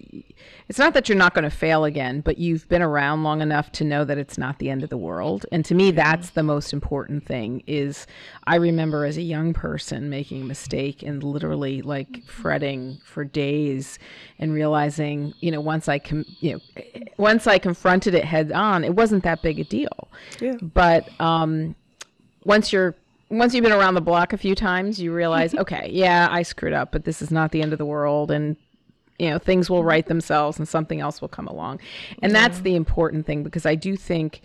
it's 0.69 0.79
not 0.79 0.95
that 0.95 1.09
you're 1.09 1.19
not 1.19 1.35
going 1.35 1.43
to 1.43 1.51
fail 1.51 1.85
again, 1.85 2.21
but 2.21 2.39
you've 2.39 2.69
been 2.69 2.83
around 2.83 3.25
long 3.25 3.41
enough 3.41 3.73
to 3.73 3.85
know 3.85 4.05
that 4.05 4.17
it's 4.17 4.39
not 4.39 4.61
the 4.61 4.71
end 4.71 4.85
of 4.85 4.91
the 4.91 4.97
world. 4.97 5.45
And 5.51 5.65
to 5.65 5.75
me, 5.75 5.91
that's 5.91 6.31
the 6.31 6.45
most 6.45 6.73
important 6.73 7.27
thing 7.27 7.65
is 7.67 8.07
I 8.47 8.55
remember 8.55 9.05
as 9.05 9.17
a 9.17 9.23
young 9.23 9.53
person 9.55 10.09
making 10.09 10.43
a 10.43 10.45
mistake 10.45 11.03
and 11.03 11.21
literally 11.25 11.83
like 11.83 12.25
fretting 12.29 13.01
for 13.05 13.25
days 13.25 13.99
and 14.39 14.53
realizing, 14.55 15.35
you 15.41 15.51
know, 15.51 15.61
once 15.61 15.89
I 15.89 15.99
com- 15.99 16.27
you 16.39 16.53
know, 16.53 16.83
once 17.17 17.49
I 17.49 17.59
confronted 17.59 18.15
it 18.15 18.25
head 18.25 18.53
on, 18.53 18.85
it 18.85 18.95
wasn't 18.95 19.25
that 19.25 19.43
big 19.43 19.59
a 19.59 19.65
deal. 19.65 20.09
Yeah. 20.39 20.59
But 20.63 21.09
um 21.21 21.75
once 22.45 22.73
you're 22.73 22.95
once 23.31 23.55
you've 23.55 23.63
been 23.63 23.73
around 23.73 23.95
the 23.95 24.01
block 24.01 24.33
a 24.33 24.39
few 24.39 24.55
times, 24.55 25.01
you 25.01 25.13
realize, 25.13 25.55
okay, 25.55 25.91
yeah, 25.93 26.29
I 26.31 26.43
screwed 26.43 26.73
up, 26.73 26.93
but 26.93 27.05
this 27.05 27.21
is 27.21 27.31
not 27.31 27.53
the 27.53 27.63
end 27.63 27.73
of 27.73 27.79
the 27.79 27.87
world, 27.87 28.31
and 28.31 28.57
you 29.19 29.29
know 29.31 29.39
things 29.39 29.69
will 29.69 29.85
right 29.85 30.07
themselves, 30.07 30.59
and 30.59 30.67
something 30.67 31.01
else 31.01 31.21
will 31.21 31.29
come 31.29 31.47
along, 31.47 31.81
and 32.23 32.33
yeah. 32.33 32.41
that's 32.41 32.61
the 32.61 32.75
important 32.75 33.27
thing 33.27 33.43
because 33.43 33.67
I 33.67 33.75
do 33.75 33.97
think 33.97 34.41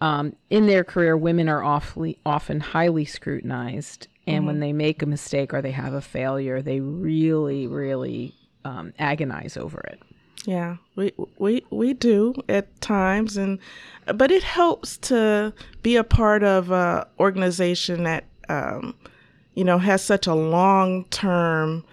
um, 0.00 0.34
in 0.48 0.66
their 0.66 0.84
career, 0.84 1.16
women 1.16 1.48
are 1.48 1.62
awfully 1.62 2.18
often 2.24 2.60
highly 2.60 3.04
scrutinized, 3.04 4.08
and 4.26 4.38
mm-hmm. 4.38 4.46
when 4.46 4.60
they 4.60 4.72
make 4.72 5.02
a 5.02 5.06
mistake 5.06 5.52
or 5.52 5.60
they 5.60 5.72
have 5.72 5.92
a 5.92 6.00
failure, 6.00 6.62
they 6.62 6.80
really, 6.80 7.66
really 7.66 8.34
um, 8.64 8.92
agonize 8.98 9.56
over 9.56 9.80
it. 9.80 10.00
Yeah, 10.46 10.76
we 10.96 11.12
we 11.38 11.64
we 11.70 11.92
do 11.92 12.34
at 12.48 12.80
times, 12.80 13.36
and 13.36 13.58
but 14.14 14.30
it 14.30 14.42
helps 14.42 14.96
to 14.98 15.52
be 15.82 15.96
a 15.96 16.04
part 16.04 16.42
of 16.42 16.70
a 16.70 17.06
organization 17.18 18.04
that 18.04 18.24
um, 18.48 18.94
you 19.54 19.64
know 19.64 19.78
has 19.78 20.02
such 20.02 20.26
a 20.26 20.34
long 20.34 21.04
term 21.06 21.84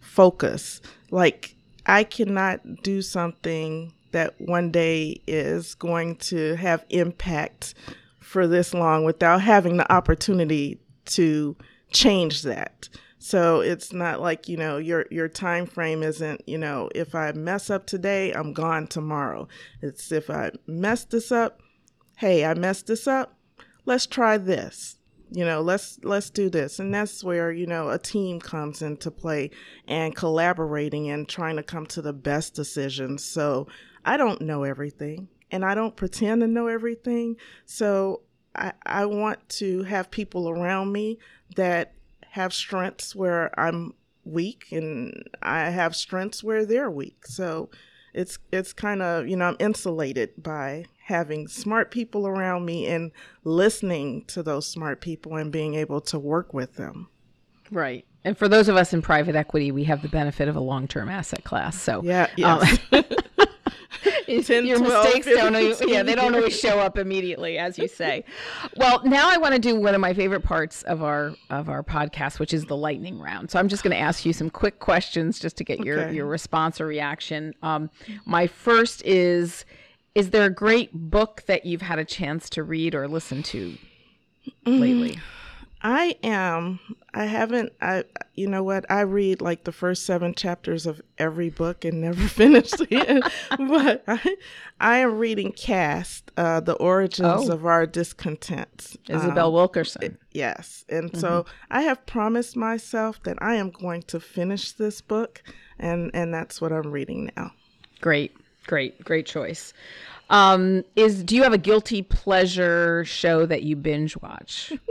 focus. 0.00 0.82
Like 1.10 1.54
I 1.86 2.04
cannot 2.04 2.82
do 2.82 3.00
something 3.00 3.92
that 4.12 4.40
one 4.40 4.70
day 4.70 5.20
is 5.26 5.74
going 5.74 6.16
to 6.16 6.54
have 6.56 6.84
impact 6.90 7.74
for 8.20 8.46
this 8.46 8.72
long 8.72 9.04
without 9.04 9.40
having 9.40 9.76
the 9.76 9.92
opportunity 9.92 10.78
to 11.06 11.56
change 11.90 12.42
that. 12.42 12.88
So 13.24 13.62
it's 13.62 13.90
not 13.90 14.20
like, 14.20 14.50
you 14.50 14.58
know, 14.58 14.76
your 14.76 15.06
your 15.10 15.28
time 15.28 15.64
frame 15.64 16.02
isn't, 16.02 16.46
you 16.46 16.58
know, 16.58 16.90
if 16.94 17.14
I 17.14 17.32
mess 17.32 17.70
up 17.70 17.86
today, 17.86 18.32
I'm 18.32 18.52
gone 18.52 18.86
tomorrow. 18.86 19.48
It's 19.80 20.12
if 20.12 20.28
I 20.28 20.50
mess 20.66 21.06
this 21.06 21.32
up, 21.32 21.62
hey, 22.18 22.44
I 22.44 22.52
messed 22.52 22.86
this 22.86 23.08
up. 23.08 23.38
Let's 23.86 24.04
try 24.04 24.36
this. 24.36 24.98
You 25.30 25.46
know, 25.46 25.62
let's 25.62 25.98
let's 26.02 26.28
do 26.28 26.50
this. 26.50 26.78
And 26.78 26.92
that's 26.92 27.24
where, 27.24 27.50
you 27.50 27.66
know, 27.66 27.88
a 27.88 27.98
team 27.98 28.40
comes 28.40 28.82
into 28.82 29.10
play 29.10 29.52
and 29.88 30.14
collaborating 30.14 31.08
and 31.08 31.26
trying 31.26 31.56
to 31.56 31.62
come 31.62 31.86
to 31.86 32.02
the 32.02 32.12
best 32.12 32.52
decisions. 32.52 33.24
So 33.24 33.68
I 34.04 34.18
don't 34.18 34.42
know 34.42 34.64
everything 34.64 35.28
and 35.50 35.64
I 35.64 35.74
don't 35.74 35.96
pretend 35.96 36.42
to 36.42 36.46
know 36.46 36.66
everything. 36.66 37.36
So 37.64 38.20
I, 38.54 38.74
I 38.84 39.06
want 39.06 39.48
to 39.60 39.84
have 39.84 40.10
people 40.10 40.50
around 40.50 40.92
me 40.92 41.18
that 41.56 41.94
have 42.34 42.52
strengths 42.52 43.14
where 43.14 43.48
I'm 43.58 43.94
weak 44.24 44.66
and 44.72 45.28
I 45.40 45.70
have 45.70 45.94
strengths 45.94 46.42
where 46.42 46.66
they're 46.66 46.90
weak. 46.90 47.26
So 47.28 47.70
it's 48.12 48.40
it's 48.50 48.72
kind 48.72 49.02
of, 49.02 49.28
you 49.28 49.36
know, 49.36 49.44
I'm 49.44 49.56
insulated 49.60 50.42
by 50.42 50.86
having 51.04 51.46
smart 51.46 51.92
people 51.92 52.26
around 52.26 52.64
me 52.64 52.88
and 52.88 53.12
listening 53.44 54.24
to 54.24 54.42
those 54.42 54.66
smart 54.66 55.00
people 55.00 55.36
and 55.36 55.52
being 55.52 55.74
able 55.74 56.00
to 56.00 56.18
work 56.18 56.52
with 56.52 56.74
them. 56.74 57.08
Right. 57.70 58.04
And 58.24 58.36
for 58.36 58.48
those 58.48 58.68
of 58.68 58.74
us 58.74 58.92
in 58.92 59.00
private 59.00 59.36
equity, 59.36 59.70
we 59.70 59.84
have 59.84 60.02
the 60.02 60.08
benefit 60.08 60.48
of 60.48 60.56
a 60.56 60.60
long-term 60.60 61.08
asset 61.08 61.44
class. 61.44 61.80
So 61.80 62.02
yeah, 62.02 62.26
yes. 62.36 62.80
um, 62.90 63.04
10, 64.44 64.66
your 64.66 64.78
12, 64.78 65.04
mistakes 65.04 65.26
15, 65.26 65.44
don't 65.44 65.54
always, 65.54 65.82
yeah 65.86 66.02
they 66.02 66.14
don't 66.14 66.34
always 66.34 66.58
show 66.58 66.78
up 66.78 66.98
immediately 66.98 67.58
as 67.58 67.78
you 67.78 67.88
say. 67.88 68.24
Well 68.76 69.02
now 69.04 69.30
i 69.30 69.36
want 69.36 69.54
to 69.54 69.60
do 69.60 69.76
one 69.76 69.94
of 69.94 70.00
my 70.00 70.14
favorite 70.14 70.42
parts 70.42 70.82
of 70.82 71.02
our 71.02 71.34
of 71.50 71.68
our 71.68 71.82
podcast 71.82 72.38
which 72.38 72.52
is 72.54 72.66
the 72.66 72.76
lightning 72.76 73.18
round. 73.18 73.50
So 73.50 73.58
i'm 73.58 73.68
just 73.68 73.82
going 73.82 73.96
to 73.96 74.00
ask 74.00 74.24
you 74.24 74.32
some 74.32 74.50
quick 74.50 74.78
questions 74.78 75.38
just 75.38 75.56
to 75.58 75.64
get 75.64 75.80
your 75.80 76.00
okay. 76.00 76.14
your 76.14 76.26
response 76.26 76.80
or 76.80 76.86
reaction. 76.86 77.54
Um, 77.62 77.90
my 78.24 78.46
first 78.46 79.04
is 79.04 79.64
is 80.14 80.30
there 80.30 80.44
a 80.44 80.50
great 80.50 80.92
book 80.92 81.42
that 81.46 81.66
you've 81.66 81.82
had 81.82 81.98
a 81.98 82.04
chance 82.04 82.48
to 82.50 82.62
read 82.62 82.94
or 82.94 83.08
listen 83.08 83.42
to 83.42 83.76
mm, 84.66 84.80
lately 84.80 85.18
I 85.86 86.16
am. 86.22 86.80
I 87.12 87.26
haven't. 87.26 87.74
I. 87.82 88.04
You 88.34 88.48
know 88.48 88.62
what? 88.62 88.90
I 88.90 89.02
read 89.02 89.42
like 89.42 89.64
the 89.64 89.70
first 89.70 90.06
seven 90.06 90.34
chapters 90.34 90.86
of 90.86 91.02
every 91.18 91.50
book 91.50 91.84
and 91.84 92.00
never 92.00 92.26
finished 92.28 92.80
it. 92.90 93.22
but 93.58 94.02
I, 94.08 94.36
I 94.80 94.96
am 94.98 95.18
reading 95.18 95.52
Caste: 95.52 96.32
uh, 96.38 96.60
the 96.60 96.72
origins 96.72 97.50
oh. 97.50 97.52
of 97.52 97.66
our 97.66 97.86
discontents. 97.86 98.96
Isabel 99.10 99.48
um, 99.48 99.52
Wilkerson. 99.52 100.16
yes, 100.32 100.86
and 100.88 101.10
mm-hmm. 101.10 101.20
so 101.20 101.44
I 101.70 101.82
have 101.82 102.06
promised 102.06 102.56
myself 102.56 103.22
that 103.24 103.36
I 103.42 103.56
am 103.56 103.70
going 103.70 104.04
to 104.04 104.18
finish 104.18 104.72
this 104.72 105.02
book, 105.02 105.42
and 105.78 106.10
and 106.14 106.32
that's 106.32 106.62
what 106.62 106.72
I'm 106.72 106.92
reading 106.92 107.30
now. 107.36 107.52
Great, 108.00 108.34
great, 108.66 109.04
great 109.04 109.26
choice. 109.26 109.74
Um, 110.30 110.82
is 110.96 111.22
do 111.22 111.36
you 111.36 111.42
have 111.42 111.52
a 111.52 111.58
guilty 111.58 112.00
pleasure 112.00 113.04
show 113.04 113.44
that 113.44 113.64
you 113.64 113.76
binge 113.76 114.16
watch? 114.22 114.72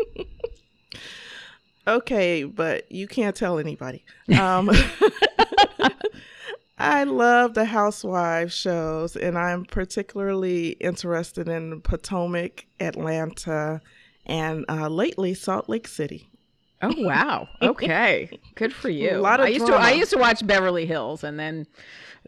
Okay, 1.87 2.43
but 2.43 2.91
you 2.91 3.07
can't 3.07 3.35
tell 3.35 3.59
anybody. 3.59 4.05
Um, 4.39 4.71
I 6.77 7.03
love 7.03 7.53
the 7.53 7.65
housewives 7.65 8.53
shows, 8.53 9.15
and 9.15 9.37
I'm 9.37 9.63
particularly 9.63 10.69
interested 10.69 11.47
in 11.47 11.81
Potomac, 11.81 12.65
Atlanta, 12.79 13.79
and 14.25 14.65
uh, 14.67 14.89
lately 14.89 15.33
Salt 15.33 15.69
Lake 15.69 15.87
City. 15.87 16.29
Oh 16.81 16.93
wow! 16.97 17.47
Okay, 17.61 18.39
good 18.55 18.73
for 18.73 18.89
you. 18.89 19.11
A 19.11 19.21
lot 19.21 19.39
of 19.39 19.45
I 19.45 19.49
used 19.49 19.65
drama. 19.65 19.83
to 19.83 19.87
I 19.87 19.91
used 19.93 20.11
to 20.11 20.17
watch 20.17 20.45
Beverly 20.45 20.85
Hills, 20.85 21.23
and 21.23 21.39
then 21.39 21.67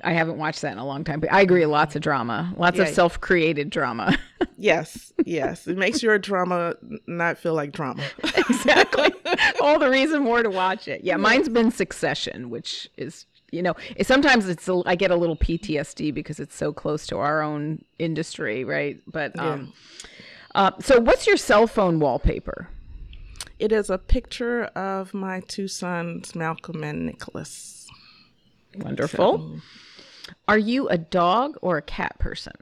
I 0.06 0.14
haven't 0.14 0.38
watched 0.38 0.62
that 0.62 0.72
in 0.72 0.78
a 0.78 0.86
long 0.86 1.03
time, 1.03 1.20
but 1.20 1.34
I 1.34 1.41
agree. 1.41 1.66
Lots 1.66 1.95
of 1.95 2.01
drama, 2.01 2.53
lots 2.58 2.78
yeah. 2.78 2.84
of 2.84 2.89
self-created 2.89 3.72
drama. 3.72 4.18
yes, 4.58 5.12
yes, 5.26 5.68
it 5.68 5.78
makes 5.78 6.03
your 6.03 6.20
drama 6.20 6.76
not 7.08 7.39
feel 7.39 7.56
like 7.56 7.72
drama. 7.72 8.03
exactly. 8.24 9.12
All 9.62 9.80
the 9.80 9.89
reason 9.89 10.22
more 10.22 10.43
to 10.43 10.49
watch 10.49 10.88
it. 10.88 11.03
Yeah, 11.03 11.18
mine's 11.18 11.49
been 11.49 11.72
Succession, 11.72 12.51
which 12.51 12.88
is 12.97 13.26
you 13.51 13.64
know 13.64 13.74
it, 13.95 14.06
sometimes 14.06 14.47
it's 14.47 14.68
a, 14.70 14.84
I 14.86 14.95
get 14.95 15.10
a 15.10 15.16
little 15.16 15.36
PTSD 15.36 16.14
because 16.14 16.39
it's 16.39 16.56
so 16.56 16.72
close 16.72 17.08
to 17.08 17.18
our 17.18 17.41
own 17.41 17.84
industry, 17.97 18.64
right? 18.64 19.01
But 19.08 19.38
um, 19.39 19.74
uh, 20.53 20.72
so 20.80 20.99
what's 20.99 21.26
your 21.26 21.38
cell 21.38 21.66
phone 21.66 21.99
wallpaper? 21.99 22.70
It 23.58 23.72
is 23.72 23.89
a 23.89 23.97
picture 23.97 24.66
of 24.66 25.14
my 25.14 25.39
two 25.39 25.68
sons, 25.68 26.36
Malcolm 26.36 26.84
and 26.84 27.06
Nicholas. 27.06 27.88
Wonderful. 28.78 29.38
So, 29.38 29.62
are 30.47 30.57
you 30.57 30.88
a 30.89 30.97
dog 30.97 31.57
or 31.61 31.78
a 31.78 31.82
cat 31.82 32.17
person? 32.19 32.53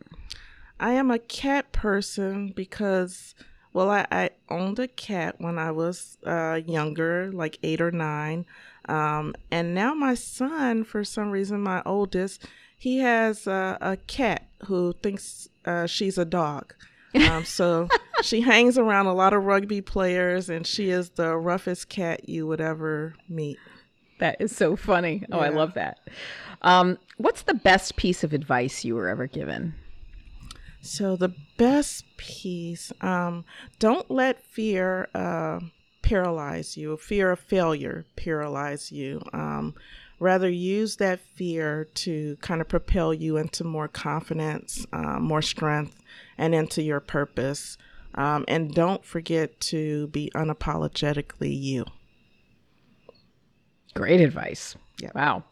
I 0.79 0.93
am 0.93 1.11
a 1.11 1.19
cat 1.19 1.71
person 1.71 2.49
because, 2.49 3.35
well, 3.71 3.89
I, 3.89 4.05
I 4.11 4.29
owned 4.49 4.79
a 4.79 4.87
cat 4.87 5.35
when 5.37 5.57
I 5.57 5.71
was 5.71 6.17
uh, 6.25 6.59
younger, 6.65 7.31
like 7.31 7.59
eight 7.63 7.81
or 7.81 7.91
nine. 7.91 8.45
Um, 8.89 9.33
and 9.51 9.73
now 9.73 9.93
my 9.93 10.13
son, 10.13 10.83
for 10.83 11.03
some 11.03 11.31
reason, 11.31 11.61
my 11.61 11.81
oldest, 11.85 12.45
he 12.77 12.97
has 12.97 13.47
uh, 13.47 13.77
a 13.79 13.95
cat 13.95 14.47
who 14.65 14.93
thinks 15.01 15.47
uh, 15.65 15.85
she's 15.85 16.17
a 16.17 16.25
dog. 16.25 16.73
Um, 17.29 17.45
so 17.45 17.87
she 18.23 18.41
hangs 18.41 18.77
around 18.77 19.05
a 19.05 19.13
lot 19.13 19.33
of 19.33 19.43
rugby 19.43 19.81
players, 19.81 20.49
and 20.49 20.67
she 20.67 20.89
is 20.89 21.11
the 21.11 21.37
roughest 21.37 21.87
cat 21.87 22.27
you 22.27 22.45
would 22.47 22.61
ever 22.61 23.15
meet. 23.29 23.57
That 24.23 24.37
is 24.39 24.55
so 24.55 24.77
funny. 24.77 25.25
Oh, 25.33 25.39
yeah. 25.39 25.47
I 25.47 25.49
love 25.49 25.73
that. 25.73 25.99
Um, 26.61 26.97
what's 27.17 27.41
the 27.41 27.53
best 27.53 27.97
piece 27.97 28.23
of 28.23 28.31
advice 28.31 28.85
you 28.85 28.95
were 28.95 29.09
ever 29.09 29.27
given? 29.27 29.73
So 30.79 31.17
the 31.17 31.35
best 31.57 32.05
piece, 32.15 32.93
um, 33.01 33.43
don't 33.79 34.09
let 34.09 34.41
fear 34.45 35.09
uh, 35.13 35.59
paralyze 36.03 36.77
you. 36.77 36.95
Fear 36.95 37.31
of 37.31 37.39
failure 37.41 38.05
paralyze 38.15 38.93
you. 38.93 39.21
Um, 39.33 39.75
rather, 40.21 40.49
use 40.49 40.95
that 40.95 41.19
fear 41.19 41.83
to 41.95 42.37
kind 42.39 42.61
of 42.61 42.69
propel 42.69 43.13
you 43.13 43.35
into 43.35 43.65
more 43.65 43.89
confidence, 43.89 44.85
uh, 44.93 45.19
more 45.19 45.41
strength, 45.41 46.01
and 46.37 46.55
into 46.55 46.81
your 46.81 47.01
purpose. 47.01 47.77
Um, 48.15 48.45
and 48.47 48.73
don't 48.73 49.03
forget 49.03 49.59
to 49.59 50.07
be 50.07 50.31
unapologetically 50.33 51.61
you. 51.61 51.83
Great 53.93 54.21
advice. 54.21 54.75
Yeah. 54.99 55.11
Wow. 55.15 55.43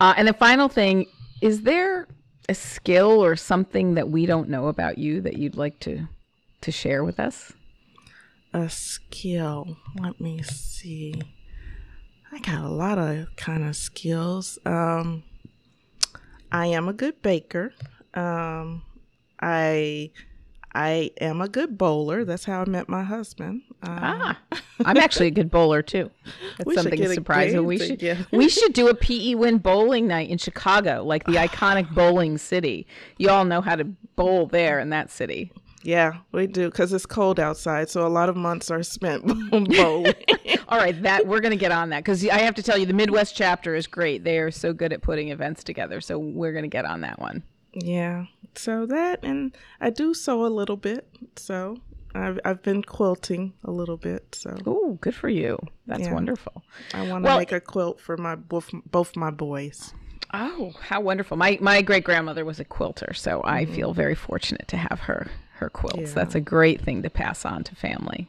Uh, 0.00 0.14
and 0.16 0.28
the 0.28 0.32
final 0.32 0.68
thing 0.68 1.06
is 1.40 1.62
there 1.62 2.06
a 2.48 2.54
skill 2.54 3.22
or 3.22 3.36
something 3.36 3.94
that 3.94 4.08
we 4.08 4.26
don't 4.26 4.48
know 4.48 4.68
about 4.68 4.98
you 4.98 5.20
that 5.22 5.36
you'd 5.36 5.56
like 5.56 5.78
to 5.80 6.08
to 6.62 6.72
share 6.72 7.04
with 7.04 7.20
us? 7.20 7.52
A 8.52 8.68
skill. 8.68 9.76
Let 10.00 10.20
me 10.20 10.42
see. 10.42 11.20
I 12.32 12.38
got 12.38 12.64
a 12.64 12.68
lot 12.68 12.98
of 12.98 13.34
kind 13.36 13.64
of 13.64 13.76
skills. 13.76 14.58
Um, 14.64 15.22
I 16.50 16.66
am 16.66 16.88
a 16.88 16.92
good 16.92 17.22
baker. 17.22 17.72
Um, 18.14 18.82
I 19.40 20.10
I 20.76 21.10
am 21.22 21.40
a 21.40 21.48
good 21.48 21.78
bowler. 21.78 22.22
That's 22.26 22.44
how 22.44 22.60
I 22.60 22.64
met 22.66 22.86
my 22.86 23.02
husband. 23.02 23.62
Uh, 23.82 23.98
ah, 23.98 24.40
I'm 24.84 24.98
actually 24.98 25.28
a 25.28 25.30
good 25.30 25.50
bowler 25.50 25.80
too. 25.80 26.10
That's 26.58 26.74
something 26.74 27.14
surprising. 27.14 27.64
We 27.64 27.78
should 27.78 28.26
we 28.30 28.50
should 28.50 28.74
do 28.74 28.88
a 28.88 28.94
PE 28.94 29.36
win 29.36 29.56
bowling 29.56 30.06
night 30.06 30.28
in 30.28 30.36
Chicago, 30.36 31.02
like 31.02 31.24
the 31.24 31.36
iconic 31.36 31.94
bowling 31.94 32.36
city. 32.36 32.86
You 33.16 33.30
all 33.30 33.46
know 33.46 33.62
how 33.62 33.76
to 33.76 33.84
bowl 34.16 34.48
there 34.48 34.78
in 34.78 34.90
that 34.90 35.10
city. 35.10 35.50
Yeah, 35.82 36.18
we 36.32 36.46
do 36.46 36.68
because 36.68 36.92
it's 36.92 37.06
cold 37.06 37.40
outside, 37.40 37.88
so 37.88 38.06
a 38.06 38.08
lot 38.08 38.28
of 38.28 38.36
months 38.36 38.70
are 38.70 38.82
spent 38.82 39.24
bowling. 39.50 40.12
all 40.68 40.78
right, 40.78 41.00
that 41.04 41.26
we're 41.26 41.40
gonna 41.40 41.56
get 41.56 41.72
on 41.72 41.88
that 41.88 42.04
because 42.04 42.26
I 42.28 42.40
have 42.40 42.54
to 42.56 42.62
tell 42.62 42.76
you, 42.76 42.84
the 42.84 42.92
Midwest 42.92 43.34
chapter 43.34 43.74
is 43.74 43.86
great. 43.86 44.24
They 44.24 44.38
are 44.40 44.50
so 44.50 44.74
good 44.74 44.92
at 44.92 45.00
putting 45.00 45.30
events 45.30 45.64
together, 45.64 46.02
so 46.02 46.18
we're 46.18 46.52
gonna 46.52 46.68
get 46.68 46.84
on 46.84 47.00
that 47.00 47.18
one. 47.18 47.44
Yeah, 47.78 48.24
so 48.54 48.86
that 48.86 49.20
and 49.22 49.54
I 49.80 49.90
do 49.90 50.14
sew 50.14 50.46
a 50.46 50.48
little 50.48 50.76
bit, 50.76 51.06
so 51.36 51.76
I've 52.14 52.40
I've 52.42 52.62
been 52.62 52.82
quilting 52.82 53.52
a 53.64 53.70
little 53.70 53.98
bit. 53.98 54.34
So 54.34 54.56
oh, 54.64 54.98
good 55.00 55.14
for 55.14 55.28
you. 55.28 55.58
That's 55.86 56.04
yeah. 56.04 56.14
wonderful. 56.14 56.64
I 56.94 57.06
want 57.06 57.24
to 57.24 57.28
well, 57.28 57.38
make 57.38 57.52
a 57.52 57.60
quilt 57.60 58.00
for 58.00 58.16
my 58.16 58.34
both 58.34 58.70
both 58.90 59.14
my 59.14 59.30
boys. 59.30 59.92
Oh, 60.32 60.72
how 60.80 61.02
wonderful! 61.02 61.36
My 61.36 61.58
my 61.60 61.82
great 61.82 62.04
grandmother 62.04 62.46
was 62.46 62.58
a 62.58 62.64
quilter, 62.64 63.12
so 63.12 63.38
mm-hmm. 63.38 63.48
I 63.48 63.66
feel 63.66 63.92
very 63.92 64.14
fortunate 64.14 64.68
to 64.68 64.78
have 64.78 65.00
her 65.00 65.28
her 65.56 65.68
quilts. 65.68 66.10
Yeah. 66.10 66.14
That's 66.14 66.34
a 66.34 66.40
great 66.40 66.80
thing 66.80 67.02
to 67.02 67.10
pass 67.10 67.44
on 67.44 67.62
to 67.64 67.74
family. 67.74 68.28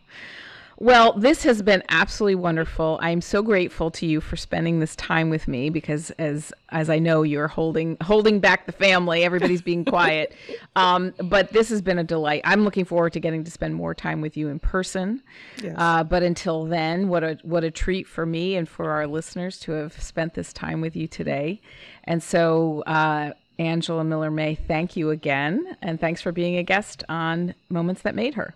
Well, 0.79 1.13
this 1.13 1.41
has 1.41 1.63
been 1.63 1.81
absolutely 1.89 2.35
wonderful. 2.35 2.99
I'm 3.01 3.19
so 3.19 3.41
grateful 3.41 3.89
to 3.91 4.05
you 4.05 4.21
for 4.21 4.35
spending 4.37 4.79
this 4.79 4.95
time 4.95 5.31
with 5.31 5.47
me 5.47 5.71
because 5.71 6.11
as 6.11 6.53
as 6.69 6.87
I 6.87 6.99
know 6.99 7.23
you're 7.23 7.47
holding 7.47 7.97
holding 8.01 8.39
back 8.39 8.67
the 8.67 8.71
family, 8.71 9.23
everybody's 9.23 9.63
being 9.63 9.83
quiet. 9.85 10.35
Um, 10.75 11.15
but 11.17 11.51
this 11.51 11.69
has 11.69 11.81
been 11.81 11.97
a 11.97 12.03
delight. 12.03 12.41
I'm 12.45 12.63
looking 12.63 12.85
forward 12.85 13.13
to 13.13 13.19
getting 13.19 13.43
to 13.43 13.49
spend 13.49 13.73
more 13.73 13.95
time 13.95 14.21
with 14.21 14.37
you 14.37 14.49
in 14.49 14.59
person. 14.59 15.23
Yes. 15.63 15.73
Uh, 15.79 16.03
but 16.03 16.21
until 16.21 16.65
then, 16.65 17.07
what 17.07 17.23
a 17.23 17.39
what 17.41 17.63
a 17.63 17.71
treat 17.71 18.07
for 18.07 18.27
me 18.27 18.55
and 18.55 18.69
for 18.69 18.91
our 18.91 19.07
listeners 19.07 19.59
to 19.61 19.71
have 19.71 19.99
spent 19.99 20.35
this 20.35 20.53
time 20.53 20.79
with 20.79 20.95
you 20.95 21.07
today. 21.07 21.59
And 22.03 22.21
so 22.21 22.83
uh, 22.85 23.31
Angela 23.57 24.03
Miller 24.03 24.29
May, 24.29 24.53
thank 24.53 24.95
you 24.95 25.09
again. 25.09 25.75
And 25.81 25.99
thanks 25.99 26.21
for 26.21 26.31
being 26.31 26.57
a 26.57 26.63
guest 26.63 27.03
on 27.09 27.55
Moments 27.67 28.03
That 28.03 28.13
Made 28.13 28.35
Her. 28.35 28.53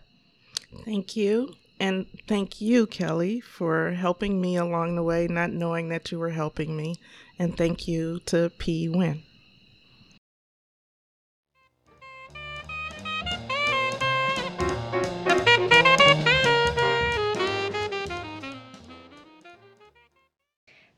Thank 0.86 1.16
you. 1.16 1.56
And 1.82 2.06
thank 2.28 2.62
you, 2.62 2.86
Kelly, 2.86 3.40
for 3.40 3.90
helping 3.90 4.40
me 4.40 4.56
along 4.56 4.96
the 4.96 5.02
way, 5.02 5.26
not 5.28 5.50
knowing 5.50 5.90
that 5.90 6.12
you 6.12 6.20
were 6.20 6.30
helping 6.30 6.78
me. 6.78 6.98
And 7.40 7.58
thank 7.58 7.88
you 7.88 8.20
to 8.28 8.52
P. 8.60 8.88
Win. 8.88 9.24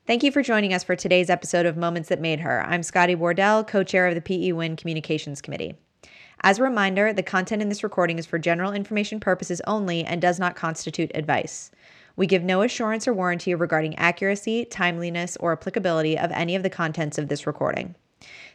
Thank 0.05 0.23
you 0.23 0.33
for 0.33 0.43
joining 0.43 0.73
us 0.73 0.83
for 0.83 0.97
today's 0.97 1.29
episode 1.29 1.65
of 1.65 1.77
Moments 1.77 2.09
That 2.09 2.19
Made 2.19 2.41
Her. 2.41 2.61
I'm 2.61 2.83
Scotty 2.83 3.15
Wardell, 3.15 3.63
co 3.63 3.85
chair 3.85 4.07
of 4.07 4.15
the 4.15 4.21
PE 4.21 4.51
Win 4.51 4.75
Communications 4.75 5.41
Committee. 5.41 5.77
As 6.45 6.59
a 6.59 6.63
reminder, 6.63 7.13
the 7.13 7.23
content 7.23 7.61
in 7.61 7.69
this 7.69 7.85
recording 7.85 8.19
is 8.19 8.25
for 8.25 8.37
general 8.37 8.73
information 8.73 9.21
purposes 9.21 9.61
only 9.65 10.03
and 10.03 10.21
does 10.21 10.39
not 10.39 10.57
constitute 10.57 11.09
advice. 11.15 11.71
We 12.17 12.27
give 12.27 12.43
no 12.43 12.63
assurance 12.63 13.07
or 13.07 13.13
warranty 13.13 13.55
regarding 13.55 13.97
accuracy, 13.97 14.65
timeliness, 14.65 15.37
or 15.39 15.53
applicability 15.53 16.19
of 16.19 16.31
any 16.31 16.57
of 16.57 16.61
the 16.61 16.69
contents 16.69 17.17
of 17.17 17.29
this 17.29 17.47
recording. 17.47 17.95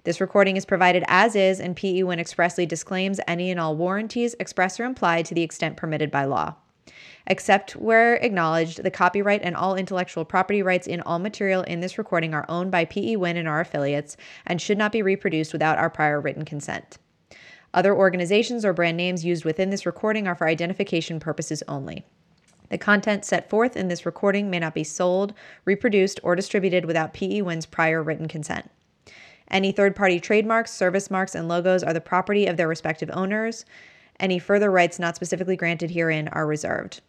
This 0.04 0.20
recording 0.20 0.58
is 0.58 0.66
provided 0.66 1.02
as 1.08 1.34
is, 1.34 1.60
and 1.60 1.74
PE 1.74 2.02
Win 2.02 2.20
expressly 2.20 2.66
disclaims 2.66 3.20
any 3.26 3.50
and 3.50 3.58
all 3.58 3.74
warranties, 3.74 4.36
express 4.38 4.78
or 4.78 4.84
implied, 4.84 5.24
to 5.24 5.34
the 5.34 5.42
extent 5.42 5.78
permitted 5.78 6.10
by 6.10 6.26
law. 6.26 6.56
Except 7.26 7.72
where 7.72 8.16
acknowledged, 8.16 8.82
the 8.82 8.90
copyright 8.90 9.40
and 9.42 9.56
all 9.56 9.76
intellectual 9.76 10.26
property 10.26 10.62
rights 10.62 10.86
in 10.86 11.00
all 11.00 11.18
material 11.18 11.62
in 11.62 11.80
this 11.80 11.96
recording 11.96 12.34
are 12.34 12.46
owned 12.50 12.70
by 12.70 12.84
PE 12.84 13.16
Win 13.16 13.38
and 13.38 13.48
our 13.48 13.60
affiliates 13.60 14.18
and 14.46 14.60
should 14.60 14.78
not 14.78 14.92
be 14.92 15.00
reproduced 15.00 15.54
without 15.54 15.78
our 15.78 15.88
prior 15.88 16.20
written 16.20 16.44
consent. 16.44 16.98
Other 17.74 17.94
organizations 17.94 18.64
or 18.64 18.72
brand 18.72 18.96
names 18.96 19.24
used 19.24 19.44
within 19.44 19.70
this 19.70 19.86
recording 19.86 20.26
are 20.26 20.34
for 20.34 20.48
identification 20.48 21.20
purposes 21.20 21.62
only. 21.68 22.04
The 22.70 22.78
content 22.78 23.24
set 23.24 23.48
forth 23.48 23.76
in 23.76 23.88
this 23.88 24.04
recording 24.04 24.50
may 24.50 24.58
not 24.58 24.74
be 24.74 24.84
sold, 24.84 25.34
reproduced, 25.64 26.20
or 26.22 26.36
distributed 26.36 26.84
without 26.84 27.14
PE 27.14 27.42
Win's 27.42 27.66
prior 27.66 28.02
written 28.02 28.28
consent. 28.28 28.70
Any 29.50 29.72
third 29.72 29.96
party 29.96 30.20
trademarks, 30.20 30.72
service 30.72 31.10
marks, 31.10 31.34
and 31.34 31.48
logos 31.48 31.82
are 31.82 31.94
the 31.94 32.00
property 32.00 32.46
of 32.46 32.56
their 32.56 32.68
respective 32.68 33.10
owners. 33.12 33.64
Any 34.20 34.38
further 34.38 34.70
rights 34.70 34.98
not 34.98 35.16
specifically 35.16 35.56
granted 35.56 35.92
herein 35.92 36.28
are 36.28 36.46
reserved. 36.46 37.00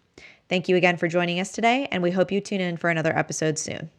Thank 0.47 0.69
you 0.69 0.75
again 0.75 0.97
for 0.97 1.07
joining 1.07 1.39
us 1.39 1.51
today, 1.51 1.87
and 1.91 2.01
we 2.01 2.11
hope 2.11 2.31
you 2.31 2.39
tune 2.39 2.61
in 2.61 2.77
for 2.77 2.89
another 2.89 3.17
episode 3.17 3.59
soon. 3.59 3.89